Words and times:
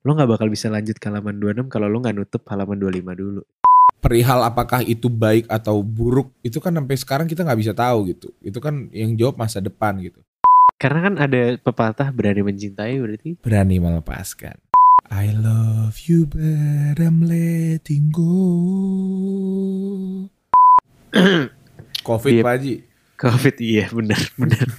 lo 0.00 0.16
nggak 0.16 0.30
bakal 0.32 0.48
bisa 0.48 0.72
lanjut 0.72 0.96
ke 0.96 1.06
halaman 1.12 1.36
26 1.36 1.68
kalau 1.68 1.86
lo 1.88 2.00
nggak 2.00 2.16
nutup 2.16 2.42
halaman 2.48 2.80
25 2.80 3.20
dulu. 3.20 3.42
Perihal 4.00 4.40
apakah 4.40 4.80
itu 4.80 5.12
baik 5.12 5.44
atau 5.52 5.84
buruk 5.84 6.32
itu 6.40 6.56
kan 6.56 6.72
sampai 6.72 6.96
sekarang 6.96 7.26
kita 7.28 7.44
nggak 7.44 7.60
bisa 7.60 7.72
tahu 7.76 8.08
gitu. 8.08 8.32
Itu 8.40 8.56
kan 8.56 8.88
yang 8.96 9.12
jawab 9.20 9.36
masa 9.36 9.60
depan 9.60 10.00
gitu. 10.00 10.16
Karena 10.80 11.04
kan 11.04 11.14
ada 11.20 11.60
pepatah 11.60 12.08
berani 12.08 12.40
mencintai 12.40 12.96
berarti 12.96 13.36
Berani 13.44 13.76
melepaskan. 13.76 14.56
I 15.12 15.36
love 15.36 16.00
you 16.08 16.24
but 16.24 16.96
I'm 16.96 17.20
letting 17.28 18.08
go. 18.08 18.32
Covid 22.08 22.40
Iya. 22.40 22.42
Pak 22.46 22.52
Haji. 22.56 22.74
Covid 23.20 23.56
iya 23.60 23.84
benar 23.92 24.22
benar. 24.40 24.64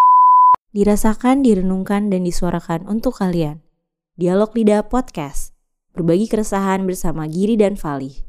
Dirasakan, 0.76 1.42
direnungkan, 1.44 2.08
dan 2.08 2.24
disuarakan 2.24 2.86
untuk 2.86 3.18
kalian. 3.18 3.60
Dialog 4.20 4.52
Lidah 4.52 4.84
Podcast. 4.84 5.56
Berbagi 5.96 6.28
keresahan 6.28 6.84
bersama 6.84 7.24
Giri 7.24 7.56
dan 7.56 7.72
Fali. 7.72 8.20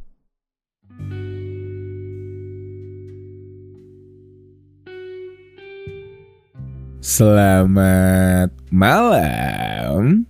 Selamat 7.03 8.55
malam. 8.71 10.23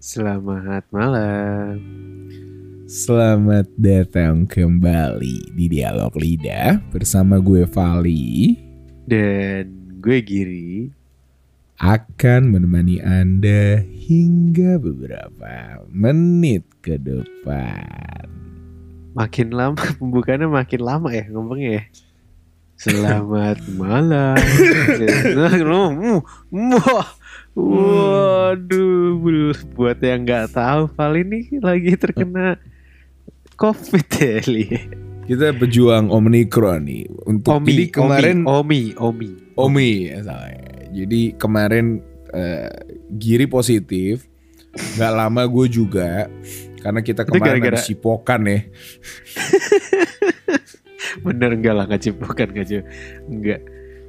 Selamat 0.00 0.88
malam. 0.88 1.76
Selamat 2.88 3.68
datang 3.76 4.48
kembali 4.48 5.52
di 5.52 5.76
Dialog 5.76 6.16
Lidah 6.16 6.80
bersama 6.88 7.36
gue 7.36 7.68
Vali 7.68 8.56
Dan 9.04 10.00
gue 10.00 10.24
Giri. 10.24 10.88
Akan 11.76 12.56
menemani 12.56 13.04
Anda 13.04 13.84
hingga 13.84 14.80
beberapa 14.80 15.84
menit 15.92 16.64
ke 16.80 16.96
depan. 16.96 18.24
Makin 19.12 19.52
lama 19.52 19.76
pembukaannya 20.00 20.48
makin 20.48 20.80
lama 20.80 21.08
ya 21.12 21.28
ngomongnya 21.28 21.70
ya. 21.80 21.84
Selamat 22.76 23.60
malam. 23.72 24.36
Waduh, 27.56 29.16
buat 29.72 29.96
yang 30.04 30.28
nggak 30.28 30.52
tahu, 30.52 30.92
Val 30.92 31.16
ini 31.16 31.48
lagi 31.64 31.96
terkena 31.96 32.60
COVID 33.56 34.06
ya, 34.20 34.44
Li. 34.44 34.68
Kita 35.24 35.56
pejuang 35.56 36.12
Omikron 36.12 36.84
nih. 36.84 37.08
Untuk 37.24 37.56
Omi, 37.56 37.72
jadi 37.72 37.84
kemarin 37.88 38.44
Omi, 38.44 38.92
Omi, 39.00 39.28
Omi. 39.56 39.56
Omi 39.56 39.90
ya 40.12 40.20
salah. 40.20 40.52
Jadi 40.96 41.36
kemarin 41.36 42.00
eh, 42.32 42.72
Giri 43.12 43.44
positif. 43.44 44.24
Nggak 44.96 45.12
lama 45.12 45.44
gue 45.44 45.66
juga 45.68 46.24
karena 46.80 47.00
kita 47.00 47.24
kemarin 47.24 47.58
gara-gara- 47.58 47.80
habis 47.80 47.86
cipokan 47.86 48.40
ya. 48.44 48.60
Bener 51.24 51.50
enggak 51.56 51.74
lah, 51.74 51.84
nggak 51.88 52.02
cipokan, 52.02 52.48
nggak 52.52 52.66
cip- 52.66 52.88
Enggak. 53.26 53.60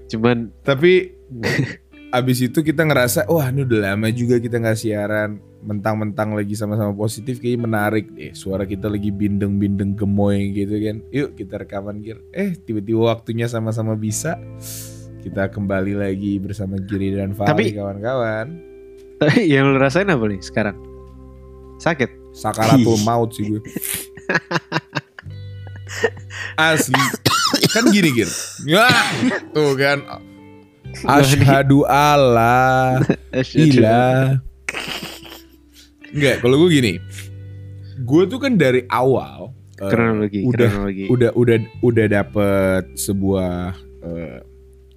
Cuman, 0.08 0.38
Tapi 0.62 1.14
abis 2.08 2.38
itu 2.42 2.60
kita 2.64 2.84
ngerasa 2.84 3.28
wah 3.28 3.48
ini 3.48 3.68
udah 3.68 3.92
lama 3.92 4.08
juga 4.10 4.40
kita 4.40 4.64
nggak 4.64 4.80
siaran 4.80 5.44
mentang-mentang 5.60 6.32
lagi 6.32 6.56
sama-sama 6.56 6.96
positif 6.96 7.44
kayaknya 7.44 7.68
menarik 7.68 8.08
deh 8.16 8.32
suara 8.32 8.64
kita 8.64 8.88
lagi 8.88 9.12
bindeng-bindeng 9.12 9.92
gemoy 9.92 10.56
gitu 10.56 10.80
kan 10.80 11.04
yuk 11.12 11.36
kita 11.36 11.60
rekaman 11.60 12.00
Gir 12.00 12.24
eh 12.32 12.56
tiba-tiba 12.56 13.12
waktunya 13.12 13.52
sama-sama 13.52 14.00
bisa 14.00 14.40
kita 15.20 15.48
kembali 15.48 15.94
lagi 15.96 16.38
bersama 16.38 16.78
Giri 16.80 17.12
dan 17.12 17.34
Tapi- 17.34 17.74
kawan-kawan 17.74 18.48
tapi 19.18 19.50
yang 19.50 19.66
lu 19.68 19.78
rasain 19.78 20.06
apa 20.06 20.22
nih 20.24 20.38
sekarang? 20.40 20.78
Sakit? 21.78 22.30
sakaratul 22.32 23.02
maut 23.02 23.34
sih 23.34 23.50
gue 23.50 23.62
asli 26.60 27.02
kan 27.68 27.90
gini 27.90 28.14
Gir 28.14 28.30
ya 28.64 28.86
tuh 29.52 29.74
kan 29.74 30.06
Ashadu 31.02 31.82
Allah 31.84 33.02
Iya. 33.54 34.38
Enggak, 36.08 36.36
kalau 36.40 36.56
gue 36.58 36.70
gini. 36.72 36.94
Gue 38.00 38.26
tuh 38.26 38.38
kan 38.38 38.56
dari 38.56 38.82
awal 38.88 39.52
eh, 39.76 39.86
Kronologi, 39.86 40.42
udah 40.42 40.66
kronologi. 40.66 41.06
udah 41.08 41.30
udah 41.34 41.58
udah 41.84 42.06
dapet 42.08 42.84
sebuah 42.96 43.76
eh, 44.02 44.38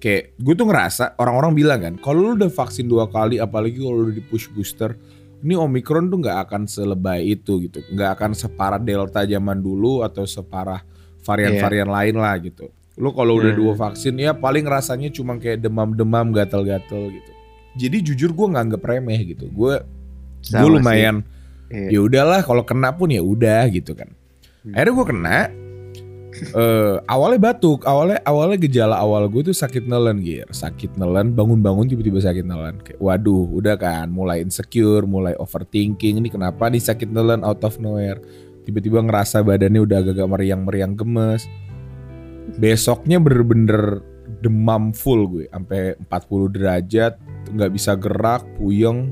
kayak 0.01 0.33
gue 0.35 0.53
tuh 0.57 0.65
ngerasa 0.65 1.13
orang-orang 1.21 1.53
bilang 1.53 1.79
kan 1.79 1.93
kalau 2.01 2.19
lu 2.25 2.31
udah 2.33 2.49
vaksin 2.49 2.89
dua 2.89 3.05
kali 3.05 3.37
apalagi 3.37 3.77
kalau 3.77 4.01
lu 4.01 4.11
di 4.11 4.19
push 4.19 4.49
booster 4.49 4.97
ini 5.41 5.53
omikron 5.53 6.09
tuh 6.09 6.21
nggak 6.21 6.37
akan 6.49 6.65
selebay 6.65 7.33
itu 7.33 7.65
gitu. 7.65 7.81
Nggak 7.89 8.17
akan 8.17 8.31
separah 8.33 8.77
delta 8.77 9.25
zaman 9.25 9.57
dulu 9.57 10.01
atau 10.01 10.25
separah 10.25 10.81
varian-varian 11.21 11.89
lain 11.89 12.15
lah 12.17 12.37
gitu. 12.37 12.69
Lu 12.97 13.09
kalau 13.09 13.41
udah 13.41 13.49
Hmm. 13.53 13.61
dua 13.61 13.73
vaksin 13.73 14.17
ya 14.17 14.37
paling 14.37 14.65
rasanya 14.65 15.09
cuma 15.09 15.37
kayak 15.41 15.61
demam-demam 15.61 16.29
gatal-gatal 16.29 17.09
gitu. 17.09 17.31
Jadi 17.73 17.97
jujur 18.05 18.37
gue 18.37 18.47
nganggep 18.53 18.81
remeh 18.81 19.33
gitu. 19.33 19.49
Gue 19.49 19.81
gue 20.43 20.69
lumayan 20.69 21.25
Iya. 21.71 21.87
ya 21.89 21.99
udahlah 22.03 22.41
kalau 22.43 22.61
kena 22.61 22.93
pun 22.93 23.09
ya 23.09 23.21
udah 23.21 23.65
gitu 23.69 23.97
kan. 23.97 24.13
Hmm. 24.61 24.77
akhirnya 24.77 24.93
gue 24.93 25.07
kena 25.09 25.37
eh 26.31 26.95
awalnya 27.11 27.51
batuk 27.51 27.83
awalnya 27.83 28.23
awalnya 28.23 28.55
gejala 28.55 28.95
awal 28.95 29.27
gue 29.27 29.51
tuh 29.51 29.55
sakit 29.55 29.83
nelen 29.83 30.23
gir. 30.23 30.47
Sakit 30.47 30.95
nelen 30.95 31.35
bangun-bangun 31.35 31.91
tiba-tiba 31.91 32.23
sakit 32.23 32.47
nelen. 32.47 32.79
Kayak 32.79 32.99
waduh 33.03 33.47
udah 33.51 33.75
kan 33.75 34.07
mulai 34.07 34.39
insecure 34.39 35.03
mulai 35.03 35.35
overthinking 35.35 36.23
ini 36.23 36.31
kenapa 36.31 36.71
nih 36.71 36.79
sakit 36.79 37.11
nelen 37.11 37.43
out 37.43 37.61
of 37.67 37.77
nowhere? 37.83 38.19
Tiba-tiba 38.63 39.03
ngerasa 39.03 39.43
badannya 39.43 39.81
udah 39.83 39.97
agak-agak 39.99 40.27
meriang-meriang 40.31 40.93
gemes. 40.95 41.49
Besoknya 42.57 43.19
bener-bener 43.19 43.99
demam 44.39 44.95
full 44.95 45.27
gue 45.27 45.45
sampai 45.51 45.99
40 46.07 46.55
derajat 46.55 47.13
nggak 47.51 47.71
bisa 47.75 47.91
gerak 47.99 48.47
puyeng. 48.55 49.11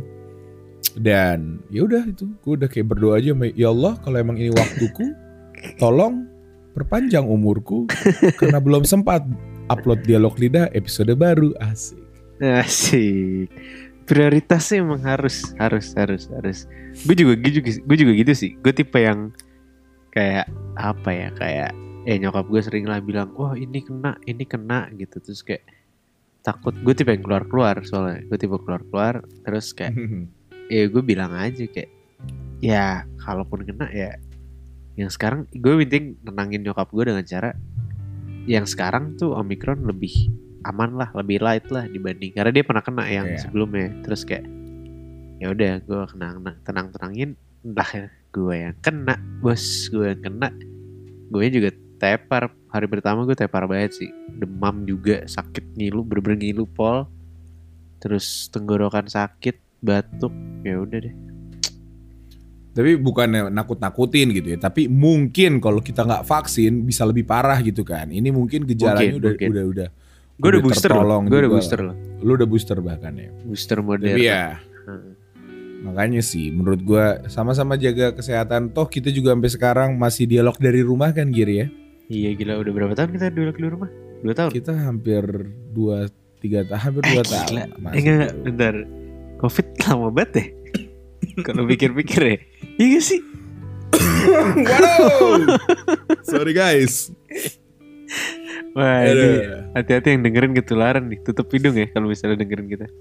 Dan 0.96 1.59
ya 1.68 1.84
udah 1.84 2.08
itu 2.08 2.31
gue 2.40 2.53
udah 2.63 2.69
kayak 2.72 2.88
berdoa 2.96 3.19
aja 3.19 3.35
ya 3.53 3.68
Allah 3.69 4.00
kalau 4.00 4.18
emang 4.18 4.40
ini 4.40 4.50
waktuku 4.56 5.12
tolong 5.78 6.39
perpanjang 6.75 7.25
umurku 7.25 7.90
karena 8.38 8.62
belum 8.66 8.85
sempat 8.85 9.25
upload 9.69 10.06
dialog 10.06 10.38
lidah 10.38 10.69
episode 10.74 11.12
baru 11.18 11.53
asik 11.59 12.09
Asik. 12.40 13.52
Prioritasnya 14.07 14.81
emang 14.81 15.03
harus 15.03 15.53
harus 15.59 15.91
harus 15.94 16.31
harus. 16.34 16.59
Gue 17.03 17.13
juga 17.13 17.35
gue 17.35 17.52
juga 17.52 17.69
gue 17.78 17.97
juga 18.00 18.12
gitu 18.16 18.34
sih. 18.34 18.52
Gue 18.63 18.72
tipe 18.74 18.96
yang 18.97 19.35
kayak 20.16 20.50
apa 20.79 21.09
ya 21.12 21.29
kayak 21.35 21.72
eh 22.08 22.18
nyokap 22.18 22.47
gue 22.50 22.62
sering 22.63 22.88
lah 22.90 23.03
bilang 23.03 23.29
wah 23.38 23.53
ini 23.53 23.85
kena 23.85 24.18
ini 24.25 24.41
kena 24.47 24.90
gitu 24.97 25.22
terus 25.22 25.46
kayak 25.46 25.62
takut 26.41 26.74
gue 26.74 26.94
tipe 26.97 27.13
yang 27.13 27.22
keluar 27.22 27.46
keluar 27.46 27.75
soalnya 27.85 28.25
gue 28.25 28.38
tipe 28.40 28.58
keluar 28.66 28.81
keluar 28.90 29.13
terus 29.46 29.69
kayak 29.75 29.94
ya 30.74 30.90
gue 30.90 31.03
bilang 31.06 31.29
aja 31.38 31.62
kayak 31.69 31.91
ya 32.63 33.06
kalaupun 33.22 33.62
kena 33.62 33.85
ya 33.94 34.18
yang 35.00 35.08
sekarang 35.08 35.48
gue 35.56 35.74
penting 35.88 36.20
nenangin 36.28 36.60
nyokap 36.68 36.92
gue 36.92 37.08
dengan 37.08 37.24
cara 37.24 37.56
yang 38.44 38.68
sekarang 38.68 39.16
tuh 39.16 39.32
omikron 39.32 39.88
lebih 39.88 40.12
aman 40.68 40.92
lah 41.00 41.08
lebih 41.16 41.40
light 41.40 41.72
lah 41.72 41.88
dibanding 41.88 42.36
karena 42.36 42.52
dia 42.52 42.64
pernah 42.68 42.84
kena 42.84 43.08
yang 43.08 43.32
Iya. 43.32 43.48
sebelumnya. 43.48 43.96
Terus 44.04 44.28
kayak 44.28 44.44
ya 45.40 45.56
udah 45.56 45.80
gue 45.80 46.02
kena 46.12 46.28
tenang 46.68 46.88
tenangin 46.92 47.40
lah 47.64 48.12
gue 48.36 48.56
yang 48.59 48.76
kena 48.84 49.16
bos 49.40 49.88
gue 49.88 50.12
yang 50.12 50.20
kena. 50.20 50.52
Gue 51.32 51.48
juga 51.48 51.72
tepar 51.96 52.52
hari 52.68 52.88
pertama 52.92 53.24
gue 53.24 53.40
tepar 53.40 53.72
banget 53.72 54.04
sih. 54.04 54.12
Demam 54.36 54.84
juga 54.84 55.24
sakit 55.24 55.80
ngilu 55.80 56.04
bener-bener 56.04 56.44
ngilu 56.44 56.68
pol. 56.68 57.08
Terus 58.04 58.52
tenggorokan 58.52 59.08
sakit 59.08 59.56
batuk 59.80 60.36
ya 60.68 60.76
udah 60.84 61.00
deh 61.08 61.16
tapi 62.70 62.96
bukannya 62.96 63.50
nakut-nakutin 63.50 64.30
gitu 64.32 64.48
ya 64.54 64.58
tapi 64.58 64.86
mungkin 64.86 65.58
kalau 65.58 65.82
kita 65.82 66.06
nggak 66.06 66.24
vaksin 66.24 66.86
bisa 66.86 67.04
lebih 67.04 67.26
parah 67.26 67.60
gitu 67.60 67.82
kan. 67.84 68.08
Ini 68.08 68.30
mungkin 68.30 68.64
gejalanya 68.64 69.10
Mungkin, 69.10 69.20
udah 69.20 69.32
mungkin. 69.36 69.50
udah 69.52 69.66
udah 69.66 69.90
gue 70.40 70.50
udah 70.56 70.62
booster 70.64 70.92
loh 70.94 71.20
gue 71.26 71.40
udah 71.40 71.52
booster 71.52 71.80
loh. 71.84 71.96
Lu 72.24 72.32
udah 72.38 72.48
booster 72.48 72.78
bahkan 72.80 73.14
ya? 73.14 73.30
Booster 73.44 73.80
modern. 73.82 74.16
tapi 74.16 74.24
ya 74.24 74.56
Heeh. 74.88 75.12
makanya 75.80 76.20
sih 76.20 76.52
menurut 76.52 76.84
gua 76.84 77.24
sama-sama 77.28 77.76
jaga 77.76 78.12
kesehatan. 78.12 78.72
Toh 78.72 78.86
kita 78.86 79.10
juga 79.10 79.32
sampai 79.32 79.52
sekarang 79.52 79.90
masih 79.96 80.28
dialog 80.28 80.56
dari 80.56 80.84
rumah 80.84 81.12
kan 81.12 81.32
Giri 81.32 81.56
ya? 81.56 81.68
Iya 82.10 82.30
gila 82.36 82.60
udah 82.60 82.72
berapa 82.74 82.94
tahun 82.94 83.10
kita 83.16 83.26
duduk 83.32 83.56
di 83.56 83.68
rumah? 83.70 83.90
Dua 84.20 84.34
tahun? 84.36 84.50
Kita 84.52 84.74
hampir 84.76 85.24
dua 85.72 86.10
tiga 86.40 86.64
tahun 86.64 86.82
hampir 86.84 87.02
dua 87.06 87.24
tahun. 87.24 87.54
Eh, 87.56 87.68
masih 87.80 88.00
enggak, 88.02 88.32
bentar. 88.44 88.76
Covid 89.40 89.68
lama 89.84 90.08
banget 90.12 90.30
deh. 90.36 90.48
Kalau 91.48 91.64
pikir-pikir 91.64 92.22
ya. 92.22 92.38
Iya 92.79 92.87
gak 92.96 93.03
sih? 93.03 93.20
Waduh. 94.55 95.59
Sorry 96.31 96.55
guys. 96.55 97.11
Wah, 98.72 99.03
ini 99.03 99.28
hati-hati 99.76 100.16
yang 100.16 100.23
dengerin 100.23 100.53
ketularan 100.55 101.11
nih. 101.11 101.20
Tutup 101.28 101.52
hidung 101.52 101.76
ya 101.76 101.91
kalau 101.91 102.08
misalnya 102.08 102.40
dengerin 102.40 102.67
kita. 102.72 102.87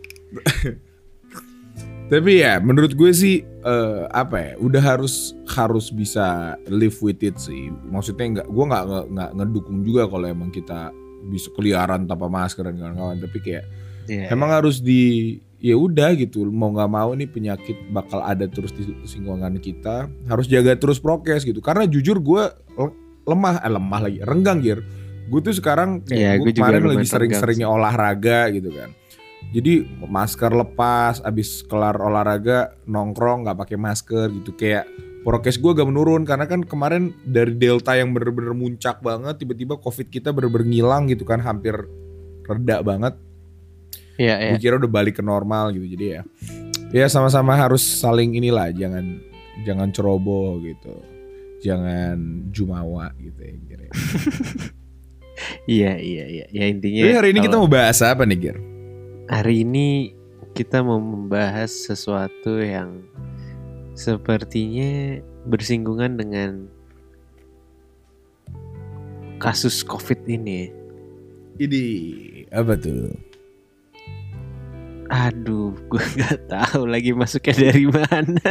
Tapi 2.09 2.41
ya 2.41 2.57
menurut 2.59 2.97
gue 2.97 3.13
sih 3.13 3.45
eh, 3.45 4.03
apa 4.11 4.37
ya 4.41 4.53
udah 4.57 4.81
harus 4.81 5.37
harus 5.45 5.93
bisa 5.93 6.57
live 6.67 6.97
with 7.05 7.21
it 7.23 7.37
sih. 7.39 7.69
Maksudnya 7.71 8.43
nggak 8.43 8.49
gue 8.49 8.65
nggak 8.65 8.85
nggak 9.15 9.31
ngedukung 9.39 9.85
juga 9.85 10.09
kalau 10.09 10.25
emang 10.27 10.49
kita 10.49 10.91
bisa 11.29 11.53
keliaran 11.53 12.09
tanpa 12.09 12.27
masker 12.27 12.65
dan 12.67 12.81
kawan-kawan. 12.81 13.21
Tapi 13.23 13.39
kayak 13.45 13.65
Iya. 14.09 14.33
emang 14.33 14.49
harus 14.49 14.81
di 14.81 15.37
ya 15.59 15.75
udah 15.75 16.15
gitu 16.15 16.47
mau 16.47 16.71
nggak 16.71 16.91
mau 16.91 17.11
nih 17.19 17.27
penyakit 17.27 17.91
bakal 17.91 18.23
ada 18.23 18.47
terus 18.47 18.71
di 18.71 18.87
lingkungan 18.87 19.59
kita 19.59 20.07
harus 20.31 20.47
jaga 20.47 20.79
terus 20.79 21.03
prokes 21.03 21.43
gitu. 21.43 21.59
Karena 21.59 21.85
jujur 21.85 22.23
gue 22.23 22.43
le- 22.79 22.97
lemah 23.27 23.61
eh, 23.63 23.73
lemah 23.73 24.01
lagi 24.07 24.19
renggang 24.23 24.59
gir. 24.63 24.79
Gue 25.29 25.41
tuh 25.45 25.53
sekarang 25.53 26.07
kayak 26.07 26.41
gue 26.41 26.51
gue 26.51 26.53
kemarin 26.57 26.83
lagi 26.89 27.07
sering-seringnya 27.07 27.69
olahraga 27.69 28.49
gitu 28.55 28.71
kan. 28.73 28.95
Jadi 29.49 29.87
masker 30.05 30.53
lepas 30.53 31.25
abis 31.25 31.65
kelar 31.67 31.99
olahraga 31.99 32.79
nongkrong 32.87 33.45
nggak 33.45 33.59
pakai 33.59 33.77
masker 33.77 34.27
gitu. 34.41 34.55
Kayak 34.55 34.87
prokes 35.27 35.59
gue 35.61 35.73
gak 35.75 35.85
menurun 35.85 36.23
karena 36.25 36.47
kan 36.49 36.63
kemarin 36.65 37.13
dari 37.27 37.53
delta 37.53 37.93
yang 37.93 38.15
bener-bener 38.17 38.55
muncak 38.55 39.03
banget 39.05 39.43
tiba-tiba 39.43 39.77
covid 39.77 40.09
kita 40.09 40.33
bener-bener 40.33 40.71
ngilang 40.71 41.11
gitu 41.11 41.27
kan 41.29 41.43
hampir 41.43 41.75
reda 42.49 42.81
banget 42.81 43.13
Iya, 44.19 44.35
iya. 44.43 44.51
gue 44.55 44.61
kira 44.61 44.77
udah 44.83 44.91
balik 44.91 45.19
ke 45.19 45.23
normal 45.23 45.71
gitu 45.71 45.87
jadi 45.95 46.07
ya 46.11 46.23
ya 46.91 47.07
sama-sama 47.07 47.55
harus 47.55 47.81
saling 47.87 48.35
inilah 48.35 48.75
jangan 48.75 49.23
jangan 49.63 49.95
ceroboh 49.95 50.59
gitu 50.59 50.95
jangan 51.63 52.47
jumawa 52.51 53.15
gitu 53.23 53.41
ya 53.41 53.55
kira 53.67 53.85
Iya, 55.71 56.03
iya, 56.03 56.25
iya. 56.27 56.47
Ya 56.51 56.67
intinya 56.67 56.99
Jadi 57.07 57.15
hari 57.15 57.29
ini 57.31 57.41
kita 57.47 57.57
mau 57.63 57.71
bahas 57.71 58.03
apa 58.03 58.27
nih 58.27 58.39
Gir? 58.43 58.59
hari 59.29 59.63
ini 59.63 60.17
kita 60.57 60.81
mau 60.81 60.99
membahas 60.99 61.69
sesuatu 61.69 62.59
yang 62.59 63.05
sepertinya 63.93 65.21
bersinggungan 65.47 66.17
dengan 66.17 66.67
kasus 69.39 69.85
Covid 69.85 70.25
ini. 70.27 70.73
Ini 71.61 71.85
apa 72.51 72.75
tuh? 72.75 73.13
Aduh, 75.09 75.73
gue 75.89 76.05
nggak 76.17 76.39
tahu 76.47 76.85
lagi 76.85 77.17
masuknya 77.17 77.55
dari 77.57 77.89
mana. 77.89 78.51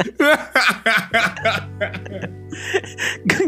gue 3.23 3.43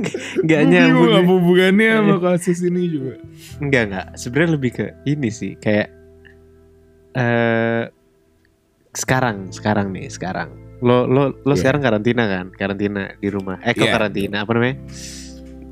nggak- 0.46 0.66
nyambung. 0.68 1.14
apa 1.16 1.32
hubungannya 1.32 1.90
sama 1.98 2.16
kasus 2.30 2.60
ini 2.62 2.82
juga. 2.88 3.14
Enggak 3.58 3.84
enggak. 3.90 4.06
Sebenarnya 4.14 4.52
lebih 4.54 4.72
ke 4.72 4.86
ini 5.06 5.30
sih 5.30 5.58
kayak 5.58 5.90
eh 7.16 7.90
sekarang 8.94 9.50
sekarang 9.50 9.90
nih 9.90 10.08
sekarang. 10.08 10.54
Lo 10.80 11.04
lo 11.04 11.34
lo 11.44 11.54
Iya. 11.54 11.60
sekarang 11.60 11.82
karantina 11.82 12.24
kan? 12.30 12.46
Karantina 12.54 13.10
di 13.18 13.28
rumah. 13.28 13.58
Eh 13.62 13.74
kok 13.74 13.84
Iya, 13.84 13.92
karantina 13.92 14.38
apa 14.46 14.52
namanya? 14.54 14.78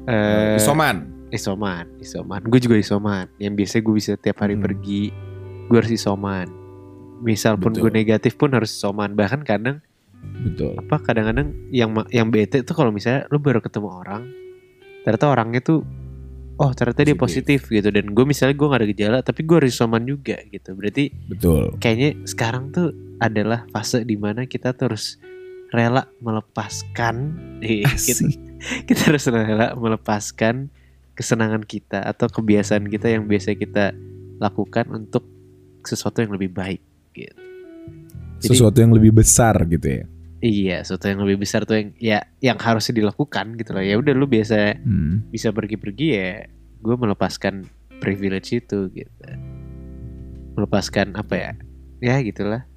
Eh 0.07 0.57
Isoman. 0.57 0.97
isoman, 1.27 1.85
isoman. 1.99 2.41
Gue 2.43 2.57
juga 2.57 2.75
isoman. 2.75 3.27
Yang 3.37 3.53
biasa 3.55 3.75
gue 3.79 3.93
bisa 3.93 4.11
tiap 4.15 4.39
hari 4.39 4.55
Hmm. 4.55 4.63
pergi. 4.63 5.11
Gue 5.67 5.77
harus 5.77 5.91
isoman. 5.91 6.47
Misal 7.21 7.57
pun 7.57 7.73
gue 7.73 7.89
negatif 7.89 8.37
pun 8.37 8.53
harus 8.53 8.73
isoman. 8.73 9.17
Bahkan 9.17 9.41
kadang 9.45 9.81
Betul. 10.17 10.77
apa 10.77 11.01
kadang-kadang 11.01 11.53
yang 11.73 11.93
yang 12.13 12.29
bete 12.29 12.61
tuh 12.61 12.75
kalau 12.77 12.93
misalnya 12.93 13.25
lu 13.33 13.41
baru 13.41 13.61
ketemu 13.61 13.89
orang 13.89 14.23
ternyata 15.01 15.25
orangnya 15.29 15.61
tuh 15.63 15.81
oh 16.57 16.71
ternyata 16.73 17.05
dia 17.05 17.15
Positif. 17.17 17.63
positif 17.63 17.73
gitu 17.73 17.89
dan 17.89 18.11
gue 18.11 18.25
misalnya 18.25 18.55
gue 18.57 18.67
gak 18.67 18.81
ada 18.81 18.89
gejala 18.89 19.17
tapi 19.23 19.41
gue 19.45 19.55
harus 19.61 19.73
isoman 19.73 20.03
juga 20.03 20.37
gitu 20.49 20.73
berarti 20.73 21.13
Betul. 21.31 21.73
kayaknya 21.79 22.17
sekarang 22.27 22.69
tuh 22.73 22.93
adalah 23.17 23.65
fase 23.73 24.05
di 24.05 24.17
mana 24.17 24.45
kita 24.45 24.73
terus 24.77 25.17
rela 25.73 26.05
melepaskan 26.21 27.33
eh, 27.61 27.85
kita, 28.07 28.23
kita 28.85 29.01
harus 29.13 29.25
rela 29.29 29.73
melepaskan 29.73 30.69
kesenangan 31.17 31.65
kita 31.65 32.05
atau 32.05 32.29
kebiasaan 32.29 32.85
kita 32.93 33.09
yang 33.09 33.25
biasa 33.25 33.57
kita 33.57 33.95
lakukan 34.37 34.85
untuk 34.93 35.25
sesuatu 35.81 36.21
yang 36.21 36.35
lebih 36.35 36.53
baik 36.53 36.81
gitu. 37.17 37.41
Jadi- 38.37 38.53
Sesuatu 38.53 38.77
yang 38.77 38.93
lebih 38.93 39.17
besar 39.17 39.57
gitu 39.65 39.87
ya. 39.89 40.05
Iya, 40.37 40.85
sesuatu 40.85 41.09
yang 41.09 41.25
lebih 41.25 41.41
besar 41.41 41.65
tuh 41.65 41.81
yang 41.81 41.89
ya 41.97 42.21
yang 42.39 42.61
harusnya 42.61 42.93
dilakukan 42.93 43.57
gitu 43.57 43.73
loh. 43.73 43.81
Ya 43.81 43.97
udah 43.97 44.13
lu 44.13 44.29
biasa 44.29 44.77
Hmm. 44.77 45.25
bisa 45.33 45.49
pergi-pergi 45.49 46.07
ya, 46.13 46.45
gue 46.77 46.95
melepaskan 46.95 47.65
privilege 47.97 48.53
itu 48.53 48.93
gitu. 48.93 49.25
Melepaskan 50.53 51.17
apa 51.17 51.33
ya? 51.33 51.51
Ya 51.97 52.15
gitulah. 52.21 52.69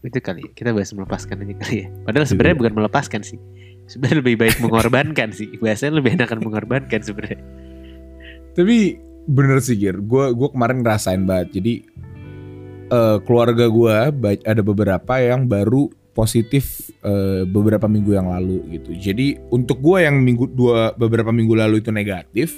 Itu 0.00 0.16
kali 0.20 0.48
ya. 0.48 0.50
Kita 0.54 0.72
bahas 0.72 0.88
melepaskan 0.92 1.44
aja 1.44 1.54
kali 1.60 1.76
ya. 1.84 1.86
Padahal 2.04 2.24
sebenarnya 2.24 2.54
Iya. 2.56 2.60
bukan 2.64 2.74
melepaskan 2.74 3.20
sih. 3.20 3.38
Sebenarnya 3.86 4.18
lebih 4.24 4.34
baik 4.40 4.56
mengorbankan 4.58 5.28
sih. 5.30 5.52
Bahasanya 5.60 6.00
lebih 6.00 6.16
enakan 6.16 6.40
mengorbankan 6.40 7.00
sebenarnya. 7.04 7.40
Tapi 8.56 8.96
bener 9.26 9.60
sih 9.60 9.76
Gir, 9.76 10.00
gue 10.00 10.24
gua 10.32 10.48
kemarin 10.48 10.80
ngerasain 10.80 11.22
banget. 11.22 11.60
Jadi 11.60 11.72
eh, 12.90 13.18
keluarga 13.24 13.66
gue 13.66 13.96
ada 14.46 14.62
beberapa 14.62 15.14
yang 15.18 15.46
baru 15.46 15.90
positif 16.16 16.88
eh, 17.04 17.44
beberapa 17.44 17.84
minggu 17.84 18.16
yang 18.16 18.32
lalu 18.32 18.64
gitu. 18.80 18.96
Jadi 18.96 19.36
untuk 19.52 19.84
gue 19.84 20.08
yang 20.08 20.16
minggu 20.24 20.48
dua 20.56 20.96
beberapa 20.96 21.28
minggu 21.28 21.52
lalu 21.52 21.84
itu 21.84 21.92
negatif, 21.92 22.56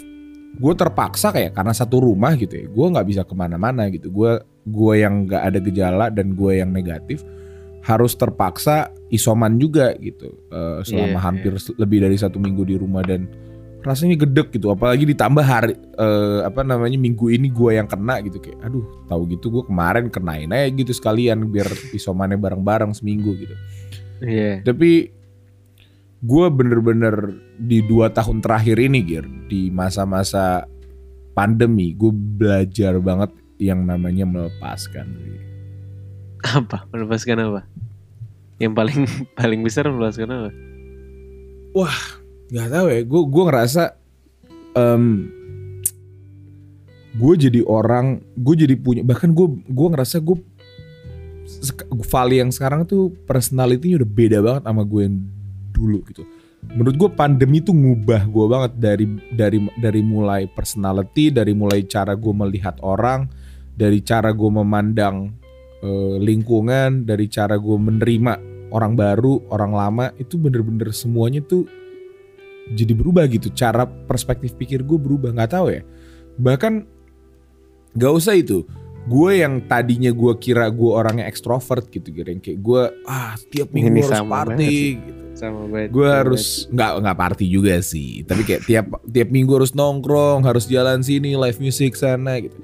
gue 0.56 0.74
terpaksa 0.78 1.34
kayak 1.34 1.58
karena 1.58 1.74
satu 1.74 1.98
rumah 1.98 2.38
gitu 2.38 2.54
ya, 2.54 2.66
gue 2.70 2.86
nggak 2.94 3.06
bisa 3.10 3.22
ke 3.26 3.34
mana-mana 3.34 3.90
gitu. 3.90 4.14
Gue 4.14 4.38
gue 4.62 4.94
yang 5.00 5.26
nggak 5.26 5.42
ada 5.42 5.58
gejala 5.58 6.06
dan 6.14 6.38
gue 6.38 6.52
yang 6.62 6.70
negatif 6.70 7.26
harus 7.82 8.12
terpaksa 8.14 8.92
isoman 9.08 9.56
juga 9.56 9.96
gitu 9.98 10.28
eh, 10.52 10.84
selama 10.84 11.18
Iya, 11.18 11.24
hampir 11.24 11.52
lebih 11.80 11.98
dari 12.04 12.16
satu 12.20 12.36
minggu 12.36 12.62
di 12.68 12.76
rumah 12.76 13.00
dan 13.02 13.26
rasanya 13.78 14.18
gedek 14.18 14.50
gitu 14.50 14.74
apalagi 14.74 15.06
ditambah 15.06 15.44
hari 15.44 15.78
eh, 15.78 16.40
apa 16.42 16.66
namanya 16.66 16.98
minggu 16.98 17.30
ini 17.30 17.46
gue 17.46 17.78
yang 17.78 17.86
kena 17.86 18.18
gitu 18.26 18.42
kayak 18.42 18.58
aduh 18.66 18.82
tahu 19.06 19.22
gitu 19.30 19.46
gue 19.54 19.62
kemarin 19.70 20.10
kenain 20.10 20.50
aja 20.50 20.66
gitu 20.74 20.90
sekalian 20.90 21.46
biar 21.46 21.70
isomannya 21.94 22.36
bareng-bareng 22.38 22.90
seminggu 22.92 23.38
gitu 23.38 23.54
Iya. 24.18 24.66
tapi 24.66 25.14
gue 26.18 26.46
bener-bener 26.50 27.38
di 27.54 27.78
dua 27.86 28.10
tahun 28.10 28.42
terakhir 28.42 28.82
ini 28.82 28.98
Gir 29.06 29.22
di 29.46 29.70
masa-masa 29.70 30.66
pandemi 31.38 31.94
gue 31.94 32.10
belajar 32.10 32.98
banget 32.98 33.30
yang 33.62 33.86
namanya 33.86 34.26
melepaskan 34.26 35.06
Apa? 36.38 36.86
Melepaskan 36.94 37.38
apa? 37.42 37.60
Yang 38.62 38.72
paling 38.74 39.00
paling 39.38 39.60
besar 39.62 39.90
melepaskan 39.90 40.30
apa? 40.30 40.50
Nggak 42.48 42.68
tahu 42.72 42.86
ya 42.88 43.00
gue 43.04 43.22
gue 43.28 43.44
ngerasa 43.44 43.82
em 44.76 45.04
gue 47.18 47.34
jadi 47.34 47.60
orang 47.66 48.22
gue 48.38 48.54
jadi 48.54 48.74
punya 48.78 49.02
bahkan 49.02 49.34
gue 49.34 49.46
gue 49.66 49.88
ngerasa 49.90 50.22
gue 50.22 50.38
Vali 52.12 52.44
yang 52.44 52.52
sekarang 52.52 52.84
tuh 52.84 53.10
personality-nya 53.24 54.04
udah 54.04 54.10
beda 54.10 54.38
banget 54.44 54.62
sama 54.68 54.84
gue 54.84 55.00
yang 55.08 55.16
dulu 55.72 55.98
gitu. 56.04 56.22
Menurut 56.68 56.96
gue 57.00 57.10
pandemi 57.16 57.64
tuh 57.64 57.72
ngubah 57.72 58.28
gue 58.28 58.46
banget 58.50 58.72
dari 58.76 59.06
dari 59.32 59.58
dari 59.80 60.00
mulai 60.04 60.44
personality 60.44 61.32
dari 61.32 61.56
mulai 61.56 61.88
cara 61.88 62.12
gue 62.12 62.34
melihat 62.36 62.76
orang 62.84 63.32
dari 63.72 64.04
cara 64.04 64.34
gue 64.34 64.50
memandang 64.52 65.32
eh, 65.80 66.16
lingkungan 66.20 67.08
dari 67.08 67.32
cara 67.32 67.56
gue 67.56 67.76
menerima 67.80 68.32
orang 68.68 68.92
baru 68.92 69.48
orang 69.48 69.72
lama 69.72 70.06
itu 70.20 70.36
bener-bener 70.36 70.92
semuanya 70.92 71.40
tuh 71.40 71.64
jadi 72.74 72.92
berubah 72.92 73.24
gitu. 73.30 73.48
Cara 73.52 73.86
perspektif 73.86 74.56
pikir 74.56 74.84
gue 74.84 74.98
berubah 74.98 75.32
nggak 75.32 75.52
tahu 75.52 75.66
ya. 75.72 75.82
Bahkan 76.36 76.72
nggak 77.96 78.12
usah 78.12 78.34
itu. 78.36 78.64
Gue 79.08 79.40
yang 79.40 79.64
tadinya 79.64 80.12
gue 80.12 80.32
kira 80.36 80.68
gue 80.68 80.90
orangnya 80.92 81.24
ekstrovert 81.24 81.88
gitu 81.88 82.12
gitu 82.12 82.28
yang 82.28 82.42
kayak 82.44 82.60
gue 82.60 82.82
ah 83.08 83.32
tiap 83.48 83.72
minggu 83.72 83.88
Ini 83.88 84.00
harus 84.04 84.12
sama 84.20 84.32
party 84.44 84.76
gitu. 85.00 85.22
Sama 85.38 85.70
banget. 85.70 85.88
gue 85.94 86.08
harus 86.10 86.66
nggak 86.66 86.90
nggak 86.98 87.18
party 87.18 87.46
juga 87.48 87.74
sih. 87.80 88.26
Tapi 88.26 88.42
kayak 88.44 88.62
tiap 88.68 88.86
tiap 89.06 89.28
minggu 89.32 89.52
harus 89.54 89.72
nongkrong 89.72 90.44
harus 90.44 90.68
jalan 90.68 91.00
sini 91.00 91.38
live 91.38 91.58
music 91.62 91.96
sana 91.96 92.36
gitu. 92.42 92.58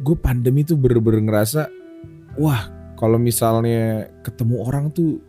Gue 0.00 0.16
pandemi 0.16 0.64
tuh 0.64 0.78
bener-bener 0.80 1.26
ngerasa 1.26 1.68
wah 2.40 2.70
kalau 2.96 3.20
misalnya 3.20 4.08
ketemu 4.24 4.62
orang 4.64 4.88
tuh 4.94 5.20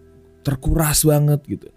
terkuras 0.45 1.03
banget 1.03 1.41
gitu 1.45 1.67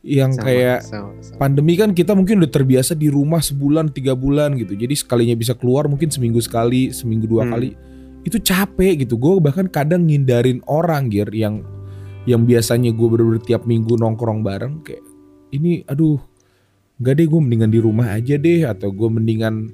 yang 0.00 0.32
Sama, 0.32 0.44
kayak 0.48 0.78
sama, 0.80 1.12
sama. 1.20 1.36
pandemi 1.36 1.76
kan 1.76 1.92
kita 1.92 2.16
mungkin 2.16 2.40
udah 2.40 2.48
terbiasa 2.48 2.96
di 2.96 3.12
rumah 3.12 3.44
sebulan 3.44 3.92
tiga 3.92 4.16
bulan 4.16 4.56
gitu 4.56 4.72
jadi 4.72 4.96
sekalinya 4.96 5.36
bisa 5.36 5.52
keluar 5.52 5.92
mungkin 5.92 6.08
seminggu 6.08 6.40
sekali 6.40 6.88
seminggu 6.88 7.28
dua 7.28 7.44
Hmm. 7.44 7.52
kali 7.52 7.70
itu 8.24 8.36
capek 8.40 9.04
gitu 9.04 9.20
gue 9.20 9.40
bahkan 9.40 9.68
kadang 9.68 10.08
ngindarin 10.08 10.60
orang 10.68 11.08
gir 11.12 11.28
yang 11.32 11.64
yang 12.24 12.44
biasanya 12.44 12.92
gue 12.92 13.06
bener-bener 13.08 13.44
tiap 13.44 13.64
minggu 13.64 13.96
nongkrong 13.96 14.40
bareng 14.40 14.80
kayak 14.84 15.04
ini 15.52 15.84
aduh 15.84 16.20
nggak 17.00 17.14
deh 17.16 17.26
gue 17.28 17.40
mendingan 17.40 17.70
di 17.72 17.80
rumah 17.80 18.12
aja 18.12 18.36
deh 18.36 18.64
atau 18.68 18.92
gue 18.92 19.08
mendingan 19.08 19.72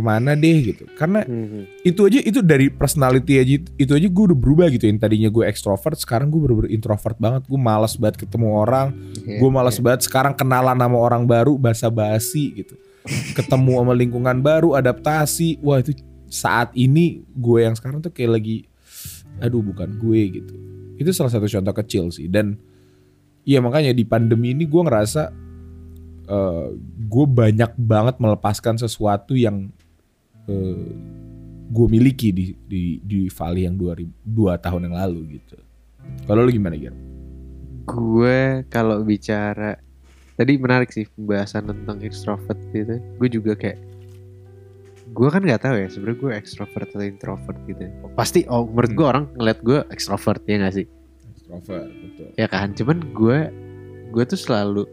ke 0.00 0.02
mana 0.02 0.32
deh 0.32 0.72
gitu. 0.72 0.88
Karena 0.96 1.20
Mhm. 1.28 1.84
itu 1.84 2.00
aja 2.08 2.18
itu 2.24 2.40
dari 2.40 2.72
personality 2.72 3.36
aja 3.36 3.52
itu 3.76 3.92
aja 3.92 4.08
gue 4.08 4.24
udah 4.32 4.38
berubah 4.40 4.72
gitu. 4.72 4.88
Yang 4.88 5.04
tadinya 5.04 5.28
gue 5.28 5.44
extrovert 5.44 6.00
sekarang 6.00 6.32
gue 6.32 6.40
bener-bener 6.40 6.72
introvert 6.72 7.20
banget. 7.20 7.44
Gue 7.44 7.60
malas 7.60 8.00
banget 8.00 8.24
ketemu 8.24 8.56
orang. 8.56 8.96
Iya, 9.20 9.44
gue 9.44 9.50
malas 9.52 9.76
iya. 9.76 9.84
banget 9.84 10.00
sekarang 10.08 10.32
kenalan 10.32 10.80
sama 10.80 10.96
orang 10.96 11.28
baru 11.28 11.60
basa-basi 11.60 12.64
gitu. 12.64 12.80
Ketemu 13.36 13.84
sama 13.84 13.92
lingkungan 13.92 14.40
baru 14.40 14.72
adaptasi. 14.72 15.60
Wah 15.60 15.84
itu 15.84 15.92
saat 16.32 16.72
ini 16.72 17.20
gue 17.36 17.68
yang 17.68 17.76
sekarang 17.76 18.00
tuh 18.00 18.08
kayak 18.08 18.40
lagi 18.40 18.56
aduh 19.44 19.60
bukan 19.60 20.00
gue 20.00 20.20
gitu. 20.40 20.54
Itu 20.96 21.12
salah 21.12 21.28
satu 21.28 21.44
contoh 21.44 21.74
kecil 21.76 22.08
sih. 22.08 22.32
Dan 22.32 22.56
iya 23.44 23.60
makanya 23.60 23.92
di 23.92 24.04
pandemi 24.08 24.56
ini 24.56 24.64
gue 24.64 24.82
ngerasa 24.84 25.22
eh, 26.30 26.68
gue 27.10 27.26
banyak 27.26 27.74
banget 27.74 28.16
melepaskan 28.22 28.78
sesuatu 28.78 29.34
yang 29.34 29.74
eh, 30.46 30.88
gue 31.70 31.86
miliki 31.86 32.30
di 32.30 32.56
di 32.64 32.82
di 33.00 33.20
Valley 33.28 33.64
yang 33.64 33.76
dua, 33.76 33.94
ribu- 33.94 34.16
dua 34.22 34.56
tahun 34.56 34.90
yang 34.90 34.96
lalu 34.96 35.38
gitu. 35.38 35.56
Kalau 36.24 36.42
lu 36.42 36.50
gimana 36.50 36.74
Gir? 36.74 36.94
gue 37.86 38.38
kalau 38.70 39.02
bicara 39.02 39.74
tadi 40.34 40.54
menarik 40.54 40.94
sih 40.94 41.10
pembahasan 41.10 41.66
tentang 41.66 41.98
extrovert 42.00 42.58
gitu. 42.70 43.02
Gue 43.18 43.28
juga 43.28 43.52
kayak 43.54 43.78
gue 45.10 45.26
kan 45.26 45.42
nggak 45.42 45.62
tahu 45.66 45.74
ya 45.74 45.88
sebenarnya 45.90 46.18
gue 46.22 46.30
extrovert 46.38 46.86
atau 46.86 47.02
introvert 47.02 47.58
gitu. 47.66 47.82
Pasti 48.14 48.46
oh 48.46 48.62
menurut 48.62 48.92
gue 48.94 49.02
Hmm. 49.02 49.12
orang 49.12 49.24
ngeliat 49.34 49.58
gue 49.60 49.78
extrovert 49.90 50.42
ya 50.46 50.62
gak 50.62 50.74
sih? 50.74 50.86
Extrovert 51.34 51.90
betul. 51.90 52.26
Ya 52.38 52.46
kan 52.46 52.74
cuman 52.74 52.98
gue 53.10 53.38
gue 54.10 54.24
tuh 54.26 54.38
selalu 54.38 54.86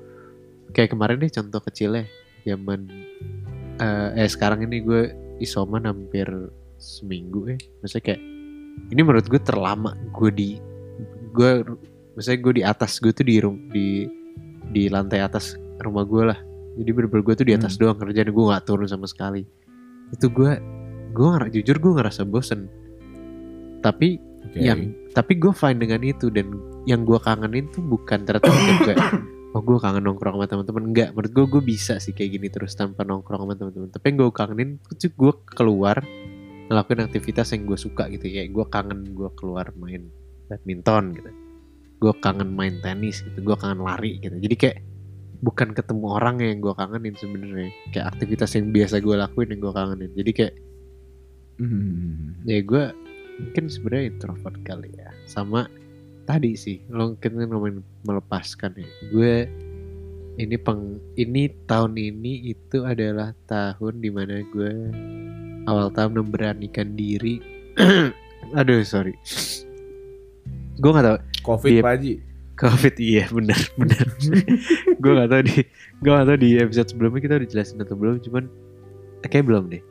kayak 0.73 0.93
kemarin 0.93 1.21
deh 1.21 1.29
contoh 1.29 1.61
kecilnya 1.61 2.09
zaman 2.41 2.89
eh, 3.77 4.09
eh 4.17 4.29
sekarang 4.29 4.65
ini 4.65 4.81
gue 4.81 5.13
isoman 5.41 5.85
hampir 5.85 6.27
seminggu 6.77 7.57
eh. 7.57 7.59
Maksudnya 7.81 8.13
kayak 8.13 8.21
ini 8.93 9.01
menurut 9.01 9.25
gue 9.27 9.41
terlama. 9.41 9.97
Gue 10.13 10.29
di 10.29 10.49
gue 11.33 11.65
maksudnya 12.17 12.39
gue 12.41 12.53
di 12.61 12.63
atas 12.65 12.97
gue 13.01 13.11
tuh 13.13 13.25
di 13.25 13.41
di 13.73 13.87
di 14.73 14.83
lantai 14.89 15.21
atas 15.21 15.57
rumah 15.81 16.05
gue 16.05 16.23
lah. 16.33 16.39
Jadi 16.77 16.89
bener-bener 16.93 17.23
gue 17.25 17.35
tuh 17.37 17.47
di 17.47 17.53
atas 17.57 17.73
doang 17.81 17.97
kerjaan 17.97 18.29
gue 18.29 18.45
nggak 18.53 18.65
turun 18.65 18.89
sama 18.89 19.09
sekali. 19.09 19.45
Itu 20.13 20.29
gue 20.29 20.61
gue 21.13 21.29
jujur 21.57 21.77
gue 21.81 21.91
ngerasa 21.97 22.25
bosen. 22.25 22.69
Tapi 23.81 24.17
Oke. 24.21 24.57
yang 24.61 24.93
tapi 25.13 25.37
gue 25.37 25.53
fine 25.53 25.81
dengan 25.81 26.01
itu. 26.05 26.29
Dan 26.29 26.53
yang 26.85 27.03
gue 27.03 27.17
kangenin 27.17 27.69
tuh 27.73 27.81
bukan 27.81 28.23
ternyata 28.23 28.49
kayak 28.85 29.01
oh 29.57 29.61
gue 29.65 29.77
kangen 29.81 30.05
nongkrong 30.05 30.37
sama 30.37 30.45
teman-teman 30.45 30.83
enggak 30.93 31.09
menurut 31.17 31.31
gue 31.33 31.45
gue 31.57 31.61
bisa 31.65 31.97
sih 31.97 32.13
kayak 32.13 32.37
gini 32.37 32.47
terus 32.53 32.77
tanpa 32.77 33.01
nongkrong 33.01 33.41
sama 33.49 33.53
teman-teman 33.57 33.89
tapi 33.89 34.05
yang 34.13 34.17
gue 34.21 34.29
kangenin 34.29 34.69
tuh 34.85 35.09
gue 35.09 35.33
keluar 35.57 35.97
ngelakuin 36.67 37.01
aktivitas 37.07 37.55
yang 37.55 37.63
gue 37.63 37.79
suka 37.79 38.11
gitu 38.11 38.27
kayak 38.27 38.51
gue 38.51 38.65
kangen 38.67 39.15
gue 39.15 39.29
keluar 39.39 39.71
main 39.79 40.11
badminton 40.51 41.15
gitu. 41.15 41.31
Gue 41.97 42.13
kangen 42.23 42.49
main 42.55 42.79
tenis 42.83 43.23
gitu. 43.23 43.39
Gue 43.43 43.55
kangen 43.59 43.83
lari 43.83 44.19
gitu. 44.19 44.35
Jadi 44.35 44.55
kayak 44.55 44.77
bukan 45.43 45.71
ketemu 45.75 46.05
orang 46.11 46.35
yang 46.43 46.59
gue 46.59 46.73
kangenin 46.75 47.15
sebenarnya. 47.15 47.71
Kayak 47.95 48.07
aktivitas 48.15 48.49
yang 48.59 48.67
biasa 48.75 48.95
gue 48.99 49.15
lakuin 49.15 49.49
yang 49.55 49.61
gue 49.63 49.73
kangenin. 49.73 50.11
Jadi 50.15 50.31
kayak 50.33 50.55
Hmm. 51.57 52.37
ya 52.45 52.61
gue 52.61 52.93
mungkin 53.41 53.65
sebenarnya 53.65 54.13
introvert 54.13 54.57
kali 54.61 54.93
ya. 54.93 55.09
Sama 55.25 55.65
tadi 56.27 56.59
sih 56.59 56.83
lo 56.91 57.15
kan 57.17 57.31
ngomongin 57.39 57.79
melepaskan 58.03 58.75
ya. 58.75 58.87
Gue 59.09 59.47
ini 60.37 60.59
peng 60.59 60.99
ini 61.17 61.49
tahun 61.65 61.97
ini 61.97 62.53
itu 62.53 62.83
adalah 62.83 63.33
tahun 63.49 64.03
di 64.03 64.11
mana 64.11 64.43
gue 64.51 64.71
awal 65.65 65.87
tahun 65.89 66.19
memberanikan 66.19 66.93
diri. 66.99 67.39
Aduh 68.59 68.83
sorry. 68.83 69.15
Gue 70.77 70.91
nggak 70.91 71.07
tahu. 71.07 71.17
Covid. 71.47 71.81
Pak 71.81 71.95
Haji. 71.97 72.13
covid 72.57 72.97
iya 72.97 73.29
benar 73.29 73.61
benar. 73.81 74.05
Gue 74.97 75.11
nggak 75.13 75.29
tahu 75.29 75.41
di 75.45 75.57
gue 76.01 76.11
nggak 76.11 76.27
tahu 76.27 76.37
di 76.41 76.49
episode 76.57 76.89
sebelumnya 76.89 77.21
kita 77.21 77.33
udah 77.37 77.49
jelasin 77.53 77.81
atau 77.85 77.95
belum 77.95 78.17
cuman 78.19 78.43
kayak 79.29 79.45
belum 79.45 79.69
deh. 79.69 79.83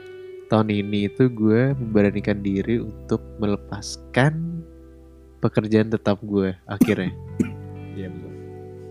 Tahun 0.50 0.69
ini 0.71 1.11
itu 1.11 1.31
gue 1.31 1.75
memberanikan 1.78 2.43
diri 2.43 2.83
untuk 2.83 3.23
melepaskan 3.38 4.62
pekerjaan 5.40 5.88
tetap 5.93 6.19
gue 6.25 6.57
akhirnya. 6.64 7.12
Iya 7.97 8.09
betul. 8.12 8.33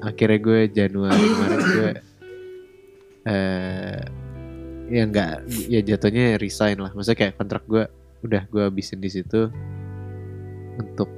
akhirnya 0.05 0.39
gue 0.41 0.59
Januari 0.69 1.25
kemarin 1.25 1.59
gue 1.65 1.91
eh 3.25 4.01
ya 4.85 5.01
nggak 5.09 5.31
ya 5.69 5.79
jatuhnya 5.81 6.37
resign 6.37 6.77
lah. 6.77 6.93
Maksudnya 6.93 7.17
kayak 7.17 7.33
kontrak 7.41 7.63
gue 7.65 7.83
udah 8.25 8.43
gue 8.49 8.61
habisin 8.69 9.01
di 9.01 9.09
situ 9.09 9.49
untuk 10.77 11.09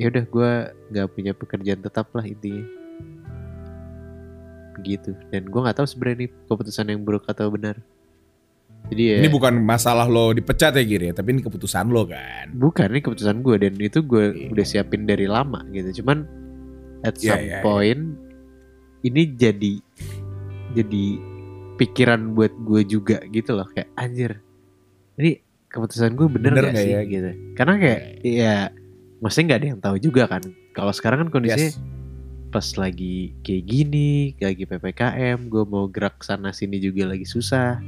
ya 0.00 0.08
udah 0.08 0.24
gue 0.24 0.50
nggak 0.92 1.08
punya 1.12 1.32
pekerjaan 1.32 1.80
tetap 1.80 2.12
lah 2.12 2.24
intinya. 2.24 2.64
Begitu 4.80 5.16
dan 5.32 5.48
gue 5.48 5.60
nggak 5.60 5.76
tahu 5.76 5.88
sebenarnya 5.88 6.16
ini 6.24 6.28
keputusan 6.48 6.88
yang 6.92 7.00
buruk 7.04 7.24
atau 7.28 7.48
benar 7.52 7.80
jadi 8.88 9.02
ya 9.04 9.16
Ini 9.20 9.28
bukan 9.28 9.54
masalah 9.60 10.06
lo 10.06 10.30
dipecat 10.30 10.72
ya 10.72 10.82
Gir 10.82 11.02
ya, 11.02 11.12
tapi 11.12 11.34
ini 11.34 11.40
keputusan 11.40 11.86
lo 11.86 12.04
kan. 12.04 12.48
bukan 12.50 12.88
ini 12.88 13.00
keputusan 13.00 13.40
gue 13.40 13.56
dan 13.58 13.74
itu 13.76 14.00
gue 14.00 14.24
Iya. 14.30 14.48
udah 14.50 14.64
siapin 14.64 15.04
dari 15.04 15.26
lama 15.26 15.60
gitu 15.68 16.00
cuman 16.00 16.24
at 17.02 17.14
Iya, 17.16 17.28
some 17.28 17.40
iya, 17.40 17.50
iya. 17.50 17.60
point 17.60 18.02
ini 19.02 19.22
jadi 19.30 19.72
jadi 20.70 21.04
pikiran 21.76 22.32
buat 22.32 22.52
gue 22.58 22.80
juga 22.84 23.20
gitu 23.26 23.54
loh 23.54 23.66
kayak 23.66 23.88
anjir 23.94 24.38
ini 25.16 25.40
keputusan 25.66 26.12
gue 26.12 26.26
bener, 26.28 26.52
Bener 26.52 26.64
gak 26.64 26.72
nggak 26.72 26.82
sih 26.82 26.92
ya? 26.92 27.00
gitu 27.04 27.30
karena 27.54 27.74
kayak 27.76 28.00
ya 28.20 28.54
maksudnya 29.18 29.44
nggak 29.46 29.58
ada 29.58 29.68
yang 29.68 29.80
tahu 29.80 29.96
juga 29.98 30.22
kan 30.26 30.42
kalau 30.70 30.90
sekarang 30.90 31.24
kan 31.24 31.30
kondisinya 31.30 31.70
Yes. 31.70 31.78
pas 32.50 32.66
lagi 32.74 33.32
kayak 33.40 33.62
gini 33.64 34.10
lagi 34.36 34.66
ppkm 34.66 35.46
gue 35.46 35.64
mau 35.64 35.86
gerak 35.86 36.18
sana 36.20 36.50
sini 36.50 36.76
juga 36.76 37.06
lagi 37.06 37.22
susah 37.22 37.78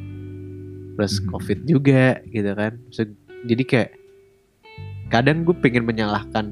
plus 0.95 1.19
Mhm. 1.19 1.27
covid 1.29 1.59
juga 1.65 2.21
gitu 2.29 2.51
kan. 2.53 2.73
So, 2.91 3.07
jadi 3.45 3.63
kayak 3.65 3.91
kadang 5.09 5.45
gue 5.45 5.57
pengen 5.59 5.85
menyalahkan 5.85 6.47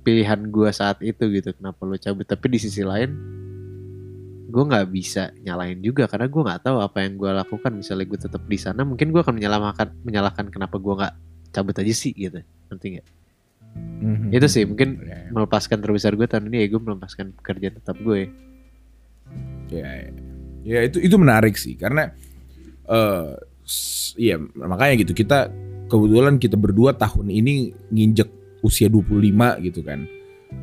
pilihan 0.00 0.40
gue 0.48 0.68
saat 0.72 0.98
itu 1.04 1.28
gitu 1.30 1.52
kenapa 1.52 1.84
lo 1.84 1.96
cabut. 1.96 2.24
Tapi 2.24 2.46
di 2.48 2.58
sisi 2.58 2.80
lain 2.80 3.10
gue 4.50 4.62
nggak 4.66 4.90
bisa 4.90 5.30
nyalain 5.46 5.78
juga 5.78 6.10
karena 6.10 6.26
gue 6.26 6.42
nggak 6.42 6.62
tahu 6.66 6.82
apa 6.82 6.98
yang 7.06 7.14
gue 7.14 7.30
lakukan. 7.30 7.72
Misalnya 7.74 8.06
gue 8.08 8.18
tetap 8.18 8.42
di 8.46 8.58
sana 8.58 8.82
mungkin 8.82 9.14
gue 9.14 9.20
akan 9.22 9.38
menyalahkan 9.38 9.88
menyalahkan 10.02 10.46
kenapa 10.50 10.76
gue 10.78 10.94
nggak 10.98 11.14
cabut 11.50 11.76
aja 11.78 11.94
sih 11.94 12.10
gitu. 12.14 12.42
Nanti 12.70 12.86
nggak? 12.98 13.06
Mhm. 14.02 14.34
Itu 14.34 14.46
sih, 14.50 14.66
mungkin 14.66 14.98
Ya, 15.06 15.30
melepaskan 15.30 15.78
terbesar 15.78 16.18
gue 16.18 16.26
tahun 16.26 16.50
ini 16.50 16.66
ya 16.66 16.74
gue 16.74 16.80
melepaskan 16.82 17.30
pekerjaan 17.38 17.78
tetap 17.78 17.94
gue. 18.02 18.26
Ya, 19.70 19.86
ya. 19.86 20.10
Ya, 20.60 20.80
itu 20.84 20.98
itu 20.98 21.14
menarik 21.16 21.54
sih. 21.54 21.78
Karena 21.78 22.10
eh 22.90 23.38
s- 23.62 24.12
iya 24.14 24.36
makanya 24.36 25.00
gitu. 25.00 25.14
Kita 25.14 25.46
kebetulan 25.86 26.36
kita 26.36 26.54
berdua 26.54 26.92
tahun 26.92 27.30
ini 27.30 27.52
nginjek 27.88 28.28
usia 28.60 28.86
25 28.86 29.56
gitu 29.62 29.80
kan. 29.80 30.04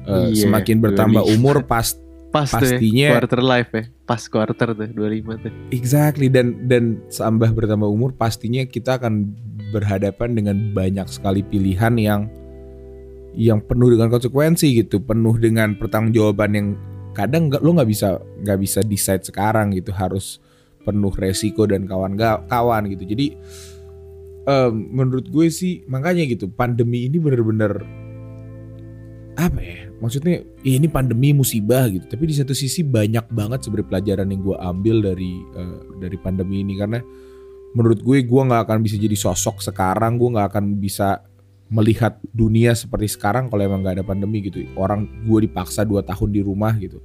Eh, 0.04 0.36
Iya, 0.36 0.44
semakin 0.44 0.78
bertambah 0.78 1.24
25. 1.24 1.34
umur 1.34 1.58
pas 1.64 1.88
pas 2.36 2.44
tuh 2.46 2.60
Pastinya- 2.60 3.08
ya, 3.08 3.18
quarter 3.18 3.40
life 3.42 3.72
ya. 3.72 3.84
Pas 4.04 4.22
quarter 4.24 4.68
tuh 4.70 4.88
25 4.88 5.40
tuh. 5.40 5.52
Exactly 5.70 6.28
dan 6.28 6.68
dan 6.68 7.00
sambah 7.08 7.50
bertambah 7.50 7.88
umur 7.88 8.12
pastinya 8.12 8.64
kita 8.64 9.00
akan 9.00 9.32
berhadapan 9.68 10.32
dengan 10.32 10.56
banyak 10.72 11.08
sekali 11.08 11.40
pilihan 11.42 11.96
yang 11.96 12.22
yang 13.32 13.62
penuh 13.62 13.94
dengan 13.94 14.10
konsekuensi 14.10 14.74
gitu, 14.76 14.98
penuh 14.98 15.38
dengan 15.38 15.78
pertanggungjawaban 15.78 16.52
yang 16.52 16.68
kadang 17.14 17.48
nggak 17.48 17.62
lo 17.62 17.70
nggak 17.74 17.86
bisa 17.86 18.18
nggak 18.42 18.60
bisa 18.60 18.80
decide 18.82 19.24
sekarang 19.24 19.72
gitu. 19.72 19.92
Harus 19.92 20.42
penuh 20.88 21.12
resiko 21.12 21.68
dan 21.68 21.84
kawan-kawan 21.84 22.88
gitu. 22.88 23.04
Jadi 23.04 23.36
em, 24.48 24.74
menurut 24.96 25.28
gue 25.28 25.52
sih 25.52 25.84
makanya 25.92 26.24
gitu 26.24 26.48
pandemi 26.48 27.12
ini 27.12 27.20
bener-bener 27.20 27.84
apa 29.38 29.60
ya 29.62 29.86
maksudnya 30.02 30.42
ya 30.66 30.74
ini 30.80 30.88
pandemi 30.90 31.36
musibah 31.36 31.86
gitu. 31.92 32.08
Tapi 32.08 32.24
di 32.26 32.34
satu 32.34 32.56
sisi 32.56 32.82
banyak 32.82 33.30
banget 33.30 33.68
sebenarnya 33.68 33.90
pelajaran 33.92 34.28
yang 34.32 34.42
gue 34.42 34.58
ambil 34.58 34.96
dari 35.04 35.34
eh, 35.54 35.80
dari 36.00 36.18
pandemi 36.18 36.64
ini. 36.64 36.74
Karena 36.80 37.00
menurut 37.76 38.02
gue 38.02 38.24
gue 38.26 38.42
nggak 38.48 38.62
akan 38.66 38.80
bisa 38.82 38.96
jadi 38.98 39.14
sosok 39.14 39.62
sekarang 39.62 40.18
gue 40.18 40.30
nggak 40.34 40.48
akan 40.56 40.66
bisa 40.82 41.22
melihat 41.68 42.16
dunia 42.32 42.72
seperti 42.72 43.12
sekarang 43.12 43.52
kalau 43.52 43.60
emang 43.60 43.84
nggak 43.84 44.02
ada 44.02 44.06
pandemi 44.08 44.42
gitu. 44.42 44.64
Orang 44.80 45.06
gue 45.28 45.46
dipaksa 45.46 45.86
dua 45.86 46.02
tahun 46.02 46.34
di 46.34 46.42
rumah 46.42 46.74
gitu 46.80 47.04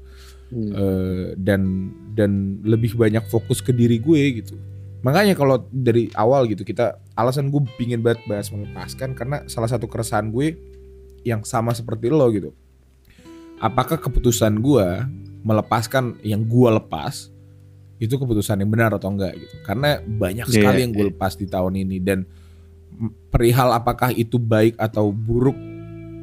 Hmm. 0.52 0.68
Eh, 0.68 1.26
dan 1.40 1.88
dan 2.12 2.60
lebih 2.60 2.92
banyak 2.92 3.24
fokus 3.32 3.64
ke 3.64 3.72
diri 3.72 3.96
gue 3.96 4.44
gitu 4.44 4.60
makanya 5.00 5.32
kalau 5.32 5.64
dari 5.72 6.12
awal 6.12 6.44
gitu 6.44 6.60
kita 6.60 7.00
alasan 7.16 7.48
gue 7.48 7.64
pingin 7.80 8.04
banget 8.04 8.20
bahas 8.28 8.52
melepaskan 8.52 9.16
karena 9.16 9.48
salah 9.48 9.66
satu 9.66 9.88
keresahan 9.88 10.28
gue 10.28 10.54
yang 11.24 11.40
sama 11.42 11.72
seperti 11.72 12.12
lo 12.12 12.28
gitu 12.28 12.52
apakah 13.64 13.96
keputusan 13.96 14.60
gue 14.60 14.88
melepaskan 15.42 16.20
yang 16.22 16.44
gue 16.46 16.68
lepas 16.68 17.32
itu 18.02 18.18
keputusan 18.18 18.58
yang 18.58 18.70
benar 18.70 18.90
atau 18.98 19.14
enggak 19.14 19.38
gitu. 19.38 19.54
Karena 19.62 20.02
banyak 20.02 20.50
Iya, 20.50 20.54
sekali 20.58 20.78
yang 20.82 20.90
gue 20.90 21.06
iya. 21.06 21.10
lepas 21.14 21.38
di 21.38 21.46
tahun 21.46 21.86
ini 21.86 22.02
dan 22.02 22.26
perihal 23.30 23.70
apakah 23.70 24.10
itu 24.10 24.42
baik 24.42 24.74
atau 24.74 25.14
buruk 25.14 25.54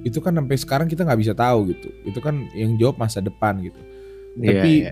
itu 0.03 0.19
kan 0.19 0.35
sampai 0.35 0.55
sekarang 0.59 0.87
kita 0.91 1.07
nggak 1.07 1.19
bisa 1.23 1.31
tahu 1.31 1.71
gitu. 1.71 1.87
Itu 2.03 2.19
kan 2.19 2.51
yang 2.51 2.75
jawab 2.75 2.99
masa 2.99 3.23
depan 3.23 3.63
gitu. 3.63 3.79
Iya, 4.37 4.49
Tapi 4.53 4.71
iya. 4.85 4.91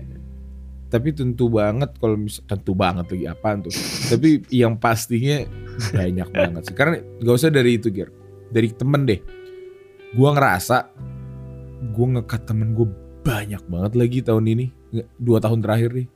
tapi 0.88 1.08
tentu 1.12 1.52
banget 1.52 1.92
kalau 2.00 2.16
mis 2.16 2.40
tentu 2.48 2.72
banget 2.72 3.06
lagi 3.12 3.26
apaan 3.28 3.60
tuh. 3.60 3.74
tapi 4.08 4.40
yang 4.48 4.74
pastinya 4.74 5.44
banyak 5.92 6.28
banget 6.32 6.62
sih. 6.66 6.74
Karena 6.74 6.96
gak 7.20 7.36
usah 7.36 7.52
dari 7.52 7.76
itu 7.76 7.92
Gir. 7.92 8.08
Dari 8.48 8.72
temen 8.72 9.04
deh. 9.04 9.20
Gua 10.16 10.32
ngerasa 10.32 10.88
gue 11.92 12.06
ngekat 12.16 12.42
temen 12.48 12.72
gue 12.72 12.88
banyak 13.20 13.60
banget 13.68 13.92
lagi 13.94 14.18
tahun 14.24 14.44
ini. 14.48 14.66
Dua 15.20 15.38
tahun 15.38 15.60
terakhir 15.60 15.92
nih. 15.92 16.08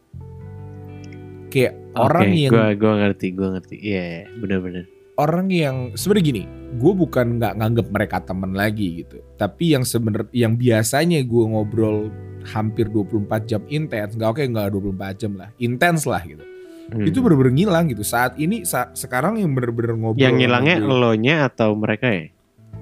Kayak 1.52 1.74
orang 1.92 2.24
Oke, 2.24 2.40
yang 2.40 2.52
gua 2.56 2.66
gua 2.72 2.92
ngerti, 3.04 3.26
gua 3.36 3.48
ngerti. 3.54 3.74
Iya, 3.76 4.02
iya, 4.02 4.22
benar-benar. 4.40 4.84
orang 5.12 5.52
yang 5.52 5.76
sebenarnya 5.92 6.24
gini, 6.24 6.42
gue 6.80 6.92
bukan 6.96 7.36
nggak 7.36 7.60
nganggep 7.60 7.86
mereka 7.92 8.24
temen 8.24 8.56
lagi 8.56 9.04
gitu. 9.04 9.20
Tapi 9.36 9.76
yang 9.76 9.84
sebener 9.84 10.24
yang 10.32 10.56
biasanya 10.56 11.20
gue 11.20 11.44
ngobrol 11.52 12.08
hampir 12.44 12.86
24 12.86 13.22
jam 13.44 13.62
intens, 13.66 14.14
nggak 14.14 14.30
oke 14.30 14.42
nggak 14.42 14.66
24 14.70 15.14
jam 15.16 15.32
lah, 15.34 15.48
intens 15.56 16.02
lah 16.04 16.22
gitu. 16.22 16.42
Hmm. 16.88 17.06
Itu 17.06 17.20
bener-bener 17.20 17.54
ngilang 17.54 17.88
gitu. 17.88 18.02
Saat 18.02 18.36
ini 18.36 18.62
sa- 18.62 18.90
sekarang 18.92 19.38
yang 19.38 19.50
bener-bener 19.50 19.94
ngobrol 19.94 20.20
yang 20.20 20.34
ngilangnya 20.34 20.76
gue, 20.76 20.88
elonya 20.88 21.34
atau 21.46 21.72
mereka 21.72 22.10
ya? 22.10 22.26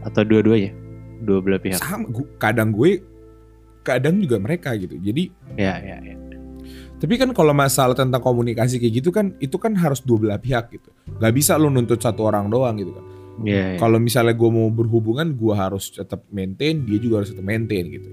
Atau 0.03 0.25
dua-duanya? 0.25 0.73
Dua 1.21 1.39
belah 1.39 1.61
pihak. 1.61 1.77
sama 1.77 2.09
gu- 2.09 2.33
kadang 2.37 2.73
gue 2.73 3.05
kadang 3.83 4.17
juga 4.17 4.37
mereka 4.37 4.73
gitu. 4.75 4.97
Jadi 4.97 5.29
Ya, 5.55 5.77
ya, 5.79 6.01
ya. 6.01 6.17
Tapi 6.97 7.17
kan 7.17 7.33
kalau 7.33 7.53
masalah 7.53 7.97
tentang 7.97 8.21
komunikasi 8.21 8.77
kayak 8.77 8.95
gitu 8.95 9.09
kan 9.09 9.33
itu 9.37 9.57
kan 9.57 9.73
harus 9.73 10.01
dua 10.01 10.17
belah 10.19 10.37
pihak 10.37 10.69
gitu. 10.71 10.89
Gak 11.17 11.33
bisa 11.33 11.57
lo 11.57 11.69
nuntut 11.69 11.97
satu 11.97 12.25
orang 12.25 12.49
doang 12.49 12.77
gitu 12.77 12.93
kan. 12.93 13.05
Iya, 13.41 13.65
iya. 13.73 13.79
Kalau 13.79 13.97
misalnya 13.97 14.37
gue 14.37 14.51
mau 14.51 14.69
berhubungan, 14.69 15.33
gue 15.33 15.55
harus 15.55 15.89
tetap 15.89 16.29
maintain, 16.29 16.77
dia 16.79 17.01
juga 17.01 17.25
harus 17.25 17.33
tetap 17.33 17.41
maintain 17.43 17.89
gitu. 17.89 18.09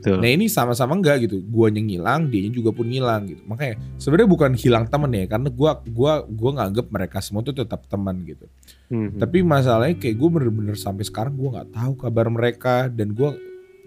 Betul. 0.00 0.16
Nah 0.16 0.30
ini 0.32 0.48
sama-sama 0.48 0.96
enggak 0.96 1.28
gitu. 1.28 1.44
Gue 1.44 1.68
yang 1.68 1.84
ngilang, 1.84 2.32
dia 2.32 2.48
juga 2.48 2.72
pun 2.72 2.88
ngilang 2.88 3.28
gitu. 3.28 3.44
Makanya 3.44 3.76
sebenarnya 4.00 4.28
bukan 4.32 4.50
hilang 4.56 4.88
temen 4.88 5.12
ya, 5.12 5.28
karena 5.28 5.48
gue 5.52 5.70
gua 5.92 6.12
gua 6.24 6.50
nganggep 6.56 6.88
mereka 6.88 7.20
semua 7.20 7.44
tuh 7.44 7.52
tetap 7.52 7.84
teman 7.84 8.16
gitu. 8.24 8.48
Hmm. 8.88 9.20
Tapi 9.20 9.44
masalahnya 9.44 10.00
kayak 10.00 10.16
gue 10.16 10.28
bener-bener 10.32 10.76
sampai 10.80 11.04
sekarang 11.04 11.36
gue 11.36 11.52
nggak 11.52 11.76
tahu 11.76 11.92
kabar 12.00 12.26
mereka 12.32 12.88
dan 12.88 13.12
gue 13.12 13.30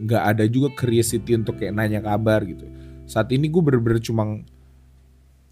nggak 0.06 0.24
ada 0.38 0.46
juga 0.46 0.70
curiosity 0.78 1.34
untuk 1.34 1.58
kayak 1.58 1.74
nanya 1.74 2.00
kabar 2.00 2.46
gitu. 2.46 2.70
Saat 3.10 3.34
ini 3.34 3.50
gue 3.50 3.62
bener-bener 3.66 3.98
cuma 3.98 4.38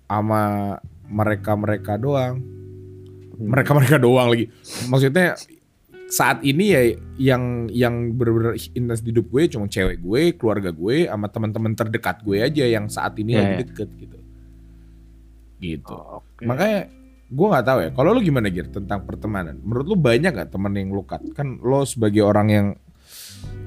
sama 0.06 0.78
mereka-mereka 1.10 1.98
doang 1.98 2.62
Hmm. 3.42 3.50
mereka 3.50 3.72
mereka 3.74 3.98
doang 3.98 4.30
lagi 4.30 4.54
maksudnya 4.86 5.34
saat 6.12 6.44
ini 6.44 6.66
ya 6.68 6.82
yang 7.18 7.44
yang 7.72 7.96
benar-benar 8.14 8.54
intens 8.76 9.00
di 9.00 9.10
hidup 9.10 9.32
gue 9.32 9.48
cuma 9.48 9.66
cewek 9.66 9.98
gue 9.98 10.36
keluarga 10.36 10.70
gue 10.70 11.08
sama 11.08 11.32
teman-teman 11.32 11.72
terdekat 11.72 12.20
gue 12.22 12.38
aja 12.38 12.68
yang 12.68 12.92
saat 12.92 13.16
ini 13.16 13.32
Ya, 13.32 13.40
lagi 13.40 13.54
ya. 13.56 13.60
deket 13.64 13.90
gitu 13.96 14.18
gitu 15.58 15.94
Oh, 15.94 16.20
Oke. 16.20 16.44
makanya 16.44 16.90
gue 17.32 17.48
nggak 17.48 17.64
tahu 17.64 17.80
ya 17.80 17.90
kalau 17.94 18.10
lu 18.12 18.20
gimana 18.20 18.52
Gir 18.52 18.68
tentang 18.68 19.06
pertemanan 19.06 19.56
menurut 19.62 19.88
lu 19.88 19.96
banyak 19.96 20.36
gak 20.36 20.52
teman 20.52 20.76
yang 20.76 20.92
lu 20.92 21.00
cut 21.02 21.24
kan 21.32 21.56
lo 21.58 21.88
sebagai 21.88 22.20
orang 22.22 22.48
yang 22.52 22.68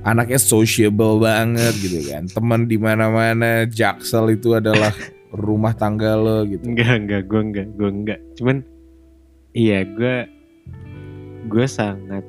anaknya 0.03 0.37
sociable 0.37 1.17
banget 1.17 1.73
gitu 1.81 2.13
kan 2.13 2.29
teman 2.37 2.69
di 2.69 2.77
mana-mana 2.77 3.65
jaksel 3.65 4.37
itu 4.37 4.53
adalah 4.53 4.93
rumah 5.33 5.73
tangga 5.73 6.13
lo 6.13 6.45
gitu 6.45 6.61
Enggak, 6.63 6.93
enggak, 6.95 7.23
gue 7.25 7.41
enggak, 7.41 7.67
gue 7.75 7.89
enggak. 7.91 8.21
Cuman 8.37 8.57
iya, 9.51 9.83
gue 9.83 10.17
gue 11.45 11.67
sangat 11.67 12.23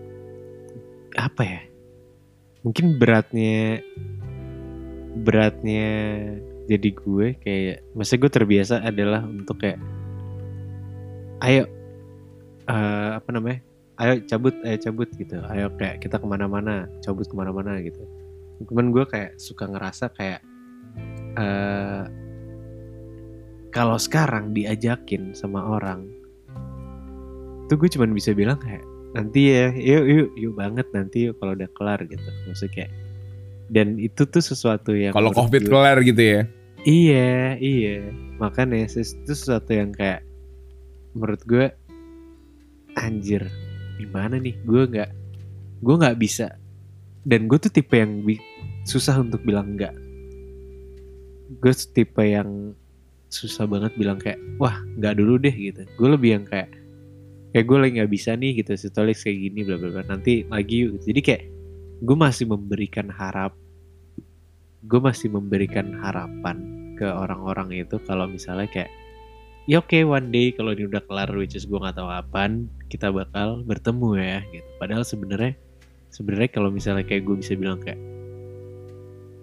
apa 1.18 1.42
ya? 1.44 1.62
Mungkin 2.66 2.98
beratnya 3.00 3.80
beratnya 5.16 5.88
jadi 6.66 6.90
gue 6.92 7.28
kayak 7.40 7.78
maksudnya 7.96 8.22
gue 8.26 8.32
terbiasa 8.36 8.76
adalah 8.84 9.22
untuk 9.24 9.62
kayak 9.64 9.80
ayo 11.46 11.70
eh, 12.68 13.10
apa 13.16 13.30
namanya? 13.32 13.60
Ayo 13.96 14.20
cabut, 14.28 14.56
ayo 14.68 14.78
cabut 14.82 15.08
gitu. 15.16 15.40
Ayo 15.48 15.72
kayak 15.80 16.04
kita 16.04 16.20
ke 16.20 16.28
mana-mana, 16.28 16.92
cabut 17.00 17.24
ke 17.28 17.36
mana-mana 17.38 17.80
gitu. 17.80 18.04
Cuman 18.68 18.92
gue 18.92 19.08
kayak 19.08 19.40
suka 19.40 19.72
ngerasa 19.72 20.12
kayak 20.12 20.44
eh 21.36 22.04
kalau 23.76 24.00
sekarang 24.00 24.56
diajakin 24.56 25.36
sama 25.36 25.60
orang 25.60 26.08
tuh 27.68 27.76
gue 27.76 27.92
cuman 27.92 28.16
bisa 28.16 28.32
bilang 28.32 28.56
kayak 28.56 28.88
nanti 29.16 29.48
ya 29.48 29.72
yuk 29.72 30.04
yuk 30.06 30.30
yuk 30.36 30.54
banget 30.54 30.88
nanti 30.92 31.32
yuk 31.32 31.40
kalau 31.40 31.56
udah 31.56 31.70
kelar 31.72 32.04
gitu. 32.04 32.28
Maksudnya 32.46 32.72
kayak 32.76 32.92
dan 33.72 33.98
itu 33.98 34.22
tuh 34.28 34.44
sesuatu 34.44 34.92
yang 34.94 35.16
kalau 35.16 35.32
covid 35.32 35.64
gue- 35.64 35.72
kelar 35.72 35.98
gitu 36.04 36.22
ya? 36.22 36.42
Iya 36.86 37.58
iya. 37.58 37.98
Makanya 38.38 38.86
itu 38.86 39.02
sesuatu 39.32 39.72
yang 39.72 39.96
kayak 39.96 40.22
menurut 41.16 41.42
gue 41.48 41.72
anjir 42.94 43.48
gimana 43.98 44.38
nih? 44.38 44.54
Gue 44.68 44.86
nggak 44.86 45.10
gue 45.82 45.96
nggak 45.96 46.20
bisa. 46.20 46.52
Dan 47.26 47.50
gue 47.50 47.58
tuh 47.58 47.74
tipe 47.74 47.96
yang 47.98 48.22
bi- 48.22 48.44
susah 48.86 49.18
untuk 49.18 49.42
bilang 49.42 49.74
enggak 49.74 49.96
gue 51.46 51.74
tipe 51.74 52.22
yang 52.22 52.74
susah 53.30 53.66
banget 53.66 53.94
bilang 53.98 54.18
kayak 54.18 54.38
wah 54.58 54.78
nggak 54.98 55.18
dulu 55.18 55.38
deh 55.42 55.54
gitu. 55.54 55.86
Gue 55.98 56.10
lebih 56.14 56.30
yang 56.42 56.46
kayak 56.46 56.70
kayak 57.56 57.72
gue 57.72 57.78
lagi 57.80 57.94
nggak 58.04 58.12
bisa 58.12 58.36
nih 58.36 58.52
gitu 58.60 58.76
situasi 58.76 59.32
kayak 59.32 59.40
gini 59.48 59.60
bla 59.64 59.80
bla 59.80 59.90
bla. 59.96 60.04
Nanti 60.12 60.44
lagi 60.52 60.84
yuk. 60.84 61.00
Jadi 61.08 61.20
kayak 61.24 61.44
gue 62.04 62.18
masih 62.20 62.52
memberikan 62.52 63.08
harap 63.08 63.56
gue 64.84 65.00
masih 65.00 65.32
memberikan 65.32 65.96
harapan 66.04 66.60
ke 67.00 67.08
orang-orang 67.08 67.72
itu 67.80 67.96
kalau 68.04 68.28
misalnya 68.28 68.68
kayak 68.68 68.92
ya 69.72 69.80
oke 69.80 69.96
one 70.04 70.36
day 70.36 70.52
kalau 70.52 70.76
ini 70.76 70.84
udah 70.84 71.00
kelar 71.08 71.32
which 71.32 71.56
is 71.56 71.64
gue 71.64 71.80
nggak 71.80 71.96
tahu 71.96 72.12
kapan 72.12 72.68
kita 72.92 73.08
bakal 73.08 73.64
bertemu 73.64 74.10
ya 74.20 74.40
gitu. 74.52 74.70
Padahal 74.76 75.08
sebenarnya 75.08 75.56
sebenarnya 76.12 76.50
kalau 76.52 76.68
misalnya 76.76 77.08
kayak 77.08 77.24
gue 77.24 77.40
bisa 77.40 77.56
bilang 77.56 77.80
kayak 77.80 78.04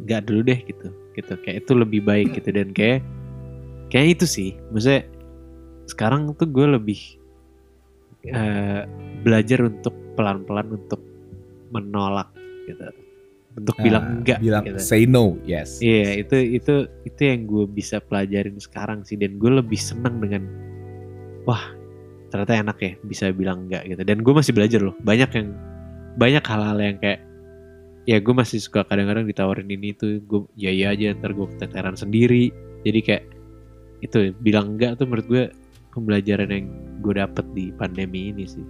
nggak 0.04 0.28
dulu 0.28 0.44
deh 0.44 0.60
gitu 0.68 0.92
gitu. 1.16 1.32
Kayak 1.48 1.64
itu 1.64 1.72
lebih 1.72 2.04
baik 2.04 2.36
gitu. 2.36 2.52
Dan 2.52 2.76
kayak 2.76 3.00
kayak 3.88 4.20
itu 4.20 4.28
sih. 4.28 4.50
Maksudnya 4.68 5.08
sekarang 5.88 6.28
tuh 6.36 6.44
gue 6.44 6.76
lebih 6.76 7.21
eh, 8.26 8.82
belajar 9.22 9.58
untuk 9.66 9.94
pelan-pelan 10.14 10.68
untuk 10.74 11.00
menolak 11.72 12.30
gitu. 12.68 12.84
Untuk 13.52 13.76
Ah, 13.76 13.84
bilang 13.84 14.04
enggak 14.24 14.38
bilang 14.40 14.64
gitu. 14.64 14.80
say 14.80 15.04
no 15.04 15.36
yes. 15.44 15.76
Iya 15.84 16.24
itu 16.24 16.36
itu 16.56 16.74
itu 17.04 17.20
yang 17.20 17.44
gue 17.44 17.64
bisa 17.68 18.00
pelajarin 18.00 18.56
sekarang 18.56 19.04
sih. 19.04 19.20
Dan 19.20 19.36
gue 19.36 19.50
lebih 19.52 19.76
senang 19.76 20.20
dengan 20.24 20.48
wah 21.44 21.60
ternyata 22.32 22.56
enak 22.56 22.78
ya 22.80 22.92
bisa 23.04 23.28
bilang 23.34 23.68
enggak 23.68 23.84
gitu. 23.92 24.02
Dan 24.08 24.24
gue 24.24 24.32
masih 24.32 24.56
belajar 24.56 24.80
loh. 24.80 24.96
Banyak 25.04 25.30
yang 25.36 25.48
banyak 26.16 26.44
hal-hal 26.44 26.78
yang 26.80 26.96
kayak 26.96 27.20
ya 28.08 28.18
gue 28.18 28.34
masih 28.34 28.58
suka 28.58 28.82
kadang-kadang 28.88 29.28
ditawarin 29.28 29.68
ini 29.68 29.92
tuh 29.94 30.18
gue 30.24 30.48
ya 30.56 30.72
ya 30.72 30.96
aja 30.96 31.12
ntar 31.12 31.36
gue 31.36 31.46
keteteran 31.56 31.96
sendiri. 31.96 32.48
Jadi 32.88 33.00
kayak 33.04 33.24
itu 34.00 34.32
bilang 34.40 34.74
enggak 34.80 34.96
tuh 34.96 35.04
menurut 35.06 35.28
gue 35.28 35.44
pembelajaran 35.92 36.48
yang 36.48 36.66
gue 37.04 37.14
dapet 37.14 37.46
di 37.52 37.70
pandemi 37.76 38.32
ini 38.32 38.44
sih 38.48 38.66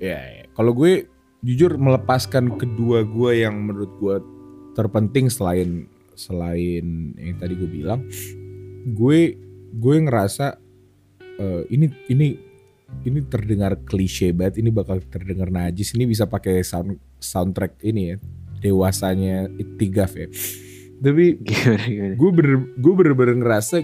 Ya, 0.00 0.16
ya. 0.16 0.44
kalau 0.56 0.72
gue 0.72 1.12
jujur 1.44 1.76
melepaskan 1.76 2.56
kedua 2.56 3.04
gue 3.04 3.44
yang 3.44 3.68
menurut 3.68 3.92
gue 4.00 4.16
terpenting 4.72 5.28
selain 5.28 5.84
selain 6.16 7.12
yang 7.20 7.36
tadi 7.36 7.52
gue 7.52 7.68
bilang, 7.68 8.08
gue 8.96 9.36
gue 9.76 9.96
ngerasa 10.00 10.56
eh, 11.36 11.62
ini 11.68 11.92
ini 12.08 12.28
ini 13.04 13.18
terdengar 13.28 13.76
klise 13.84 14.32
banget, 14.32 14.64
ini 14.64 14.72
bakal 14.72 15.04
terdengar 15.04 15.52
najis, 15.52 15.92
ini 15.92 16.08
bisa 16.08 16.24
pakai 16.24 16.64
sound 16.64 16.96
soundtrack 17.20 17.76
ini 17.84 18.02
ya 18.12 18.16
dewasanya 18.60 19.48
Itigaf 19.56 20.16
ya. 20.16 20.28
Tapi 21.00 21.40
gue 22.20 22.30
bener 22.32 22.56
gue 22.76 22.92
bener-bener 22.92 23.36
ngerasa 23.40 23.80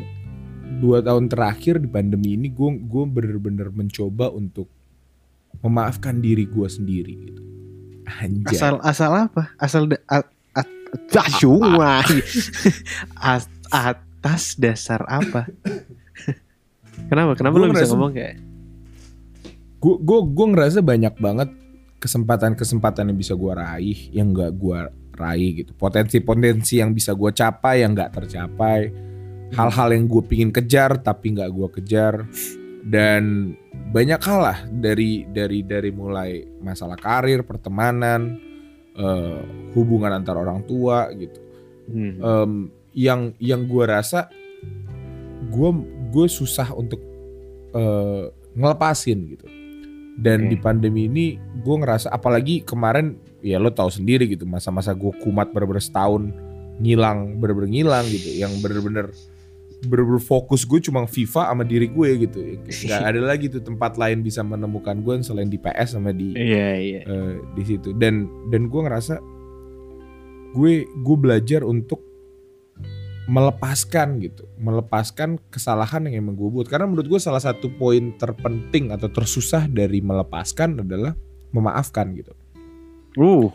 dua 0.76 1.00
tahun 1.00 1.30
terakhir 1.32 1.80
di 1.80 1.88
pandemi 1.88 2.36
ini 2.36 2.52
gue 2.52 2.70
gue 2.84 3.04
bener-bener 3.08 3.72
mencoba 3.72 4.28
untuk 4.30 4.68
memaafkan 5.64 6.20
diri 6.20 6.44
gue 6.44 6.68
sendiri 6.68 7.14
gitu. 7.30 7.42
Anjay. 8.06 8.54
asal 8.54 8.78
asal 8.86 9.10
apa? 9.16 9.50
Asal 9.58 9.90
da, 9.90 9.98
a, 10.06 10.22
a, 10.54 10.62
a- 11.22 11.32
semua 11.40 12.04
As- 13.34 13.50
atas 13.66 14.54
dasar 14.58 15.02
apa? 15.06 15.50
Kenapa? 17.10 17.34
Kenapa 17.38 17.54
Gua 17.58 17.66
lo 17.66 17.74
bisa 17.74 17.88
ngomong 17.90 18.12
kayak 18.14 18.36
gue 19.76 19.94
gue 20.02 20.20
gue 20.34 20.46
ngerasa 20.50 20.80
banyak 20.82 21.14
banget 21.20 21.50
kesempatan-kesempatan 22.00 23.12
yang 23.12 23.18
bisa 23.18 23.34
gue 23.34 23.52
raih 23.52 23.98
yang 24.14 24.30
nggak 24.34 24.52
gue 24.54 24.78
raih 25.16 25.50
gitu. 25.64 25.72
Potensi-potensi 25.74 26.78
yang 26.78 26.92
bisa 26.92 27.14
gue 27.16 27.30
capai 27.32 27.82
yang 27.82 27.96
nggak 27.96 28.12
tercapai 28.12 28.90
hal-hal 29.54 29.88
yang 29.94 30.10
gue 30.10 30.22
pingin 30.26 30.50
kejar 30.50 30.98
tapi 30.98 31.36
nggak 31.36 31.50
gue 31.52 31.68
kejar 31.80 32.26
dan 32.86 33.54
banyak 33.94 34.18
hal 34.18 34.38
lah 34.42 34.58
dari 34.70 35.26
dari 35.30 35.62
dari 35.62 35.90
mulai 35.94 36.42
masalah 36.62 36.98
karir 36.98 37.46
pertemanan 37.46 38.38
eh, 38.98 39.42
hubungan 39.74 40.16
antar 40.16 40.38
orang 40.38 40.66
tua 40.66 41.10
gitu 41.14 41.46
Hmm. 41.86 42.18
Em, 42.18 42.52
yang 42.96 43.20
yang 43.38 43.62
gue 43.70 43.84
rasa 43.86 44.26
gue 45.46 45.70
gue 46.10 46.26
susah 46.26 46.74
untuk 46.74 46.98
eh, 47.70 48.24
ngelepasin 48.56 49.18
gitu 49.36 49.46
dan 50.18 50.48
Oke. 50.48 50.50
di 50.50 50.56
pandemi 50.58 51.06
ini 51.06 51.26
gue 51.62 51.76
ngerasa 51.76 52.10
apalagi 52.10 52.64
kemarin 52.64 53.20
ya 53.44 53.60
lo 53.60 53.70
tahu 53.70 53.92
sendiri 53.92 54.26
gitu 54.26 54.48
masa-masa 54.48 54.96
gue 54.96 55.12
kumat 55.22 55.52
bener-bener 55.52 55.84
setahun 55.84 56.32
ngilang 56.80 57.38
bener-bener 57.38 57.70
ngilang 57.70 58.04
gitu 58.08 58.34
yang 58.34 58.50
bener-bener 58.64 59.12
bener-bener 59.84 60.24
fokus 60.24 60.64
gue 60.64 60.80
cuma 60.80 61.04
FIFA 61.04 61.52
sama 61.52 61.62
diri 61.62 61.92
gue 61.92 62.08
gitu 62.24 62.38
nggak 62.64 63.04
ada 63.12 63.20
lagi 63.20 63.52
tuh 63.52 63.60
tempat 63.60 64.00
lain 64.00 64.24
bisa 64.24 64.40
menemukan 64.40 64.96
gue 65.04 65.20
selain 65.20 65.52
di 65.52 65.60
PS 65.60 66.00
sama 66.00 66.16
di 66.16 66.32
Iya 66.32 66.68
iya. 66.80 67.00
eh, 67.04 67.34
di 67.52 67.62
situ 67.62 67.92
dan 67.92 68.24
dan 68.48 68.72
gue 68.72 68.80
ngerasa 68.80 69.20
gue 70.56 70.72
gue 70.88 71.16
belajar 71.20 71.60
untuk 71.60 72.00
melepaskan 73.26 74.22
gitu 74.22 74.46
melepaskan 74.56 75.36
kesalahan 75.50 76.06
yang 76.08 76.24
emang 76.24 76.38
gue 76.38 76.48
buat 76.48 76.70
karena 76.70 76.86
menurut 76.86 77.10
gue 77.10 77.20
salah 77.20 77.42
satu 77.42 77.68
poin 77.74 78.14
terpenting 78.16 78.94
atau 78.94 79.10
tersusah 79.10 79.66
dari 79.66 79.98
melepaskan 80.00 80.80
adalah 80.86 81.12
memaafkan 81.52 82.16
gitu 82.16 82.32
Uh. 83.16 83.48